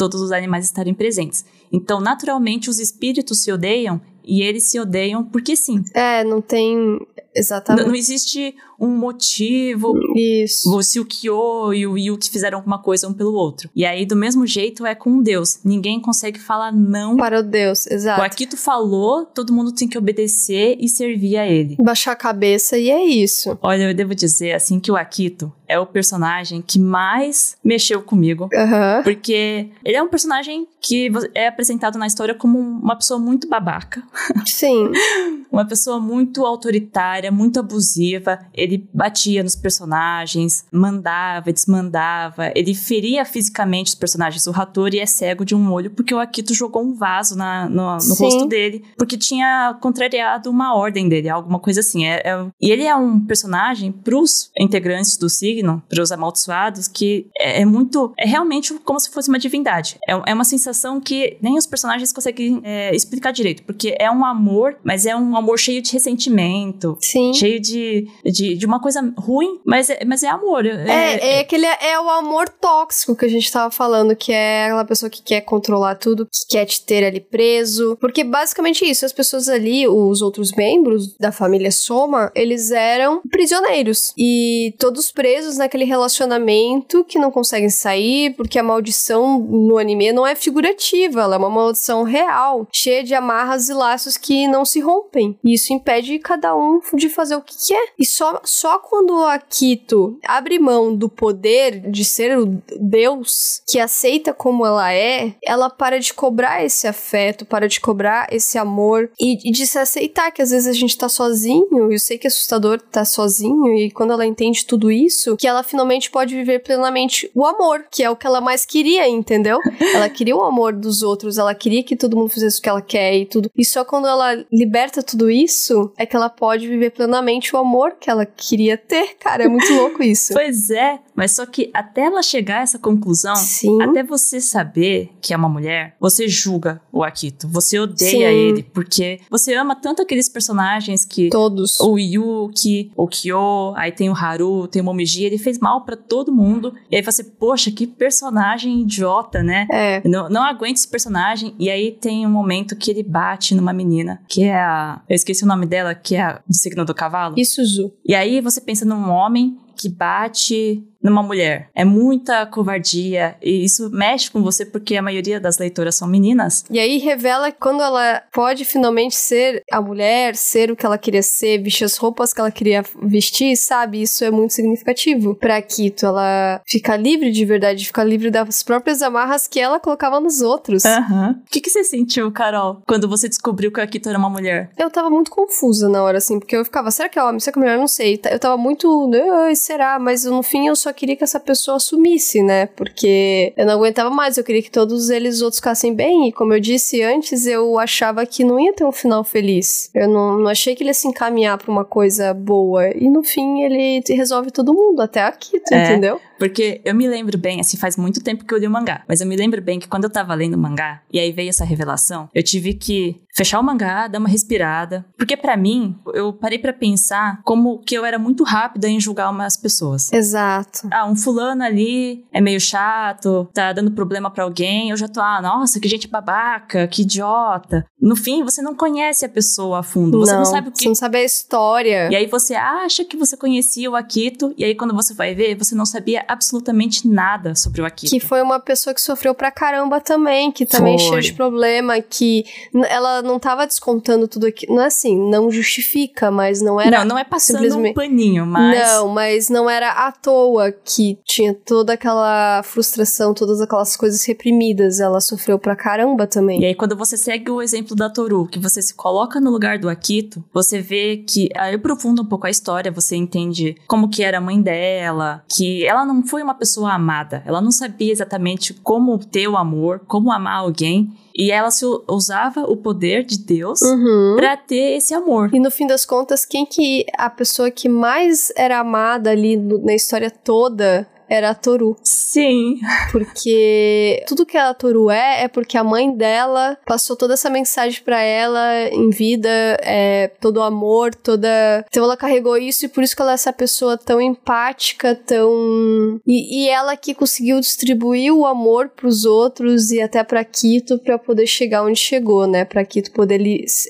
todos 0.00 0.22
os 0.22 0.32
animais 0.32 0.64
estarem 0.64 0.94
presentes. 0.94 1.44
Então, 1.70 2.00
naturalmente, 2.00 2.70
os 2.70 2.78
espíritos 2.78 3.42
se 3.42 3.52
odeiam 3.52 4.00
e 4.24 4.40
eles 4.40 4.62
se 4.62 4.80
odeiam 4.80 5.22
porque 5.22 5.54
sim. 5.54 5.84
É, 5.92 6.24
não 6.24 6.40
tem. 6.40 6.98
Exatamente. 7.34 7.82
Não, 7.82 7.88
não 7.88 7.94
existe 7.94 8.54
um 8.80 8.88
motivo. 8.88 9.92
Isso. 10.16 10.82
Se 10.82 10.98
o 10.98 11.04
Kyo 11.04 11.74
e 11.74 11.86
o 11.86 11.98
Yuki 11.98 12.30
fizeram 12.30 12.58
alguma 12.58 12.78
coisa 12.78 13.06
um 13.06 13.12
pelo 13.12 13.34
outro. 13.34 13.68
E 13.76 13.84
aí, 13.84 14.06
do 14.06 14.16
mesmo 14.16 14.46
jeito, 14.46 14.86
é 14.86 14.94
com 14.94 15.22
Deus. 15.22 15.60
Ninguém 15.64 16.00
consegue 16.00 16.40
falar 16.40 16.72
não. 16.72 17.16
Para 17.16 17.40
o 17.40 17.42
Deus, 17.42 17.86
exato. 17.86 18.20
O 18.20 18.24
Akito 18.24 18.56
falou, 18.56 19.26
todo 19.26 19.52
mundo 19.52 19.72
tem 19.72 19.86
que 19.86 19.98
obedecer 19.98 20.76
e 20.80 20.88
servir 20.88 21.36
a 21.36 21.46
ele. 21.46 21.76
Baixar 21.80 22.12
a 22.12 22.16
cabeça 22.16 22.78
e 22.78 22.90
é 22.90 23.04
isso. 23.04 23.58
Olha, 23.60 23.84
eu 23.84 23.94
devo 23.94 24.14
dizer, 24.14 24.52
assim, 24.52 24.80
que 24.80 24.90
o 24.90 24.96
Akito 24.96 25.52
é 25.70 25.78
o 25.78 25.86
personagem 25.86 26.60
que 26.60 26.80
mais 26.80 27.56
mexeu 27.62 28.02
comigo. 28.02 28.48
Uhum. 28.52 29.02
Porque 29.04 29.68
ele 29.84 29.96
é 29.96 30.02
um 30.02 30.08
personagem 30.08 30.66
que 30.80 31.08
é 31.32 31.46
apresentado 31.46 31.96
na 31.96 32.08
história 32.08 32.34
como 32.34 32.58
uma 32.58 32.96
pessoa 32.96 33.20
muito 33.20 33.48
babaca. 33.48 34.02
Sim. 34.46 34.90
uma 35.52 35.64
pessoa 35.64 36.00
muito 36.00 36.44
autoritária, 36.44 37.30
muito 37.30 37.60
abusiva. 37.60 38.40
Ele 38.52 38.69
ele 38.70 38.88
batia 38.92 39.42
nos 39.42 39.56
personagens, 39.56 40.64
mandava, 40.72 41.52
desmandava, 41.52 42.52
ele 42.54 42.74
feria 42.74 43.24
fisicamente 43.24 43.88
os 43.88 43.94
personagens. 43.94 44.46
O 44.46 44.50
Hattori 44.50 44.98
é 44.98 45.06
cego 45.06 45.44
de 45.44 45.54
um 45.54 45.72
olho 45.72 45.90
porque 45.90 46.14
o 46.14 46.18
Akito 46.18 46.54
jogou 46.54 46.82
um 46.82 46.94
vaso 46.94 47.36
na, 47.36 47.68
no, 47.68 47.96
no 47.96 48.14
rosto 48.14 48.46
dele, 48.46 48.84
porque 48.96 49.16
tinha 49.16 49.76
contrariado 49.80 50.50
uma 50.50 50.74
ordem 50.74 51.08
dele, 51.08 51.28
alguma 51.28 51.58
coisa 51.58 51.80
assim. 51.80 52.06
É, 52.06 52.22
é, 52.24 52.46
e 52.60 52.70
ele 52.70 52.84
é 52.84 52.94
um 52.94 53.20
personagem 53.20 53.92
pros 53.92 54.50
integrantes 54.58 55.16
do 55.16 55.28
signo, 55.28 55.82
pros 55.88 56.12
amaldiçoados, 56.12 56.88
que 56.88 57.26
é, 57.38 57.62
é 57.62 57.64
muito. 57.64 58.12
É 58.18 58.26
realmente 58.26 58.74
como 58.84 59.00
se 59.00 59.10
fosse 59.10 59.28
uma 59.28 59.38
divindade. 59.38 59.98
É, 60.08 60.30
é 60.30 60.34
uma 60.34 60.44
sensação 60.44 61.00
que 61.00 61.36
nem 61.42 61.56
os 61.56 61.66
personagens 61.66 62.12
conseguem 62.12 62.60
é, 62.62 62.94
explicar 62.94 63.32
direito, 63.32 63.62
porque 63.64 63.94
é 63.98 64.10
um 64.10 64.24
amor, 64.24 64.76
mas 64.84 65.06
é 65.06 65.16
um 65.16 65.36
amor 65.36 65.58
cheio 65.58 65.82
de 65.82 65.92
ressentimento, 65.92 66.96
Sim. 67.00 67.32
cheio 67.34 67.60
de, 67.60 68.06
de, 68.24 68.56
de 68.60 68.66
uma 68.66 68.78
coisa 68.78 69.00
ruim, 69.16 69.58
mas 69.64 69.88
é, 69.88 70.04
mas 70.04 70.22
é 70.22 70.28
amor. 70.28 70.66
É, 70.66 70.70
é, 70.70 71.36
é, 71.36 71.40
aquele, 71.40 71.64
é 71.64 71.98
o 71.98 72.10
amor 72.10 72.46
tóxico 72.48 73.16
que 73.16 73.24
a 73.24 73.28
gente 73.28 73.50
tava 73.50 73.70
falando, 73.70 74.14
que 74.14 74.32
é 74.32 74.66
aquela 74.66 74.84
pessoa 74.84 75.08
que 75.08 75.22
quer 75.22 75.40
controlar 75.40 75.94
tudo, 75.94 76.26
que 76.26 76.46
quer 76.46 76.66
te 76.66 76.84
ter 76.84 77.02
ali 77.02 77.20
preso. 77.20 77.96
Porque 77.98 78.22
basicamente 78.22 78.84
isso, 78.84 79.06
as 79.06 79.14
pessoas 79.14 79.48
ali, 79.48 79.88
os 79.88 80.20
outros 80.20 80.52
membros 80.52 81.16
da 81.16 81.32
família 81.32 81.70
Soma, 81.72 82.30
eles 82.34 82.70
eram 82.70 83.22
prisioneiros. 83.30 84.12
E 84.16 84.74
todos 84.78 85.10
presos 85.10 85.56
naquele 85.56 85.84
relacionamento 85.84 87.02
que 87.04 87.18
não 87.18 87.30
conseguem 87.30 87.70
sair, 87.70 88.34
porque 88.36 88.58
a 88.58 88.62
maldição 88.62 89.38
no 89.38 89.78
anime 89.78 90.12
não 90.12 90.26
é 90.26 90.34
figurativa, 90.34 91.22
ela 91.22 91.36
é 91.36 91.38
uma 91.38 91.48
maldição 91.48 92.02
real, 92.02 92.68
cheia 92.70 93.02
de 93.02 93.14
amarras 93.14 93.70
e 93.70 93.72
laços 93.72 94.18
que 94.18 94.46
não 94.46 94.66
se 94.66 94.80
rompem. 94.80 95.38
E 95.42 95.54
isso 95.54 95.72
impede 95.72 96.18
cada 96.18 96.54
um 96.54 96.80
de 96.92 97.08
fazer 97.08 97.36
o 97.36 97.40
que 97.40 97.54
quer. 97.68 97.92
E 97.98 98.04
só, 98.04 98.39
só 98.44 98.78
quando 98.78 99.14
a 99.18 99.34
Akito 99.34 100.18
abre 100.26 100.58
mão 100.58 100.94
do 100.94 101.08
poder 101.08 101.90
de 101.90 102.04
ser 102.04 102.38
o 102.38 102.60
Deus 102.78 103.62
que 103.66 103.78
aceita 103.78 104.32
como 104.32 104.66
ela 104.66 104.92
é, 104.92 105.34
ela 105.42 105.70
para 105.70 105.98
de 105.98 106.12
cobrar 106.12 106.64
esse 106.64 106.86
afeto, 106.86 107.44
para 107.44 107.68
de 107.68 107.80
cobrar 107.80 108.28
esse 108.30 108.58
amor 108.58 109.10
e, 109.20 109.48
e 109.48 109.52
de 109.52 109.66
se 109.66 109.78
aceitar 109.78 110.30
que 110.30 110.42
às 110.42 110.50
vezes 110.50 110.66
a 110.66 110.72
gente 110.72 110.96
tá 110.96 111.08
sozinho. 111.08 111.90
Eu 111.90 111.98
sei 111.98 112.18
que 112.18 112.26
é 112.26 112.28
assustador 112.28 112.80
tá 112.80 113.04
sozinho 113.04 113.74
e 113.74 113.90
quando 113.90 114.12
ela 114.12 114.26
entende 114.26 114.64
tudo 114.64 114.90
isso, 114.90 115.36
que 115.36 115.46
ela 115.46 115.62
finalmente 115.62 116.10
pode 116.10 116.34
viver 116.34 116.60
plenamente 116.60 117.30
o 117.34 117.44
amor, 117.44 117.84
que 117.90 118.02
é 118.02 118.10
o 118.10 118.16
que 118.16 118.26
ela 118.26 118.40
mais 118.40 118.64
queria, 118.64 119.08
entendeu? 119.08 119.58
ela 119.94 120.08
queria 120.08 120.36
o 120.36 120.42
amor 120.42 120.72
dos 120.72 121.02
outros, 121.02 121.38
ela 121.38 121.54
queria 121.54 121.82
que 121.82 121.96
todo 121.96 122.16
mundo 122.16 122.30
fizesse 122.30 122.58
o 122.58 122.62
que 122.62 122.68
ela 122.68 122.82
quer 122.82 123.14
e 123.16 123.26
tudo. 123.26 123.50
E 123.56 123.64
só 123.64 123.84
quando 123.84 124.06
ela 124.06 124.44
liberta 124.52 125.02
tudo 125.02 125.30
isso 125.30 125.92
é 125.96 126.06
que 126.06 126.16
ela 126.16 126.28
pode 126.28 126.66
viver 126.66 126.90
plenamente 126.90 127.54
o 127.54 127.58
amor 127.58 127.96
que 128.00 128.10
ela 128.10 128.26
queria 128.36 128.76
ter, 128.76 129.16
cara. 129.18 129.44
É 129.44 129.48
muito 129.48 129.72
louco 129.74 130.02
isso. 130.02 130.32
pois 130.34 130.70
é, 130.70 130.98
mas 131.14 131.32
só 131.32 131.46
que 131.46 131.70
até 131.74 132.02
ela 132.02 132.22
chegar 132.22 132.60
a 132.60 132.62
essa 132.62 132.78
conclusão, 132.78 133.36
Sim. 133.36 133.82
até 133.82 134.02
você 134.02 134.40
saber 134.40 135.10
que 135.20 135.34
é 135.34 135.36
uma 135.36 135.48
mulher, 135.48 135.94
você 136.00 136.28
julga 136.28 136.80
o 136.92 137.04
Akito. 137.04 137.48
Você 137.48 137.78
odeia 137.78 138.10
Sim. 138.10 138.22
ele, 138.22 138.62
porque 138.62 139.20
você 139.30 139.54
ama 139.54 139.76
tanto 139.76 140.02
aqueles 140.02 140.28
personagens 140.28 141.04
que. 141.04 141.28
Todos. 141.30 141.78
O 141.80 141.98
Yuki, 141.98 142.92
o 142.96 143.06
Kyo, 143.06 143.74
aí 143.76 143.92
tem 143.92 144.08
o 144.08 144.14
Haru, 144.14 144.66
tem 144.66 144.80
o 144.82 144.84
Momiji, 144.84 145.24
ele 145.24 145.38
fez 145.38 145.58
mal 145.58 145.84
para 145.84 145.96
todo 145.96 146.32
mundo. 146.32 146.74
E 146.90 146.96
aí 146.96 147.02
você, 147.02 147.22
poxa, 147.22 147.70
que 147.70 147.86
personagem 147.86 148.80
idiota, 148.80 149.42
né? 149.42 149.66
É. 149.70 150.02
Não, 150.08 150.28
não 150.28 150.42
aguenta 150.42 150.78
esse 150.78 150.88
personagem. 150.88 151.54
E 151.58 151.70
aí 151.70 151.92
tem 151.92 152.26
um 152.26 152.30
momento 152.30 152.76
que 152.76 152.90
ele 152.90 153.02
bate 153.02 153.54
numa 153.54 153.72
menina, 153.72 154.22
que 154.28 154.44
é 154.44 154.54
a. 154.54 155.00
Eu 155.08 155.14
esqueci 155.14 155.44
o 155.44 155.46
nome 155.46 155.66
dela, 155.66 155.94
que 155.94 156.16
é 156.16 156.22
a 156.22 156.40
do 156.46 156.54
signo 156.54 156.84
do 156.84 156.94
cavalo. 156.94 157.34
Isuzu. 157.38 157.92
E 158.04 158.14
aí 158.20 158.40
você 158.40 158.60
pensa 158.60 158.84
num 158.84 159.10
homem 159.10 159.58
que 159.76 159.88
bate 159.88 160.84
numa 161.02 161.22
mulher. 161.22 161.68
É 161.74 161.84
muita 161.84 162.46
covardia 162.46 163.36
e 163.42 163.64
isso 163.64 163.90
mexe 163.90 164.30
com 164.30 164.42
você 164.42 164.64
porque 164.64 164.96
a 164.96 165.02
maioria 165.02 165.40
das 165.40 165.58
leitoras 165.58 165.96
são 165.96 166.06
meninas. 166.06 166.64
E 166.70 166.78
aí 166.78 166.98
revela 166.98 167.50
que 167.50 167.58
quando 167.58 167.82
ela 167.82 168.22
pode 168.32 168.64
finalmente 168.64 169.16
ser 169.16 169.62
a 169.70 169.80
mulher, 169.80 170.36
ser 170.36 170.70
o 170.70 170.76
que 170.76 170.84
ela 170.84 170.98
queria 170.98 171.22
ser, 171.22 171.62
vestir 171.62 171.84
as 171.84 171.96
roupas 171.96 172.32
que 172.32 172.40
ela 172.40 172.50
queria 172.50 172.84
vestir, 173.02 173.56
sabe? 173.56 174.02
Isso 174.02 174.24
é 174.24 174.30
muito 174.30 174.52
significativo 174.52 175.34
pra 175.34 175.60
Kito. 175.62 176.06
Ela 176.06 176.60
fica 176.66 176.96
livre 176.96 177.30
de 177.30 177.44
verdade, 177.44 177.86
fica 177.86 178.04
livre 178.04 178.30
das 178.30 178.62
próprias 178.62 179.02
amarras 179.02 179.46
que 179.46 179.58
ela 179.58 179.80
colocava 179.80 180.20
nos 180.20 180.40
outros. 180.40 180.84
Uhum. 180.84 181.30
O 181.30 181.50
que, 181.50 181.60
que 181.60 181.70
você 181.70 181.84
sentiu, 181.84 182.30
Carol, 182.30 182.82
quando 182.86 183.08
você 183.08 183.28
descobriu 183.28 183.72
que 183.72 183.80
a 183.80 183.86
Kito 183.86 184.08
era 184.08 184.18
uma 184.18 184.30
mulher? 184.30 184.70
Eu 184.76 184.90
tava 184.90 185.08
muito 185.08 185.30
confusa 185.30 185.88
na 185.88 186.02
hora, 186.02 186.18
assim, 186.18 186.38
porque 186.38 186.56
eu 186.56 186.64
ficava, 186.64 186.90
será 186.90 187.08
que 187.08 187.18
é 187.18 187.24
homem? 187.24 187.40
Será 187.40 187.52
que 187.52 187.58
é 187.58 187.62
mulher? 187.62 187.74
Eu 187.74 187.80
não 187.80 187.88
sei. 187.88 188.20
Eu 188.30 188.38
tava 188.38 188.56
muito, 188.56 189.10
será? 189.54 189.98
Mas 189.98 190.24
no 190.24 190.42
fim 190.42 190.66
eu 190.66 190.76
só 190.76 190.89
queria 190.92 191.16
que 191.16 191.24
essa 191.24 191.40
pessoa 191.40 191.78
sumisse, 191.78 192.42
né? 192.42 192.66
Porque 192.66 193.52
eu 193.56 193.66
não 193.66 193.74
aguentava 193.74 194.10
mais, 194.10 194.36
eu 194.36 194.44
queria 194.44 194.62
que 194.62 194.70
todos 194.70 195.10
eles 195.10 195.40
outros 195.42 195.58
ficassem 195.58 195.94
bem. 195.94 196.28
E 196.28 196.32
como 196.32 196.52
eu 196.52 196.60
disse 196.60 197.02
antes, 197.02 197.46
eu 197.46 197.78
achava 197.78 198.24
que 198.26 198.44
não 198.44 198.58
ia 198.58 198.72
ter 198.72 198.84
um 198.84 198.92
final 198.92 199.24
feliz. 199.24 199.90
Eu 199.94 200.08
não, 200.08 200.38
não 200.38 200.48
achei 200.48 200.74
que 200.74 200.82
ele 200.82 200.90
ia 200.90 200.94
se 200.94 201.08
encaminhar 201.08 201.58
pra 201.58 201.70
uma 201.70 201.84
coisa 201.84 202.32
boa. 202.34 202.88
E 202.96 203.08
no 203.10 203.22
fim 203.22 203.62
ele 203.62 204.02
resolve 204.08 204.50
todo 204.50 204.74
mundo, 204.74 205.00
até 205.00 205.22
aqui, 205.22 205.60
tu 205.60 205.74
é, 205.74 205.84
entendeu? 205.84 206.20
Porque 206.38 206.80
eu 206.84 206.94
me 206.94 207.06
lembro 207.06 207.36
bem, 207.36 207.60
assim, 207.60 207.76
faz 207.76 207.96
muito 207.96 208.22
tempo 208.22 208.44
que 208.44 208.54
eu 208.54 208.58
li 208.58 208.66
o 208.66 208.70
mangá, 208.70 209.04
mas 209.06 209.20
eu 209.20 209.26
me 209.26 209.36
lembro 209.36 209.60
bem 209.60 209.78
que 209.78 209.86
quando 209.86 210.04
eu 210.04 210.10
tava 210.10 210.34
lendo 210.34 210.54
o 210.54 210.58
mangá, 210.58 211.02
e 211.12 211.18
aí 211.18 211.32
veio 211.32 211.50
essa 211.50 211.66
revelação, 211.66 212.30
eu 212.34 212.42
tive 212.42 212.72
que 212.72 213.20
fechar 213.34 213.60
o 213.60 213.62
mangá, 213.62 214.08
dar 214.08 214.18
uma 214.18 214.28
respirada, 214.28 215.04
porque 215.16 215.36
para 215.36 215.56
mim, 215.56 215.96
eu 216.14 216.32
parei 216.32 216.58
para 216.58 216.72
pensar 216.72 217.40
como 217.44 217.78
que 217.78 217.94
eu 217.94 218.04
era 218.04 218.18
muito 218.18 218.44
rápida 218.44 218.88
em 218.88 219.00
julgar 219.00 219.30
umas 219.30 219.56
pessoas. 219.56 220.12
Exato. 220.12 220.88
Ah, 220.90 221.06
um 221.06 221.16
fulano 221.16 221.62
ali 221.62 222.24
é 222.32 222.40
meio 222.40 222.60
chato, 222.60 223.48
tá 223.52 223.72
dando 223.72 223.92
problema 223.92 224.30
para 224.30 224.44
alguém, 224.44 224.90
eu 224.90 224.96
já 224.96 225.08
tô, 225.08 225.20
ah, 225.20 225.40
nossa, 225.40 225.80
que 225.80 225.88
gente 225.88 226.08
babaca, 226.08 226.86
que 226.86 227.02
idiota. 227.02 227.84
No 228.00 228.16
fim, 228.16 228.42
você 228.42 228.62
não 228.62 228.74
conhece 228.74 229.24
a 229.24 229.28
pessoa 229.28 229.80
a 229.80 229.82
fundo, 229.82 230.18
você 230.18 230.32
não, 230.32 230.38
não 230.40 230.44
sabe 230.44 230.68
o 230.68 230.72
que... 230.72 230.82
Você 230.82 230.88
não 230.88 230.94
sabe 230.94 231.18
a 231.18 231.24
história. 231.24 232.08
E 232.10 232.16
aí 232.16 232.26
você 232.26 232.54
acha 232.54 233.04
que 233.04 233.16
você 233.16 233.36
conhecia 233.36 233.90
o 233.90 233.96
Akito, 233.96 234.54
e 234.56 234.64
aí 234.64 234.74
quando 234.74 234.94
você 234.94 235.14
vai 235.14 235.34
ver, 235.34 235.56
você 235.56 235.74
não 235.74 235.86
sabia 235.86 236.24
absolutamente 236.26 237.06
nada 237.06 237.54
sobre 237.54 237.82
o 237.82 237.86
Akito. 237.86 238.10
Que 238.10 238.20
foi 238.20 238.42
uma 238.42 238.58
pessoa 238.58 238.94
que 238.94 239.00
sofreu 239.00 239.34
pra 239.34 239.50
caramba 239.50 240.00
também, 240.00 240.50
que 240.50 240.66
também 240.66 240.98
foi. 240.98 241.08
cheio 241.08 241.22
de 241.22 241.32
problema, 241.34 242.00
que 242.00 242.44
ela 242.88 243.19
ela 243.20 243.22
não 243.22 243.38
tava 243.38 243.66
descontando 243.66 244.26
tudo 244.26 244.46
aqui. 244.46 244.66
Não 244.68 244.82
é 244.82 244.86
assim, 244.86 245.16
não 245.30 245.50
justifica, 245.50 246.30
mas 246.30 246.60
não 246.60 246.80
era. 246.80 247.00
Não, 247.00 247.10
não 247.10 247.18
é 247.18 247.24
passando 247.24 247.58
simplesmente... 247.58 247.92
um 247.92 247.94
paninho, 247.94 248.46
mas. 248.46 248.78
Não, 248.78 249.08
mas 249.08 249.48
não 249.48 249.70
era 249.70 249.90
à 249.90 250.10
toa 250.10 250.72
que 250.72 251.18
tinha 251.24 251.54
toda 251.54 251.92
aquela 251.92 252.62
frustração, 252.62 253.34
todas 253.34 253.60
aquelas 253.60 253.96
coisas 253.96 254.24
reprimidas. 254.24 254.98
Ela 254.98 255.20
sofreu 255.20 255.58
pra 255.58 255.76
caramba 255.76 256.26
também. 256.26 256.60
E 256.60 256.64
aí, 256.64 256.74
quando 256.74 256.96
você 256.96 257.16
segue 257.16 257.50
o 257.50 257.62
exemplo 257.62 257.94
da 257.94 258.10
Toru, 258.10 258.46
que 258.46 258.58
você 258.58 258.80
se 258.82 258.94
coloca 258.94 259.40
no 259.40 259.50
lugar 259.50 259.78
do 259.78 259.88
Akito, 259.88 260.42
você 260.52 260.80
vê 260.80 261.18
que 261.18 261.48
aí 261.56 261.74
aprofunda 261.74 262.22
um 262.22 262.26
pouco 262.26 262.46
a 262.46 262.50
história, 262.50 262.90
você 262.90 263.16
entende 263.16 263.76
como 263.86 264.08
que 264.08 264.22
era 264.22 264.38
a 264.38 264.40
mãe 264.40 264.60
dela, 264.60 265.44
que 265.48 265.84
ela 265.84 266.04
não 266.04 266.26
foi 266.26 266.42
uma 266.42 266.54
pessoa 266.54 266.92
amada, 266.92 267.42
ela 267.46 267.60
não 267.60 267.70
sabia 267.70 268.12
exatamente 268.12 268.72
como 268.74 269.18
ter 269.18 269.48
o 269.48 269.56
amor, 269.56 270.00
como 270.06 270.32
amar 270.32 270.58
alguém. 270.58 271.12
E 271.40 271.50
ela 271.50 271.70
se 271.70 271.84
usava 272.06 272.64
o 272.64 272.76
poder 272.76 273.24
de 273.24 273.38
Deus 273.38 273.80
Uhum. 273.80 274.36
pra 274.36 274.58
ter 274.58 274.96
esse 274.98 275.14
amor. 275.14 275.48
E 275.54 275.58
no 275.58 275.70
fim 275.70 275.86
das 275.86 276.04
contas, 276.04 276.44
quem 276.44 276.66
que 276.66 277.06
a 277.16 277.30
pessoa 277.30 277.70
que 277.70 277.88
mais 277.88 278.52
era 278.54 278.78
amada 278.78 279.30
ali 279.30 279.56
na 279.56 279.94
história 279.94 280.30
toda 280.30 281.08
era 281.30 281.50
a 281.50 281.54
Toru. 281.54 281.96
Sim. 282.02 282.80
Porque 283.12 284.24
tudo 284.26 284.44
que 284.44 284.56
a 284.56 284.74
Toru 284.74 285.08
é, 285.10 285.44
é 285.44 285.48
porque 285.48 285.78
a 285.78 285.84
mãe 285.84 286.12
dela 286.12 286.76
passou 286.84 287.14
toda 287.14 287.34
essa 287.34 287.48
mensagem 287.48 288.02
pra 288.02 288.20
ela 288.20 288.88
em 288.88 289.10
vida, 289.10 289.48
é, 289.80 290.28
todo 290.40 290.56
o 290.56 290.62
amor, 290.62 291.14
toda. 291.14 291.48
Então 291.88 292.02
ela 292.02 292.16
carregou 292.16 292.56
isso 292.56 292.84
e 292.84 292.88
por 292.88 293.04
isso 293.04 293.14
que 293.14 293.22
ela 293.22 293.30
é 293.30 293.34
essa 293.34 293.52
pessoa 293.52 293.96
tão 293.96 294.20
empática, 294.20 295.14
tão. 295.14 296.20
E, 296.26 296.64
e 296.64 296.68
ela 296.68 296.96
que 296.96 297.14
conseguiu 297.14 297.60
distribuir 297.60 298.34
o 298.34 298.44
amor 298.44 298.88
pros 298.88 299.24
outros 299.24 299.92
e 299.92 300.02
até 300.02 300.24
pra 300.24 300.42
Kito 300.42 300.98
pra 300.98 301.16
poder 301.16 301.46
chegar 301.46 301.84
onde 301.84 302.00
chegou, 302.00 302.46
né? 302.46 302.64
Pra 302.64 302.84
Kito 302.84 303.12
poder. 303.12 303.40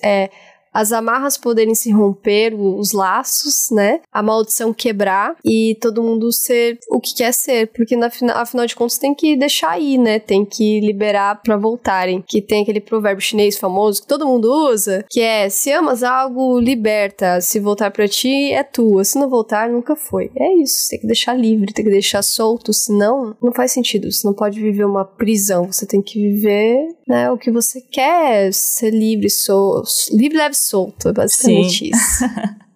É, 0.04 0.30
as 0.72 0.92
amarras 0.92 1.36
poderem 1.36 1.74
se 1.74 1.90
romper, 1.90 2.54
os 2.54 2.92
laços, 2.92 3.68
né? 3.70 4.00
A 4.12 4.22
maldição 4.22 4.72
quebrar 4.72 5.36
e 5.44 5.76
todo 5.80 6.02
mundo 6.02 6.32
ser 6.32 6.78
o 6.90 7.00
que 7.00 7.14
quer 7.14 7.32
ser. 7.32 7.68
Porque 7.68 7.96
na, 7.96 8.10
fina- 8.10 8.34
afinal 8.34 8.66
de 8.66 8.74
contas 8.76 8.98
tem 8.98 9.14
que 9.14 9.36
deixar 9.36 9.70
aí, 9.70 9.98
né? 9.98 10.18
Tem 10.18 10.44
que 10.44 10.80
liberar 10.80 11.40
pra 11.42 11.56
voltarem. 11.56 12.22
Que 12.26 12.40
tem 12.40 12.62
aquele 12.62 12.80
provérbio 12.80 13.22
chinês 13.22 13.58
famoso 13.58 14.02
que 14.02 14.08
todo 14.08 14.26
mundo 14.26 14.50
usa, 14.70 15.04
que 15.08 15.20
é 15.20 15.48
se 15.48 15.70
amas 15.72 16.02
algo, 16.02 16.58
liberta. 16.60 17.40
Se 17.40 17.58
voltar 17.58 17.90
pra 17.90 18.08
ti, 18.08 18.52
é 18.52 18.62
tua. 18.62 19.04
Se 19.04 19.18
não 19.18 19.28
voltar, 19.28 19.68
nunca 19.68 19.96
foi. 19.96 20.30
É 20.36 20.54
isso. 20.54 20.88
Tem 20.90 21.00
que 21.00 21.06
deixar 21.06 21.34
livre, 21.34 21.72
tem 21.72 21.84
que 21.84 21.90
deixar 21.90 22.22
solto. 22.22 22.72
Senão, 22.72 23.36
não 23.42 23.52
faz 23.52 23.72
sentido. 23.72 24.10
Você 24.10 24.26
não 24.26 24.34
pode 24.34 24.60
viver 24.60 24.84
uma 24.84 25.04
prisão. 25.04 25.70
Você 25.72 25.86
tem 25.86 26.00
que 26.02 26.18
viver, 26.20 26.88
né? 27.06 27.30
O 27.30 27.38
que 27.38 27.50
você 27.50 27.80
quer. 27.80 28.52
Ser 28.52 28.90
livre, 28.90 29.28
sol... 29.30 29.82
livre, 30.12 30.38
leve, 30.38 30.54
solto. 30.60 31.08
É 31.08 31.12
basicamente 31.12 31.78
Sim. 31.78 31.90
isso. 31.92 32.24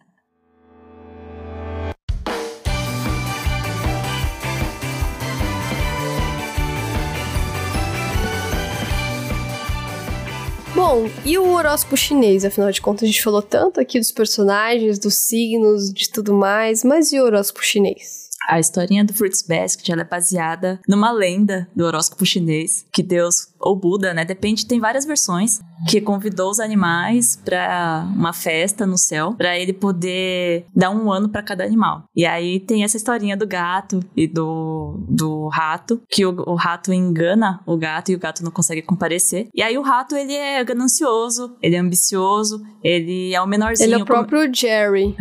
Bom, 10.75 11.09
e 11.25 11.39
o 11.39 11.53
horóscopo 11.53 11.97
chinês? 11.97 12.45
Afinal 12.45 12.71
de 12.71 12.81
contas, 12.81 13.05
a 13.05 13.07
gente 13.07 13.23
falou 13.23 13.41
tanto 13.41 13.81
aqui 13.81 13.99
dos 13.99 14.11
personagens, 14.11 14.99
dos 14.99 15.15
signos, 15.15 15.93
de 15.93 16.11
tudo 16.11 16.35
mais, 16.35 16.83
mas 16.83 17.13
e 17.13 17.21
o 17.21 17.25
horóscopo 17.25 17.65
chinês? 17.65 18.24
A 18.49 18.61
historinha 18.61 19.05
do 19.05 19.15
Fruits 19.15 19.43
Basket 19.43 19.89
ela 19.89 20.03
é 20.03 20.05
baseada 20.05 20.81
numa 20.89 21.11
lenda 21.11 21.69
do 21.75 21.85
horóscopo 21.85 22.27
chinês, 22.27 22.87
que 22.93 23.03
Deus, 23.03 23.49
ou 23.59 23.75
Buda, 23.77 24.13
né? 24.13 24.25
Depende, 24.25 24.67
tem 24.67 24.79
várias 24.81 25.05
versões, 25.05 25.61
que 25.89 26.01
convidou 26.01 26.51
os 26.51 26.61
animais 26.61 27.37
para 27.45 28.07
uma 28.15 28.33
festa 28.33 28.87
no 28.87 28.97
céu, 28.99 29.35
para 29.37 29.59
ele 29.59 29.73
poder 29.73 30.67
dar 30.75 30.91
um 30.91 31.11
ano 31.11 31.29
para 31.29 31.43
cada 31.43 31.65
animal. 31.65 32.05
E 32.15 32.25
aí 32.27 32.61
tem 32.61 32.85
essa 32.85 32.97
historinha 32.97 33.37
do 33.37 33.47
gato 33.47 34.01
e 34.17 34.27
do, 34.27 34.99
do 35.09 35.49
rato, 35.49 36.01
que 36.09 36.25
o, 36.25 36.35
o 36.47 36.55
rato 36.55 36.93
engana 36.93 37.61
o 37.67 37.77
gato 37.77 38.13
e 38.13 38.15
o 38.15 38.19
gato 38.19 38.43
não 38.45 38.51
consegue 38.51 38.83
comparecer. 38.83 39.49
E 39.55 39.63
aí 39.63 39.77
o 39.79 39.83
rato, 39.83 40.15
ele 40.17 40.35
é 40.35 40.63
ganancioso, 40.65 41.57
ele 41.63 41.77
é 41.77 41.79
ambicioso, 41.79 42.63
ele 42.83 43.35
é 43.35 43.41
o 43.41 43.47
menorzinho. 43.47 43.87
Ele 43.87 43.95
é 43.95 43.97
o 43.97 44.01
como- 44.07 44.07
próprio 44.27 44.53
Jerry, 44.55 45.17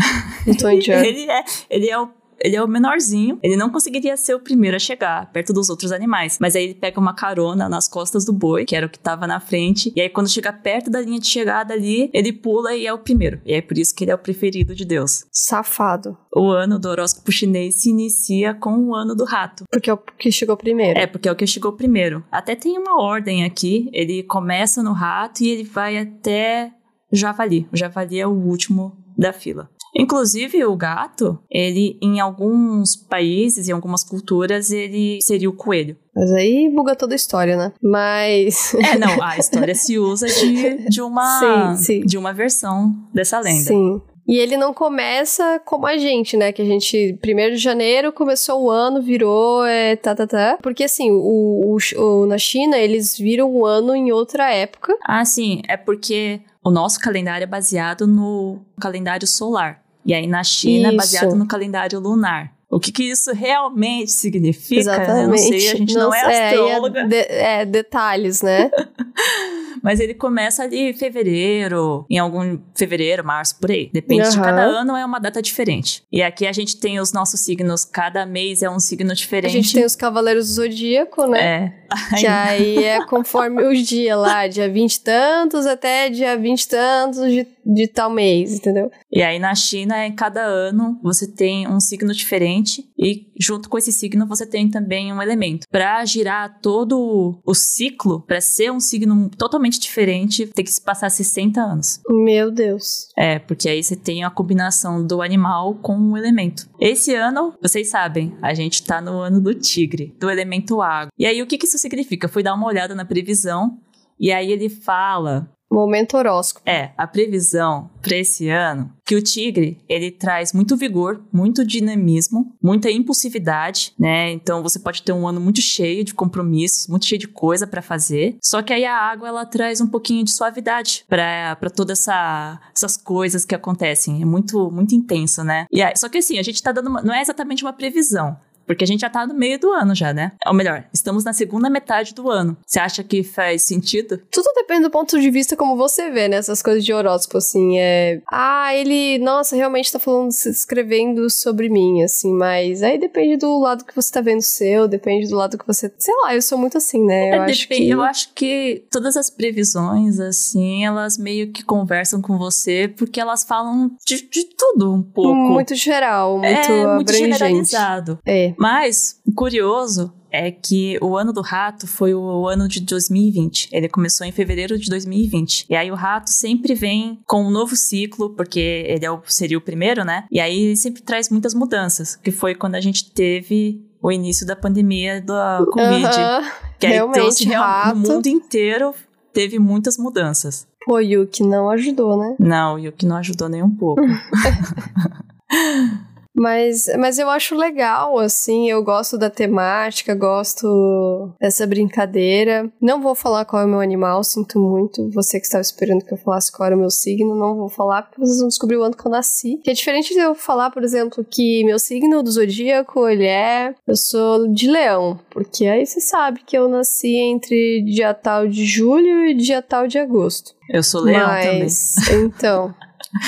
do 0.46 0.58
Tom 0.58 0.72
e 0.72 0.82
Jerry. 0.82 1.08
ele 1.08 1.32
é, 1.32 1.44
ele 1.70 1.90
é 1.90 2.00
o 2.00 2.10
ele 2.44 2.58
é 2.58 2.64
o 2.64 2.68
menorzinho, 2.68 3.40
ele 3.42 3.56
não 3.56 3.70
conseguiria 3.70 4.18
ser 4.18 4.36
o 4.36 4.40
primeiro 4.40 4.76
a 4.76 4.80
chegar 4.80 5.32
perto 5.32 5.54
dos 5.54 5.70
outros 5.70 5.92
animais. 5.94 6.38
Mas 6.42 6.56
aí 6.56 6.66
ele 6.66 6.76
pega 6.76 7.00
uma 7.00 7.16
carona 7.16 7.70
nas 7.70 7.88
costas 7.88 8.26
do 8.26 8.34
boi, 8.34 8.66
que 8.66 8.76
era 8.76 8.86
o 8.86 8.90
que 8.90 9.00
tava 9.00 9.26
na 9.26 9.40
frente. 9.40 9.94
E 9.96 10.02
aí, 10.02 10.10
quando 10.10 10.30
chega 10.30 10.52
perto 10.52 10.92
da 10.92 11.00
linha 11.00 11.20
de 11.20 11.28
chegada 11.28 11.74
ali, 11.74 12.10
ele 12.14 12.34
pula 12.34 12.76
e 12.76 12.86
é 12.86 12.94
o 12.94 13.00
primeiro. 13.00 13.40
E 13.46 13.54
é 13.54 13.62
por 13.62 13.78
isso 13.78 13.96
que 13.96 14.04
ele 14.04 14.12
é 14.12 14.16
o 14.16 14.20
preferido 14.20 14.76
de 14.76 14.84
Deus. 14.84 15.26
Safado. 15.32 16.18
O 16.36 16.50
ano 16.50 16.78
do 16.78 16.90
horóscopo 16.90 17.32
chinês 17.32 17.76
se 17.76 17.90
inicia 17.90 18.54
com 18.54 18.78
o 18.78 18.96
ano 18.96 19.16
do 19.16 19.24
rato. 19.24 19.64
Porque 19.72 19.90
é 19.90 19.94
o 19.94 19.98
que 19.98 20.32
chegou 20.32 20.58
primeiro. 20.58 21.00
É, 21.00 21.08
porque 21.08 21.30
é 21.30 21.32
o 21.32 21.36
que 21.36 21.48
chegou 21.48 21.72
primeiro. 21.72 22.24
Até 22.30 22.56
tem 22.56 22.78
uma 22.78 23.02
ordem 23.02 23.46
aqui. 23.46 23.90
Ele 23.94 24.24
começa 24.24 24.84
no 24.84 24.92
rato 24.92 25.42
e 25.44 25.50
ele 25.50 25.64
vai 25.64 25.98
até 25.98 26.72
javali. 27.12 27.68
O 27.72 27.78
javali 27.78 28.20
é 28.20 28.28
o 28.28 28.32
último 28.32 28.98
da 29.18 29.32
fila. 29.32 29.70
Inclusive, 29.96 30.64
o 30.66 30.76
gato, 30.76 31.38
ele, 31.50 31.98
em 32.02 32.20
alguns 32.20 32.96
países, 32.96 33.68
em 33.70 33.72
algumas 33.72 34.04
culturas, 34.04 34.72
ele 34.72 35.20
seria 35.24 35.50
o 35.50 35.54
coelho. 35.54 35.96
Mas 36.16 36.32
aí 36.32 36.70
buga 36.74 36.96
toda 36.96 37.14
a 37.14 37.16
história, 37.16 37.56
né? 37.58 37.72
Mas. 37.82 38.74
É, 38.76 38.98
não, 39.00 39.22
a 39.22 39.38
história 39.38 39.76
se 39.76 39.98
usa 40.00 40.28
de, 40.28 40.90
de 40.90 41.02
uma 41.02 41.76
Sim, 41.76 41.84
sim. 41.84 42.00
de 42.06 42.18
uma 42.18 42.34
versão 42.34 42.94
dessa 43.14 43.40
lenda. 43.40 43.64
Sim. 43.66 44.02
E 44.26 44.38
ele 44.38 44.56
não 44.56 44.74
começa 44.74 45.60
como 45.66 45.86
a 45.86 45.98
gente, 45.98 46.38
né? 46.38 46.54
Que 46.54 46.62
a 46.62 46.66
gente, 46.66 47.20
1 47.22 47.52
de 47.52 47.58
janeiro, 47.58 48.14
começou 48.14 48.64
o 48.64 48.72
ano, 48.72 49.02
virou, 49.02 49.66
é, 49.66 49.98
tá, 49.98 50.16
tá, 50.16 50.26
tá. 50.26 50.58
Porque 50.64 50.86
assim, 50.86 51.12
o, 51.12 51.76
o- 51.76 52.02
o- 52.02 52.26
na 52.26 52.38
China, 52.38 52.78
eles 52.78 53.18
viram 53.18 53.52
o 53.52 53.66
ano 53.66 53.94
em 53.94 54.14
outra 54.14 54.50
época. 54.54 54.96
Ah, 55.04 55.26
sim, 55.26 55.62
é 55.68 55.76
porque 55.76 56.40
o 56.64 56.72
nosso 56.72 57.02
calendário 57.02 57.44
é 57.44 57.48
baseado 57.48 58.08
no 58.08 58.62
calendário 58.80 59.28
solar. 59.28 59.83
E 60.06 60.14
aí 60.14 60.28
na 60.28 60.44
China 60.44 60.88
é 60.88 60.90
Isso. 60.90 60.98
baseado 60.98 61.36
no 61.36 61.48
calendário 61.48 62.00
lunar. 62.00 62.52
O 62.70 62.80
que, 62.80 62.92
que 62.92 63.04
isso 63.04 63.32
realmente 63.34 64.12
significa? 64.12 64.92
Eu 65.22 65.28
não 65.28 65.38
sei, 65.38 65.70
a 65.70 65.76
gente 65.76 65.94
não, 65.94 66.12
é 66.14 66.20
sei, 66.20 66.30
aí 66.34 66.54
astróloga. 66.60 67.08
de- 67.08 67.16
é, 67.30 67.66
detalhes, 67.66 68.42
né? 68.42 68.72
Mas 69.84 70.00
ele 70.00 70.14
começa 70.14 70.64
ali 70.64 70.90
em 70.90 70.94
fevereiro, 70.94 72.06
em 72.10 72.18
algum 72.18 72.58
fevereiro, 72.76 73.24
março, 73.26 73.60
por 73.60 73.70
aí. 73.70 73.90
Depende 73.94 74.30
de 74.30 74.38
Aham. 74.38 74.44
cada 74.46 74.62
ano, 74.62 74.96
é 74.96 75.06
uma 75.06 75.20
data 75.20 75.42
diferente. 75.42 76.04
E 76.12 76.22
aqui 76.24 76.48
a 76.48 76.54
gente 76.54 76.78
tem 76.78 77.00
os 77.00 77.12
nossos 77.12 77.42
signos, 77.42 77.84
cada 77.84 78.26
mês 78.26 78.64
é 78.64 78.70
um 78.70 78.80
signo 78.80 79.12
A 79.12 79.14
diferente. 79.14 79.52
gente 79.52 79.74
tem 79.74 79.86
os 79.86 79.96
Cavaleiros 79.96 80.48
do 80.48 80.54
Zodíaco, 80.54 81.28
né? 81.28 81.40
É. 81.80 81.84
Que 82.20 82.26
aí 82.26 82.84
é 82.84 83.06
conforme 83.06 83.64
os 83.64 83.80
dias 83.88 84.18
lá, 84.18 84.48
dia 84.48 84.68
20 84.68 84.96
e 84.96 85.00
tantos 85.02 85.66
até 85.68 86.10
dia 86.10 86.36
20 86.36 86.62
e 86.62 86.68
tantos 86.68 87.32
de, 87.32 87.48
de 87.64 87.88
tal 87.88 88.10
mês, 88.10 88.54
entendeu? 88.54 88.92
E 89.12 89.22
aí 89.22 89.38
na 89.38 89.54
China, 89.54 90.06
em 90.06 90.12
cada 90.12 90.42
ano, 90.42 91.00
você 91.04 91.28
tem 91.28 91.68
um 91.68 91.80
signo 91.80 92.12
diferente 92.14 92.90
e 92.98 93.28
junto 93.40 93.70
com 93.70 93.78
esse 93.78 93.92
signo 93.92 94.26
você 94.26 94.46
tem 94.46 94.70
também 94.70 95.14
um 95.14 95.22
elemento. 95.22 95.68
Para 95.70 96.04
girar 96.06 96.60
todo 96.62 97.40
o 97.46 97.54
ciclo, 97.54 98.22
para 98.22 98.42
ser 98.42 98.72
um 98.72 98.80
signo 98.80 99.30
totalmente 99.38 99.73
diferente, 99.80 100.48
tem 100.48 100.66
que 100.66 100.72
se 100.72 100.82
passar 100.82 101.10
60 101.10 101.62
anos. 101.62 102.02
Meu 102.10 102.52
Deus. 102.52 103.08
É, 103.18 103.40
porque 103.40 103.70
aí 103.70 103.84
você 103.84 103.96
tem 103.96 104.24
a 104.24 104.30
combinação 104.30 105.06
do 105.06 105.22
animal 105.22 105.76
com 105.76 105.98
o 105.98 106.18
elemento. 106.18 106.68
Esse 106.80 107.14
ano, 107.16 107.54
vocês 107.62 107.90
sabem, 107.90 108.36
a 108.42 108.54
gente 108.54 108.84
tá 108.84 109.02
no 109.02 109.20
ano 109.20 109.40
do 109.42 109.54
tigre, 109.54 110.16
do 110.20 110.30
elemento 110.30 110.82
água. 110.82 111.12
E 111.18 111.26
aí 111.26 111.42
o 111.42 111.48
que 111.48 111.58
que 111.58 111.66
isso 111.66 111.78
significa? 111.78 112.26
Eu 112.26 112.32
fui 112.32 112.44
dar 112.44 112.54
uma 112.54 112.68
olhada 112.68 112.96
na 112.96 113.06
previsão 113.06 113.78
e 114.20 114.32
aí 114.32 114.52
ele 114.52 114.70
fala 114.70 115.50
Momento 115.74 116.16
horóscopo. 116.16 116.70
é, 116.70 116.92
a 116.96 117.08
previsão 117.08 117.90
para 118.00 118.16
esse 118.16 118.48
ano, 118.48 118.92
que 119.04 119.16
o 119.16 119.22
tigre, 119.24 119.84
ele 119.90 120.12
traz 120.12 120.54
muito 120.54 120.78
vigor, 120.78 121.22
muito 121.32 121.66
dinamismo, 121.66 122.56
muita 122.62 122.92
impulsividade, 122.92 123.92
né? 123.98 124.32
Então 124.32 124.62
você 124.62 124.78
pode 124.78 125.02
ter 125.02 125.14
um 125.14 125.28
ano 125.28 125.42
muito 125.42 125.62
cheio 125.62 126.04
de 126.04 126.14
compromissos, 126.14 126.88
muito 126.88 127.08
cheio 127.08 127.20
de 127.20 127.28
coisa 127.28 127.66
para 127.66 127.82
fazer. 127.82 128.38
Só 128.42 128.62
que 128.62 128.72
aí 128.72 128.86
a 128.86 128.96
água 128.96 129.28
ela 129.28 129.46
traz 129.46 129.82
um 129.82 129.88
pouquinho 129.88 130.24
de 130.24 130.32
suavidade 130.32 131.06
para 131.10 131.58
todas 131.76 132.02
essa, 132.02 132.62
essas 132.76 132.96
coisas 132.96 133.44
que 133.44 133.56
acontecem. 133.56 134.22
É 134.22 134.26
muito 134.26 134.70
muito 134.70 134.94
intenso, 134.94 135.44
né? 135.44 135.66
E 135.72 135.82
aí, 135.82 135.94
só 135.98 136.08
que 136.08 136.20
assim, 136.20 136.38
a 136.38 136.44
gente 136.44 136.62
tá 136.62 136.72
dando 136.72 136.88
uma, 136.88 137.02
não 137.02 137.14
é 137.14 137.22
exatamente 137.22 137.64
uma 137.64 137.74
previsão. 137.74 138.38
Porque 138.66 138.84
a 138.84 138.88
gente 138.88 139.02
já 139.02 139.10
tá 139.10 139.26
no 139.28 139.34
meio 139.34 139.60
do 139.60 139.72
ano 139.72 139.94
já, 139.94 140.14
né? 140.14 140.32
Ou 140.46 140.54
melhor, 140.54 140.86
estamos 140.94 141.24
na 141.24 141.34
segunda 141.34 141.70
metade 141.70 142.14
do 142.14 142.30
ano. 142.30 142.58
Você 142.66 142.80
acha 142.80 143.04
que 143.04 143.24
faz 143.24 143.64
sentido? 143.64 144.22
Tudo 144.32 144.50
depende 144.56 144.84
do 144.84 144.90
ponto 144.90 145.20
de 145.20 145.30
vista 145.30 145.56
como 145.56 145.76
você 145.76 146.10
vê, 146.10 146.28
né? 146.28 146.38
Essas 146.38 146.62
coisas 146.62 146.84
de 146.84 146.94
horóscopo, 146.94 147.38
assim, 147.38 147.78
é... 147.78 148.22
Ah, 148.32 148.74
ele, 148.76 149.20
nossa, 149.20 149.56
realmente 149.56 149.92
tá 149.92 150.00
falando, 150.00 150.30
escrevendo 150.30 151.30
sobre 151.30 151.70
mim, 151.70 152.04
assim, 152.04 152.34
mas 152.34 152.84
aí 152.84 152.98
depende 152.98 153.38
do 153.38 153.60
lado 153.60 153.86
que 153.86 153.96
você 153.96 154.12
tá 154.12 154.22
vendo 154.22 154.42
seu, 154.42 154.88
depende 154.88 155.28
do 155.28 155.36
lado 155.36 155.58
que 155.58 155.68
você... 155.68 155.92
Sei 155.98 156.14
lá, 156.24 156.36
eu 156.36 156.42
sou 156.42 156.58
muito 156.58 156.78
assim, 156.78 157.04
né? 157.04 157.30
Eu, 157.30 157.44
é, 157.44 157.52
acho, 157.52 157.68
que... 157.68 157.90
eu 157.90 158.02
acho 158.02 158.34
que 158.34 158.86
todas 158.92 159.18
as 159.18 159.30
previsões, 159.30 160.20
assim, 160.20 160.86
elas 160.86 161.18
meio 161.18 161.52
que 161.52 161.64
conversam 161.64 162.22
com 162.22 162.38
você, 162.38 162.88
porque 162.88 163.20
elas 163.20 163.44
falam 163.44 163.92
de, 164.06 164.28
de 164.28 164.46
tudo 164.46 164.94
um 164.94 165.02
pouco. 165.02 165.34
Muito 165.34 165.76
geral, 165.76 166.38
muito 166.38 166.48
é, 166.48 166.96
muito 166.96 167.14
generalizado. 167.14 168.20
É. 168.26 168.53
Mas, 168.58 169.20
curioso, 169.36 170.12
é 170.34 170.50
que 170.50 170.98
o 171.00 171.16
ano 171.16 171.32
do 171.32 171.42
rato 171.42 171.86
foi 171.86 172.16
o 172.16 172.48
ano 172.48 172.68
de 172.68 172.82
2020. 172.82 173.70
Ele 173.72 173.88
começou 173.88 174.26
em 174.26 174.32
fevereiro 174.32 174.80
de 174.80 174.90
2020. 174.90 175.68
E 175.70 175.76
aí 175.76 175.92
o 175.92 175.96
rato 175.96 176.32
sempre 176.32 176.74
vem 176.74 177.20
com 177.28 177.46
um 177.46 177.52
novo 177.52 177.76
ciclo, 177.76 178.32
porque 178.32 178.84
ele 178.88 179.06
é 179.06 179.12
o, 179.12 179.22
seria 179.26 179.58
o 179.58 179.62
primeiro, 179.62 180.04
né? 180.04 180.26
E 180.32 180.40
aí 180.40 180.60
ele 180.60 180.76
sempre 180.76 181.04
traz 181.04 181.30
muitas 181.30 181.54
mudanças, 181.54 182.16
que 182.16 182.32
foi 182.32 182.56
quando 182.56 182.76
a 182.76 182.82
gente 182.82 183.12
teve 183.12 183.86
o 184.02 184.12
início 184.12 184.46
da 184.46 184.56
pandemia 184.56 185.22
da 185.22 185.64
Covid. 185.72 186.06
Uhum, 186.06 186.52
que 186.80 186.88
aí 186.88 187.12
trouxe 187.12 187.46
rato. 187.46 187.96
no 187.96 188.14
mundo 188.14 188.28
inteiro 188.28 188.94
teve 189.32 189.60
muitas 189.60 189.98
mudanças. 189.98 190.68
Pô, 190.86 191.00
Yuki 191.00 191.44
não 191.44 191.70
ajudou, 191.70 192.18
né? 192.18 192.36
Não, 192.40 192.78
Yuki 192.78 193.06
não 193.06 193.16
ajudou 193.18 193.48
nem 193.48 193.64
um 193.64 193.74
pouco. 193.74 194.02
Mas, 196.36 196.88
mas 196.98 197.20
eu 197.20 197.30
acho 197.30 197.56
legal, 197.56 198.18
assim, 198.18 198.70
eu 198.70 198.84
gosto 198.84 199.18
da 199.18 199.30
temática, 199.30 200.16
gosto 200.16 201.32
dessa 201.40 201.68
brincadeira. 201.68 202.72
Não 202.82 203.02
vou 203.02 203.14
falar 203.14 203.46
qual 203.46 203.62
é 203.62 203.66
o 203.66 203.70
meu 203.70 203.80
animal, 203.80 204.24
sinto 204.24 204.60
muito. 204.60 205.10
Você 205.12 205.40
que 205.40 205.46
estava 205.46 205.62
esperando 205.62 206.04
que 206.04 206.14
eu 206.14 206.18
falasse 206.18 206.52
qual 206.52 206.68
era 206.68 206.76
o 206.76 206.80
meu 206.80 206.90
signo, 206.90 207.36
não 207.36 207.56
vou 207.56 207.70
falar, 207.70 208.04
porque 208.04 208.20
vocês 208.20 208.40
vão 208.40 208.48
descobrir 208.48 208.78
o 208.78 208.84
ano 208.84 208.96
que 208.96 209.06
eu 209.06 209.12
nasci. 209.12 209.60
Que 209.64 209.70
é 209.70 209.74
diferente 209.74 210.14
de 210.14 210.20
eu 210.20 210.34
falar, 210.34 210.72
por 210.72 210.84
exemplo, 210.84 211.24
que 211.24 211.64
meu 211.64 211.78
signo 211.78 212.24
do 212.24 212.32
zodíaco, 212.32 213.08
ele 213.08 213.28
é. 213.28 213.76
Eu 213.88 213.96
sou 213.96 214.48
de 214.52 214.70
leão, 214.70 215.20
porque 215.30 215.68
aí 215.68 215.86
você 215.86 216.02
sabe 216.02 216.42
que 216.46 216.58
eu 216.58 216.68
nasci 216.68 217.16
entre 217.16 217.84
dia 217.84 218.14
tal 218.14 218.48
de 218.48 218.66
julho 218.66 219.26
e 219.26 219.36
dia 219.36 219.62
tal 219.62 219.88
de 219.88 220.00
agosto. 220.00 220.54
Eu 220.70 220.82
sou 220.82 221.02
leão 221.02 221.28
mas, 221.28 221.94
também. 222.06 222.26
Então, 222.26 222.74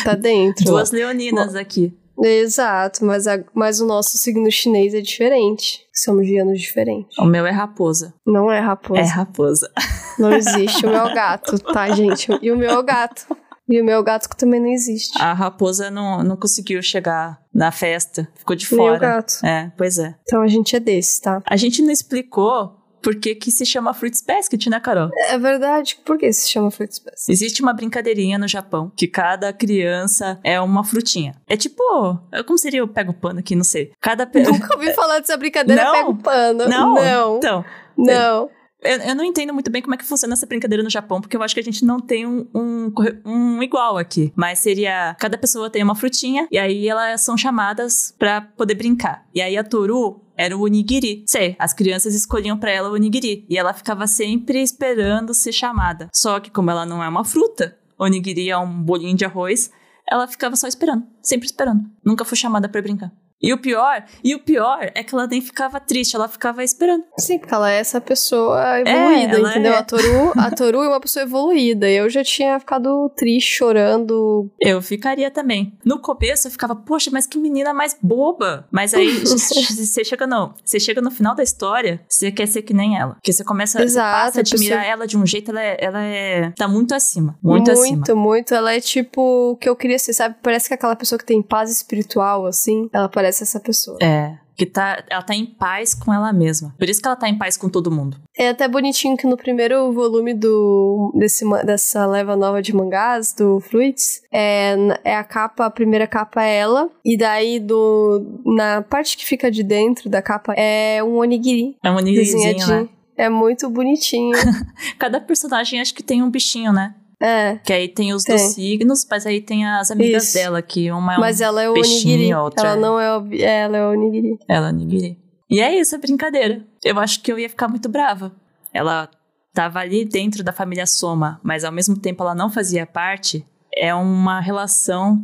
tá 0.03 0.16
dentro. 0.16 0.66
Duas 0.66 0.91
leoninas 0.91 1.53
Bom, 1.53 1.60
aqui. 1.60 1.93
Exato, 2.24 3.03
mas, 3.05 3.28
a, 3.28 3.43
mas 3.53 3.80
o 3.80 3.86
nosso 3.86 4.18
signo 4.18 4.49
chinês 4.51 4.93
é 4.93 5.01
diferente. 5.01 5.86
Somos 5.93 6.26
de 6.26 6.38
anos 6.38 6.59
diferentes. 6.59 7.18
O 7.18 7.26
meu 7.26 7.45
é 7.45 7.51
raposa. 7.51 8.13
Não 8.26 8.51
é 8.51 8.59
raposa. 8.59 9.01
É 9.01 9.03
raposa. 9.03 9.72
Não 10.18 10.34
existe. 10.34 10.86
O 10.86 10.89
meu 10.89 11.07
é 11.07 11.13
gato, 11.13 11.59
tá, 11.59 11.89
gente? 11.89 12.28
E 12.41 12.51
o 12.51 12.57
meu 12.57 12.80
é 12.80 12.84
gato. 12.84 13.28
E 13.68 13.82
o 13.82 13.84
meu 13.84 14.03
gato 14.03 14.30
também 14.38 14.61
não 14.61 14.70
existe. 14.70 15.20
A 15.20 15.34
raposa 15.34 15.89
não, 15.89 16.24
não 16.24 16.38
conseguiu 16.38 16.82
chegar 16.84 17.41
na 17.51 17.72
festa. 17.72 18.30
Ficou 18.36 18.55
de 18.55 18.68
fora. 18.68 18.91
Nem 18.91 18.97
o 18.97 18.99
gato. 18.99 19.34
É, 19.43 19.72
pois 19.76 19.97
é. 19.97 20.16
Então 20.22 20.41
a 20.43 20.47
gente 20.47 20.76
é 20.76 20.80
desse, 20.80 21.20
tá? 21.20 21.41
A 21.49 21.55
gente 21.55 21.82
não 21.82 21.89
explicou 21.89 22.85
por 23.06 23.14
que, 23.14 23.36
que 23.36 23.51
se 23.51 23.64
chama 23.68 23.93
Fruits 23.93 24.24
Basket, 24.28 24.66
né, 24.66 24.80
Carol? 24.80 25.12
É 25.28 25.38
verdade. 25.38 25.99
Por 26.03 26.18
que 26.18 26.34
se 26.34 26.49
chama 26.49 26.72
Fruits 26.72 26.97
Basket? 26.97 27.30
Existe 27.30 27.62
uma 27.62 27.72
brincadeirinha 27.72 28.39
no 28.39 28.47
Japão 28.47 28.91
que 28.97 29.08
cada 29.08 29.53
criança 29.53 30.39
é 30.43 30.60
uma 30.60 30.84
frutinha. 30.84 31.36
É 31.47 31.56
tipo. 31.56 31.84
É 32.32 32.41
como 32.41 32.58
seria 32.58 32.84
o 32.84 32.88
pego 32.88 33.14
pano 33.14 33.41
aqui? 33.41 33.56
Não 33.56 33.64
sei. 33.64 33.91
Cada. 34.01 34.26
Nunca 34.26 34.74
ouvi 34.76 34.91
falar 34.93 35.20
dessa 35.20 35.38
brincadeira 35.38 35.84
não, 35.84 35.91
pego 35.91 36.16
pano. 36.16 36.68
Não. 36.68 36.95
Não. 36.95 37.38
Então. 37.38 37.66
Não. 37.95 38.49
Eu, 38.82 38.97
eu, 38.97 39.16
não 39.16 39.24
entendo 39.24 39.53
muito 39.53 39.70
bem 39.70 39.84
como 39.84 39.93
é 39.93 39.97
que 39.97 40.06
funciona 40.06 40.34
essa 40.34 40.45
brincadeira 40.47 40.84
no 40.84 40.89
Japão, 40.89 41.22
porque 41.22 41.38
eu 41.38 41.43
acho 41.43 41.53
que 41.53 41.60
a 41.60 41.64
gente 41.64 41.86
não 41.86 41.99
tem 41.99 42.26
um, 42.26 42.47
um, 42.53 42.93
um 43.24 43.64
igual 43.64 43.99
aqui. 43.99 44.34
Mas 44.36 44.60
seria. 44.60 45.16
Cada 45.20 45.38
pessoa 45.38 45.70
tem 45.70 45.84
uma 45.84 45.95
frutinha, 45.95 46.47
e 46.51 46.58
aí 46.58 46.88
elas 46.88 47.22
são 47.22 47.38
chamadas 47.38 48.16
para 48.18 48.41
poder 48.41 48.74
brincar. 48.74 49.26
E 49.34 49.41
aí 49.41 49.56
a 49.56 49.64
Toru 49.64 50.24
era 50.38 50.56
o 50.56 50.62
onigiri. 50.62 51.24
Sei, 51.28 51.56
as 51.60 51.74
crianças 51.74 52.14
escolhiam 52.14 52.58
para 52.58 52.72
ela 52.72 52.90
o 52.90 52.94
onigiri. 52.94 53.46
E 53.50 53.58
ela 53.58 53.74
ficava 53.74 54.08
sempre 54.08 54.62
esperando 54.62 55.34
ser 55.34 55.52
chamada. 55.52 56.10
Só 56.14 56.40
que, 56.40 56.52
como 56.52 56.72
ela 56.72 56.86
não 56.86 57.04
é 57.04 57.08
uma 57.08 57.24
fruta, 57.24 57.78
onigiri 57.98 58.50
é 58.50 58.58
um 58.58 58.82
bolinho 58.82 59.16
de 59.16 59.26
arroz, 59.26 59.72
ela 60.10 60.28
ficava 60.28 60.56
só 60.56 60.68
esperando. 60.68 61.06
Sempre 61.22 61.48
esperando. 61.48 61.84
Nunca 62.04 62.26
foi 62.26 62.38
chamada 62.38 62.70
para 62.70 62.82
brincar. 62.82 63.12
E 63.42 63.54
o 63.54 63.58
pior, 63.58 64.04
e 64.24 64.34
o 64.34 64.40
pior 64.40 64.92
é 64.96 65.04
que 65.04 65.14
ela 65.14 65.28
nem 65.28 65.42
ficava 65.42 65.80
triste, 65.80 66.16
ela 66.16 66.28
ficava 66.28 66.64
esperando. 66.64 67.04
Sim, 67.20 67.38
porque 67.38 67.54
ela 67.54 67.72
é 67.72 67.80
essa 67.80 68.00
pessoa 68.00 68.80
evoluída, 68.80 69.38
é, 69.38 69.42
entendeu? 69.42 69.74
É. 69.74 69.78
A, 69.78 69.84
Toru, 69.84 70.34
a 70.36 70.52
Toru 70.52 70.84
é 70.84 70.88
uma 70.88 71.00
pessoa 71.00 71.24
evoluída. 71.24 71.90
Eu 71.90 72.10
já 72.10 72.24
tinha 72.24 72.60
ficado 72.60 73.10
triste, 73.16 73.58
chorando. 73.58 74.50
Eu 74.60 74.82
ficaria 74.82 75.30
também. 75.30 75.78
No 75.86 76.00
começo 76.00 76.48
eu 76.48 76.52
ficava, 76.52 76.76
poxa, 76.76 77.12
mas 77.12 77.28
que 77.28 77.38
menina 77.38 77.74
mais 77.74 77.96
boba. 78.02 78.68
Mas 78.72 78.94
aí 78.94 79.20
você 79.20 80.04
chega 80.04 80.26
não, 80.26 80.54
você 80.64 80.80
chega 80.80 81.02
no 81.02 81.12
final 81.12 81.36
da 81.36 81.44
história, 81.44 82.02
você 82.08 82.32
quer 82.32 82.48
ser 82.48 82.62
que 82.62 82.74
nem 82.74 82.98
ela. 82.98 83.16
Porque 83.16 83.32
você 83.32 83.44
começa 83.44 83.84
Exato, 83.84 84.10
você 84.10 84.26
passa 84.26 84.40
a 84.40 84.42
admirar 84.42 84.80
pessoa... 84.80 84.94
ela 84.94 85.08
de 85.08 85.18
um 85.18 85.26
jeito, 85.26 85.52
ela 85.52 85.62
é, 85.62 85.78
ela 85.80 86.02
é 86.04 86.52
tá 86.58 86.68
muito 86.68 86.96
acima, 86.96 87.38
muito, 87.44 87.66
muito 87.66 87.72
acima. 87.72 87.96
Muito, 87.98 88.16
muito. 88.16 88.56
Ela 88.56 88.74
é 88.74 88.80
tipo 88.80 89.52
o 89.52 89.56
que 89.56 89.70
eu 89.70 89.76
queria 89.76 90.00
ser, 90.00 90.14
sabe? 90.14 90.36
Parece 90.42 90.68
que 90.68 90.74
é 90.74 90.76
aquela 90.76 90.96
pessoa 90.96 91.20
que 91.20 91.26
tem 91.26 91.42
paz 91.42 91.70
espiritual 91.70 92.46
assim, 92.46 92.90
ela 92.92 93.10
parece 93.10 93.24
essa 93.28 93.59
pessoa. 93.59 93.97
É. 94.01 94.38
Que 94.55 94.65
tá, 94.65 95.03
ela 95.09 95.21
tá 95.21 95.36
em 95.36 95.45
paz 95.45 95.93
com 95.93 96.13
ela 96.13 96.32
mesma. 96.32 96.73
Por 96.78 96.88
isso 96.88 97.01
que 97.01 97.07
ela 97.07 97.17
tá 97.17 97.28
em 97.28 97.38
paz 97.38 97.57
com 97.57 97.67
todo 97.67 97.91
mundo. 97.91 98.17
É 98.38 98.49
até 98.49 98.67
bonitinho 98.67 99.17
que 99.17 99.28
no 99.28 99.36
primeiro 99.36 99.91
volume 99.91 100.34
do, 100.34 101.11
desse, 101.13 101.43
dessa 101.65 102.05
leva 102.05 102.38
nova 102.38 102.61
de 102.61 102.73
mangás, 102.73 103.34
do 103.34 103.59
Fruits, 103.59 104.21
é, 104.32 104.76
é 105.03 105.15
a 105.15 105.26
capa, 105.26 105.65
a 105.65 105.69
primeira 105.69 106.07
capa 106.07 106.41
é 106.41 106.55
ela, 106.55 106.89
e 107.03 107.17
daí 107.17 107.59
do, 107.59 108.41
na 108.45 108.82
parte 108.82 109.17
que 109.17 109.26
fica 109.26 109.51
de 109.51 109.61
dentro 109.61 110.09
da 110.09 110.21
capa 110.21 110.53
é 110.53 111.03
um 111.03 111.17
onigiri. 111.17 111.76
É 111.84 111.91
um 111.91 111.97
onigirizinho, 111.97 112.67
né? 112.67 112.88
É 113.17 113.30
muito 113.30 113.69
bonitinho. 113.69 114.38
Cada 114.99 115.19
personagem 115.19 115.80
acho 115.82 115.93
que 115.93 116.03
tem 116.03 116.21
um 116.23 116.30
bichinho, 116.30 116.71
né? 116.71 116.95
É. 117.20 117.57
Que 117.57 117.74
aí 117.74 117.88
tem 117.88 118.13
os 118.13 118.24
tem. 118.24 118.36
dos 118.36 118.53
signos, 118.53 119.05
mas 119.09 119.26
aí 119.26 119.41
tem 119.41 119.66
as 119.66 119.89
amigas 119.91 120.26
Isso. 120.26 120.34
dela, 120.34 120.61
que 120.61 120.91
uma 120.91 121.13
é 121.13 121.18
um 121.18 121.20
Mas 121.20 121.41
ela 121.41 121.61
é 121.61 121.70
o 121.70 121.74
onigiri. 121.74 122.34
Outra 122.34 122.70
ela 122.70 122.78
é 122.78 122.82
não 122.82 122.99
é 122.99 123.18
o, 123.18 123.34
é, 123.34 123.59
ela 123.61 123.78
é 123.78 123.88
o 123.88 123.91
onigiri. 123.91 124.38
Ela 124.47 124.68
é 124.68 124.72
o 124.72 124.74
onigiri. 124.74 125.18
E 125.49 125.61
é 125.61 125.80
isso 125.80 125.95
a 125.95 125.99
brincadeira. 125.99 126.66
Eu 126.84 126.99
acho 126.99 127.22
que 127.22 127.32
eu 127.32 127.39
ia 127.39 127.49
ficar 127.49 127.68
muito 127.68 127.88
brava. 127.88 128.32
Ela 128.74 129.09
tava 129.53 129.80
ali 129.80 130.03
dentro 130.03 130.43
da 130.43 130.51
família 130.51 130.86
Soma, 130.86 131.39
mas 131.43 131.63
ao 131.63 131.72
mesmo 131.72 131.97
tempo 131.97 132.24
ela 132.24 132.36
não 132.36 132.49
fazia 132.49 132.86
parte. 132.86 133.45
É 133.74 133.93
uma 133.93 134.39
relação 134.39 135.24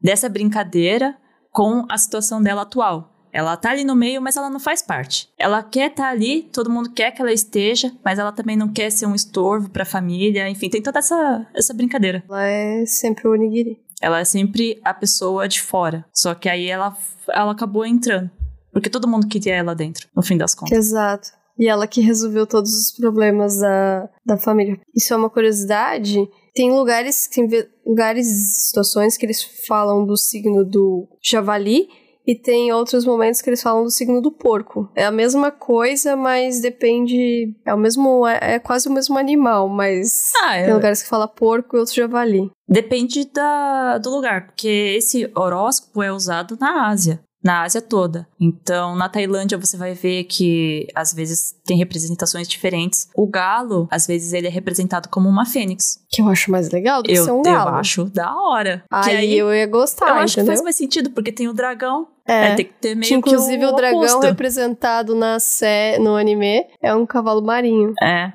dessa 0.00 0.28
brincadeira 0.28 1.16
com 1.50 1.84
a 1.90 1.98
situação 1.98 2.42
dela 2.42 2.62
atual. 2.62 3.15
Ela 3.36 3.54
tá 3.54 3.72
ali 3.72 3.84
no 3.84 3.94
meio, 3.94 4.22
mas 4.22 4.34
ela 4.34 4.48
não 4.48 4.58
faz 4.58 4.80
parte. 4.80 5.28
Ela 5.36 5.62
quer 5.62 5.90
estar 5.90 6.04
tá 6.04 6.08
ali, 6.08 6.44
todo 6.44 6.70
mundo 6.70 6.90
quer 6.90 7.10
que 7.10 7.20
ela 7.20 7.30
esteja, 7.30 7.92
mas 8.02 8.18
ela 8.18 8.32
também 8.32 8.56
não 8.56 8.72
quer 8.72 8.88
ser 8.88 9.04
um 9.04 9.14
estorvo 9.14 9.68
para 9.68 9.82
a 9.82 9.86
família. 9.86 10.48
Enfim, 10.48 10.70
tem 10.70 10.80
toda 10.80 11.00
essa, 11.00 11.46
essa 11.54 11.74
brincadeira. 11.74 12.24
Ela 12.26 12.46
é 12.46 12.86
sempre 12.86 13.28
o 13.28 13.32
onigiri. 13.32 13.78
Ela 14.00 14.20
é 14.20 14.24
sempre 14.24 14.80
a 14.82 14.94
pessoa 14.94 15.46
de 15.46 15.60
fora. 15.60 16.02
Só 16.14 16.34
que 16.34 16.48
aí 16.48 16.66
ela, 16.66 16.96
ela 17.28 17.52
acabou 17.52 17.84
entrando. 17.84 18.30
Porque 18.72 18.88
todo 18.88 19.06
mundo 19.06 19.28
queria 19.28 19.56
ela 19.56 19.74
dentro, 19.74 20.08
no 20.16 20.22
fim 20.22 20.38
das 20.38 20.54
contas. 20.54 20.78
Exato. 20.78 21.28
E 21.58 21.68
ela 21.68 21.86
que 21.86 22.00
resolveu 22.00 22.46
todos 22.46 22.72
os 22.72 22.90
problemas 22.90 23.60
da, 23.60 24.08
da 24.24 24.38
família. 24.38 24.80
Isso 24.94 25.12
é 25.12 25.16
uma 25.16 25.28
curiosidade. 25.28 26.26
Tem 26.54 26.72
lugares, 26.72 27.26
tem 27.26 27.46
lugares, 27.84 28.26
situações 28.68 29.18
que 29.18 29.26
eles 29.26 29.42
falam 29.68 30.06
do 30.06 30.16
signo 30.16 30.64
do 30.64 31.06
javali 31.22 31.86
e 32.26 32.34
tem 32.34 32.72
outros 32.72 33.04
momentos 33.04 33.40
que 33.40 33.48
eles 33.48 33.62
falam 33.62 33.84
do 33.84 33.90
signo 33.90 34.20
do 34.20 34.32
porco. 34.32 34.90
É 34.94 35.04
a 35.04 35.10
mesma 35.10 35.50
coisa, 35.50 36.16
mas 36.16 36.60
depende. 36.60 37.54
É 37.64 37.72
o 37.72 37.78
mesmo. 37.78 38.26
É, 38.26 38.54
é 38.54 38.58
quase 38.58 38.88
o 38.88 38.92
mesmo 38.92 39.16
animal, 39.16 39.68
mas 39.68 40.32
ah, 40.42 40.54
tem 40.54 40.74
lugares 40.74 41.02
que 41.02 41.08
fala 41.08 41.28
porco 41.28 41.76
e 41.76 41.78
outros 41.78 41.94
javali. 41.94 42.50
Depende 42.68 43.24
da, 43.32 43.98
do 43.98 44.10
lugar, 44.10 44.46
porque 44.46 44.94
esse 44.98 45.30
horóscopo 45.34 46.02
é 46.02 46.12
usado 46.12 46.56
na 46.60 46.88
Ásia 46.88 47.20
na 47.46 47.62
Ásia 47.62 47.80
toda. 47.80 48.26
Então, 48.40 48.96
na 48.96 49.08
Tailândia 49.08 49.56
você 49.56 49.76
vai 49.76 49.94
ver 49.94 50.24
que 50.24 50.88
às 50.94 51.14
vezes 51.14 51.54
tem 51.64 51.78
representações 51.78 52.48
diferentes. 52.48 53.08
O 53.14 53.26
galo, 53.26 53.86
às 53.90 54.06
vezes 54.06 54.32
ele 54.32 54.48
é 54.48 54.50
representado 54.50 55.08
como 55.08 55.28
uma 55.28 55.46
fênix. 55.46 56.04
Que 56.10 56.20
eu 56.20 56.28
acho 56.28 56.50
mais 56.50 56.70
legal 56.70 57.02
do 57.02 57.08
que 57.08 57.14
eu, 57.14 57.24
ser 57.24 57.30
um 57.30 57.42
galo. 57.42 57.70
Eu 57.70 57.74
acho 57.76 58.04
da 58.06 58.34
hora. 58.36 58.84
Aí, 58.90 59.16
aí 59.16 59.38
eu 59.38 59.54
ia 59.54 59.66
gostar, 59.66 60.06
Eu 60.06 60.08
entendeu? 60.08 60.24
acho 60.24 60.34
que 60.34 60.44
faz 60.44 60.62
mais 60.62 60.76
sentido, 60.76 61.10
porque 61.10 61.30
tem 61.30 61.48
o 61.48 61.52
dragão. 61.52 62.08
É, 62.26 62.48
é 62.48 62.54
tem 62.56 62.64
que 62.64 62.72
ter 62.72 62.96
meio 62.96 63.08
que 63.08 63.14
Inclusive 63.14 63.64
o, 63.64 63.68
o 63.68 63.76
dragão 63.76 64.00
oposto. 64.00 64.26
representado 64.26 65.14
na 65.14 65.38
sé, 65.38 65.96
no 66.00 66.16
anime 66.16 66.66
é 66.82 66.92
um 66.92 67.06
cavalo 67.06 67.40
marinho. 67.40 67.94
É. 68.02 68.32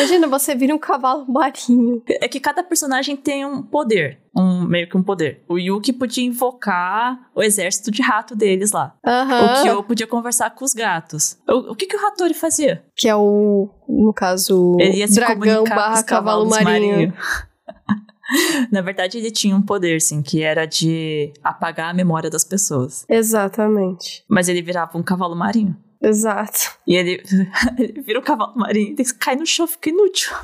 Imagina, 0.00 0.26
você 0.28 0.54
vira 0.54 0.74
um 0.74 0.78
cavalo 0.78 1.26
marinho. 1.30 2.02
É 2.08 2.26
que 2.26 2.40
cada 2.40 2.62
personagem 2.62 3.16
tem 3.16 3.44
um 3.44 3.62
poder. 3.62 4.18
um 4.34 4.64
meio 4.64 4.88
que 4.88 4.96
um 4.96 5.02
poder. 5.02 5.42
O 5.46 5.58
Yuki 5.58 5.92
podia 5.92 6.24
invocar 6.24 7.30
o 7.34 7.42
exército 7.42 7.90
de 7.90 8.00
rato 8.00 8.34
deles 8.34 8.72
lá. 8.72 8.94
Aham. 9.06 9.60
O 9.60 9.62
Kyo 9.62 9.82
podia 9.82 10.06
conversar 10.06 10.50
com 10.50 10.64
os 10.64 10.72
gatos. 10.72 11.36
O, 11.46 11.72
o 11.72 11.76
que, 11.76 11.86
que 11.86 11.96
o 11.96 12.06
Hattori 12.06 12.32
fazia? 12.32 12.82
Que 12.96 13.08
é 13.08 13.14
o, 13.14 13.68
no 13.86 14.12
caso, 14.14 14.76
dragão 15.14 15.64
barra 15.64 16.02
cavalo 16.02 16.48
marinho. 16.48 16.64
marinhos. 16.64 17.14
Na 18.70 18.80
verdade, 18.80 19.18
ele 19.18 19.30
tinha 19.30 19.56
um 19.56 19.62
poder, 19.62 20.00
sim, 20.00 20.22
que 20.22 20.42
era 20.42 20.64
de 20.64 21.32
apagar 21.42 21.90
a 21.90 21.94
memória 21.94 22.30
das 22.30 22.44
pessoas. 22.44 23.04
Exatamente. 23.08 24.24
Mas 24.28 24.48
ele 24.48 24.62
virava 24.62 24.96
um 24.96 25.02
cavalo 25.02 25.34
marinho. 25.34 25.76
Exato. 26.02 26.78
E 26.86 26.96
ele, 26.96 27.22
ele 27.78 28.00
vira 28.00 28.18
o 28.18 28.22
cavalo 28.22 28.56
marinho 28.56 28.94
e 28.98 29.04
cai 29.14 29.36
no 29.36 29.46
chão, 29.46 29.66
fica 29.66 29.90
inútil. 29.90 30.34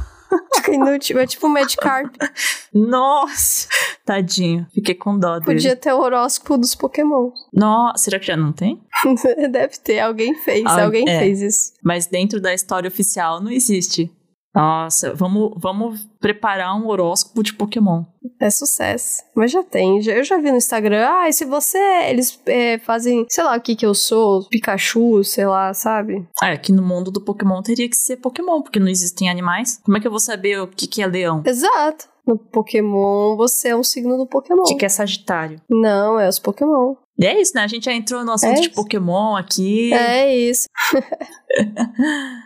Fica 0.57 0.75
inútil. 0.75 1.19
É 1.19 1.27
tipo 1.27 1.47
um 1.47 1.51
Magikarp. 1.51 2.15
Nossa, 2.75 3.69
tadinho. 4.05 4.67
Fiquei 4.75 4.95
com 4.95 5.19
dó 5.19 5.39
dele. 5.39 5.45
Podia 5.45 5.77
ter 5.77 5.93
o 5.93 6.01
horóscopo 6.01 6.59
dos 6.59 6.75
Pokémon. 6.75 7.31
Nossa, 7.53 8.05
será 8.05 8.19
que 8.19 8.27
já 8.27 8.37
não 8.37 8.53
tem? 8.53 8.81
Deve 9.51 9.79
ter. 9.79 10.01
Alguém 10.01 10.35
fez. 10.35 10.65
Ah, 10.67 10.85
Alguém 10.85 11.09
é. 11.09 11.21
fez 11.21 11.41
isso. 11.41 11.73
Mas 11.83 12.07
dentro 12.07 12.41
da 12.41 12.53
história 12.53 12.89
oficial 12.89 13.41
não 13.41 13.51
existe. 13.51 14.11
Nossa, 14.57 15.15
vamos, 15.15 15.53
vamos 15.57 16.09
preparar 16.19 16.75
um 16.75 16.89
horóscopo 16.89 17.43
de 17.43 17.53
Pokémon. 17.53 18.05
É 18.41 18.49
sucesso. 18.49 19.23
Mas 19.35 19.53
já 19.53 19.63
tem. 19.63 20.01
Já- 20.01 20.13
Eu 20.13 20.25
já 20.25 20.39
vi 20.39 20.51
no 20.51 20.57
Instagram. 20.57 21.07
Ah, 21.09 21.29
e 21.29 21.33
se 21.33 21.45
você. 21.45 21.79
Eles 22.09 22.41
é, 22.47 22.79
fazem. 22.79 23.27
Sei 23.29 23.45
lá 23.45 23.55
o 23.57 23.61
que 23.61 23.77
que 23.77 23.85
eu 23.85 23.95
sou. 23.95 24.49
Pikachu, 24.49 25.23
sei 25.23 25.47
lá, 25.47 25.75
sabe? 25.75 26.27
É, 26.43 26.57
que 26.57 26.73
no 26.73 26.83
mundo 26.83 27.11
do 27.11 27.21
Pokémon 27.21 27.61
teria 27.63 27.89
que 27.89 27.97
ser 27.97 28.17
Pokémon, 28.17 28.63
porque 28.63 28.81
não 28.81 28.89
existem 28.89 29.29
animais. 29.29 29.79
Como 29.85 29.97
é 29.97 30.01
que 30.01 30.07
eu 30.07 30.11
vou 30.11 30.21
saber 30.21 30.59
o 30.61 30.67
que, 30.67 30.87
que 30.87 31.03
é 31.03 31.07
leão? 31.07 31.43
Exato. 31.45 32.09
No 32.27 32.39
Pokémon, 32.39 33.37
você 33.37 33.69
é 33.69 33.77
um 33.77 33.85
signo 33.85 34.17
do 34.17 34.27
Pokémon. 34.27 34.63
O 34.63 34.65
que, 34.65 34.75
que 34.77 34.85
é 34.87 34.89
Sagitário? 34.89 35.61
Não, 35.71 36.19
é 36.19 36.29
os 36.29 36.39
Pokémon. 36.39 36.95
E 37.19 37.25
é 37.27 37.41
isso, 37.41 37.53
né? 37.55 37.63
A 37.63 37.67
gente 37.69 37.85
já 37.85 37.93
entrou 37.93 38.25
no 38.25 38.33
assunto 38.33 38.59
É 38.59 38.61
de. 38.63 38.71
Pokémon 38.71 39.37
aqui. 39.37 39.93
É 39.93 40.35
isso. 40.35 40.67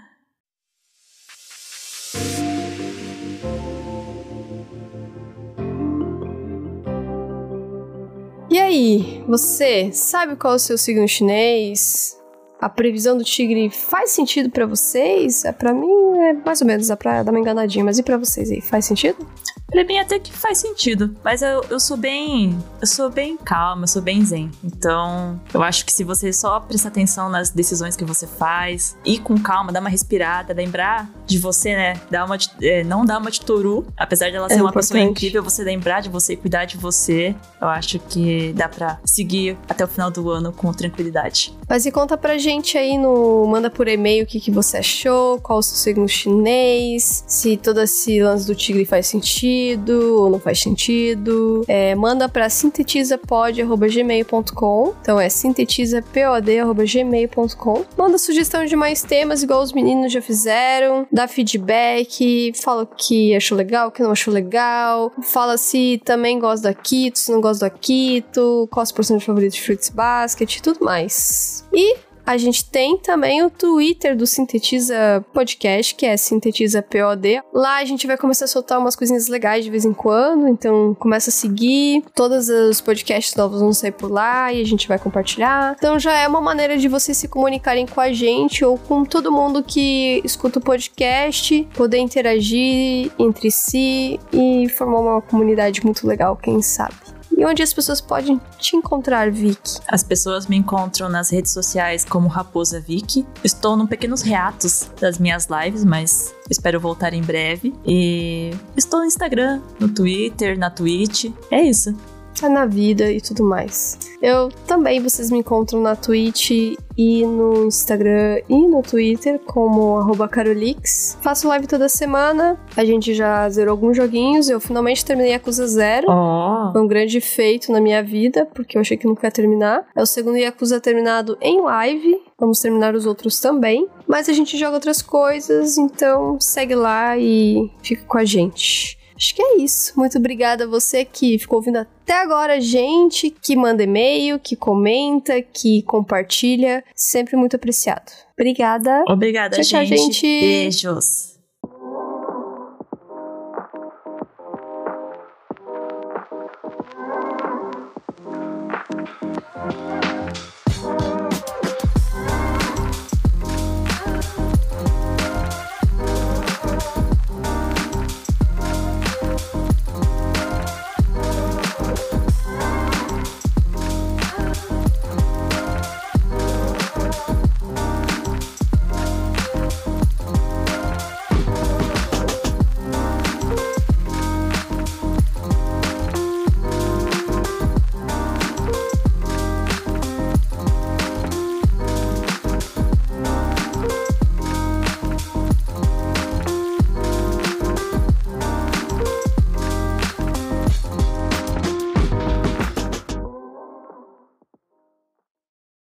E 8.50 8.58
aí, 8.58 9.22
você 9.28 9.92
sabe 9.92 10.34
qual 10.34 10.54
é 10.54 10.56
o 10.56 10.58
seu 10.58 10.76
signo 10.76 11.06
chinês? 11.06 12.18
A 12.60 12.68
previsão 12.68 13.16
do 13.16 13.22
tigre 13.22 13.70
faz 13.70 14.10
sentido 14.10 14.50
pra 14.50 14.66
vocês? 14.66 15.44
É, 15.44 15.52
pra 15.52 15.72
mim 15.72 16.18
é 16.18 16.32
mais 16.32 16.60
ou 16.60 16.66
menos, 16.66 16.88
dá 16.88 16.96
pra 16.96 17.22
dar 17.22 17.30
uma 17.30 17.38
enganadinha, 17.38 17.84
mas 17.84 17.98
e 17.98 18.02
pra 18.02 18.18
vocês 18.18 18.50
aí, 18.50 18.60
faz 18.60 18.84
sentido? 18.84 19.24
Pra 19.70 19.84
mim 19.84 19.98
até 19.98 20.18
que 20.18 20.32
faz 20.32 20.58
sentido. 20.58 21.14
Mas 21.24 21.42
eu, 21.42 21.64
eu 21.70 21.78
sou 21.78 21.96
bem. 21.96 22.58
Eu 22.80 22.86
sou 22.86 23.10
bem 23.10 23.36
calma, 23.36 23.84
eu 23.84 23.88
sou 23.88 24.02
bem 24.02 24.24
zen. 24.24 24.50
Então, 24.64 25.40
eu 25.54 25.62
acho 25.62 25.84
que 25.84 25.92
se 25.92 26.02
você 26.04 26.32
só 26.32 26.58
prestar 26.60 26.88
atenção 26.88 27.28
nas 27.28 27.50
decisões 27.50 27.94
que 27.96 28.04
você 28.04 28.26
faz, 28.26 28.96
ir 29.04 29.18
com 29.20 29.38
calma, 29.38 29.70
dar 29.72 29.80
uma 29.80 29.88
respirada, 29.90 30.52
lembrar 30.52 31.08
de 31.26 31.38
você, 31.38 31.74
né? 31.74 32.00
Dar 32.10 32.24
uma 32.24 32.36
de- 32.36 32.50
é, 32.62 32.82
não 32.84 33.04
dar 33.04 33.18
uma 33.18 33.30
de 33.30 33.40
toru. 33.40 33.86
Apesar 33.96 34.30
dela 34.32 34.46
É 34.50 34.54
ser 34.54 34.60
uma 34.60 34.72
pessoa 34.72 34.98
importante. 34.98 35.18
incrível, 35.26 35.42
você 35.42 35.62
lembrar 35.62 36.00
de 36.00 36.08
você 36.08 36.32
e 36.32 36.36
cuidar 36.36 36.64
de 36.64 36.76
você. 36.76 37.34
Eu 37.60 37.68
acho 37.68 37.98
que 37.98 38.52
dá 38.54 38.68
pra 38.68 38.98
seguir 39.04 39.56
até 39.68 39.84
o 39.84 39.88
final 39.88 40.10
do 40.10 40.30
ano 40.30 40.52
com 40.52 40.72
tranquilidade. 40.72 41.56
Mas 41.68 41.86
e 41.86 41.92
conta 41.92 42.16
pra 42.16 42.36
gente 42.38 42.76
aí 42.76 42.98
no. 42.98 43.46
Manda 43.46 43.70
por 43.70 43.86
e-mail 43.88 44.24
o 44.24 44.26
que, 44.26 44.40
que 44.40 44.50
você 44.50 44.78
achou, 44.78 45.38
qual 45.40 45.58
o 45.58 45.62
seu 45.62 45.76
signo 45.76 46.08
chinês, 46.08 47.24
se 47.26 47.56
todo 47.56 47.80
esse 47.80 48.20
lance 48.20 48.46
do 48.46 48.54
tigre 48.54 48.84
faz 48.84 49.06
sentido 49.06 49.59
ou 49.88 50.28
não 50.30 50.38
faz 50.38 50.60
sentido. 50.60 51.64
É, 51.68 51.94
manda 51.94 52.26
pra 52.28 52.48
sintetizapod.gmail.com. 52.48 54.94
Então 55.00 55.20
é 55.20 55.28
sintetizapod.gmail.com. 55.28 57.84
Manda 57.96 58.18
sugestão 58.18 58.64
de 58.64 58.74
mais 58.76 59.02
temas, 59.02 59.42
igual 59.42 59.60
os 59.62 59.72
meninos 59.72 60.12
já 60.12 60.22
fizeram. 60.22 61.06
Dá 61.10 61.26
feedback, 61.26 62.52
fala 62.54 62.82
o 62.82 62.86
que 62.86 63.34
achou 63.34 63.56
legal, 63.56 63.88
o 63.88 63.90
que 63.90 64.02
não 64.02 64.12
achou 64.12 64.32
legal. 64.32 65.10
Fala 65.22 65.56
se 65.56 66.00
também 66.04 66.38
gosta 66.38 66.68
do 66.68 66.72
Akito, 66.72 67.18
se 67.18 67.32
não 67.32 67.40
gosta 67.40 67.66
do 67.66 67.72
Akito, 67.72 68.68
qual 68.70 68.82
é 68.82 68.84
o 68.84 68.86
seu 68.86 68.96
personagem 68.96 69.26
favorito 69.26 69.54
de 69.54 69.62
Fruits 69.62 69.88
Basket 69.88 70.56
e 70.56 70.62
tudo 70.62 70.84
mais. 70.84 71.64
E 71.72 71.96
a 72.26 72.36
gente 72.36 72.64
tem 72.64 72.98
também 72.98 73.42
o 73.42 73.50
Twitter 73.50 74.16
do 74.16 74.26
Sintetiza 74.26 75.24
Podcast, 75.32 75.94
que 75.94 76.06
é 76.06 76.16
Sintetiza 76.16 76.82
POD. 76.82 77.42
Lá 77.52 77.78
a 77.78 77.84
gente 77.84 78.06
vai 78.06 78.16
começar 78.16 78.44
a 78.44 78.48
soltar 78.48 78.78
umas 78.78 78.96
coisinhas 78.96 79.28
legais 79.28 79.64
de 79.64 79.70
vez 79.70 79.84
em 79.84 79.92
quando, 79.92 80.48
então 80.48 80.94
começa 80.94 81.30
a 81.30 81.32
seguir. 81.32 82.02
Todos 82.14 82.48
os 82.48 82.80
podcasts 82.80 83.34
novos 83.34 83.60
vão 83.60 83.72
sair 83.72 83.92
por 83.92 84.10
lá 84.10 84.52
e 84.52 84.60
a 84.60 84.66
gente 84.66 84.86
vai 84.88 84.98
compartilhar. 84.98 85.74
Então 85.78 85.98
já 85.98 86.16
é 86.16 86.28
uma 86.28 86.40
maneira 86.40 86.76
de 86.76 86.88
vocês 86.88 87.16
se 87.16 87.28
comunicarem 87.28 87.86
com 87.86 88.00
a 88.00 88.12
gente 88.12 88.64
ou 88.64 88.78
com 88.78 89.04
todo 89.04 89.32
mundo 89.32 89.62
que 89.62 90.20
escuta 90.24 90.58
o 90.58 90.62
podcast, 90.62 91.68
poder 91.74 91.98
interagir 91.98 93.10
entre 93.18 93.50
si 93.50 94.18
e 94.32 94.68
formar 94.68 95.00
uma 95.00 95.22
comunidade 95.22 95.84
muito 95.84 96.06
legal, 96.06 96.36
quem 96.36 96.62
sabe. 96.62 97.19
E 97.36 97.44
onde 97.46 97.62
as 97.62 97.72
pessoas 97.72 98.00
podem 98.00 98.40
te 98.58 98.76
encontrar, 98.76 99.30
Vicky? 99.30 99.80
As 99.88 100.02
pessoas 100.02 100.46
me 100.46 100.56
encontram 100.56 101.08
nas 101.08 101.30
redes 101.30 101.52
sociais 101.52 102.04
como 102.04 102.28
Raposa 102.28 102.80
Vicky. 102.80 103.26
Estou 103.42 103.76
num 103.76 103.86
pequenos 103.86 104.22
reatos 104.22 104.90
das 105.00 105.18
minhas 105.18 105.48
lives, 105.48 105.84
mas 105.84 106.34
espero 106.50 106.78
voltar 106.78 107.14
em 107.14 107.22
breve. 107.22 107.74
E 107.86 108.50
estou 108.76 109.00
no 109.00 109.06
Instagram, 109.06 109.60
no 109.78 109.88
Twitter, 109.88 110.58
na 110.58 110.70
Twitch. 110.70 111.32
É 111.50 111.62
isso. 111.62 111.94
Tá 112.38 112.48
na 112.48 112.66
vida 112.66 113.10
e 113.10 113.20
tudo 113.20 113.44
mais. 113.44 113.98
Eu 114.20 114.50
também, 114.66 115.00
vocês 115.00 115.30
me 115.30 115.38
encontram 115.38 115.80
na 115.80 115.96
Twitch 115.96 116.50
e 116.96 117.26
no 117.26 117.64
Instagram 117.64 118.40
e 118.48 118.66
no 118.66 118.82
Twitter 118.82 119.38
como 119.40 120.00
Carolix. 120.28 121.16
Faço 121.22 121.48
live 121.48 121.66
toda 121.66 121.88
semana, 121.88 122.58
a 122.76 122.84
gente 122.84 123.14
já 123.14 123.48
zerou 123.48 123.72
alguns 123.72 123.96
joguinhos, 123.96 124.50
eu 124.50 124.60
finalmente 124.60 125.04
terminei 125.04 125.32
Yakuza 125.32 125.66
Zero. 125.66 126.06
Oh. 126.10 126.72
Foi 126.72 126.82
um 126.82 126.86
grande 126.86 127.20
feito 127.20 127.72
na 127.72 127.80
minha 127.80 128.02
vida, 128.02 128.46
porque 128.54 128.76
eu 128.76 128.82
achei 128.82 128.96
que 128.96 129.06
nunca 129.06 129.26
ia 129.26 129.30
terminar. 129.30 129.86
É 129.96 130.02
o 130.02 130.06
segundo 130.06 130.36
Yakuza 130.36 130.80
terminado 130.80 131.38
em 131.40 131.62
live. 131.62 132.20
Vamos 132.38 132.60
terminar 132.60 132.94
os 132.94 133.06
outros 133.06 133.40
também. 133.40 133.86
Mas 134.06 134.28
a 134.28 134.32
gente 134.32 134.58
joga 134.58 134.74
outras 134.74 135.00
coisas, 135.00 135.78
então 135.78 136.38
segue 136.40 136.74
lá 136.74 137.16
e 137.16 137.70
fica 137.82 138.04
com 138.04 138.18
a 138.18 138.24
gente. 138.24 138.99
Acho 139.20 139.34
que 139.34 139.42
é 139.42 139.58
isso. 139.58 139.92
Muito 139.98 140.16
obrigada 140.16 140.64
a 140.64 140.66
você 140.66 141.04
que 141.04 141.38
ficou 141.38 141.58
ouvindo 141.58 141.76
até 141.76 142.14
agora, 142.14 142.58
gente, 142.58 143.28
que 143.28 143.54
manda 143.54 143.82
e-mail, 143.82 144.38
que 144.38 144.56
comenta, 144.56 145.42
que 145.42 145.82
compartilha. 145.82 146.82
Sempre 146.96 147.36
muito 147.36 147.54
apreciado. 147.54 148.10
Obrigada. 148.32 149.04
Obrigada, 149.06 149.56
Tchau, 149.56 149.64
tchau, 149.64 149.84
gente. 149.84 150.14
gente. 150.14 150.22
Beijos. 150.22 151.29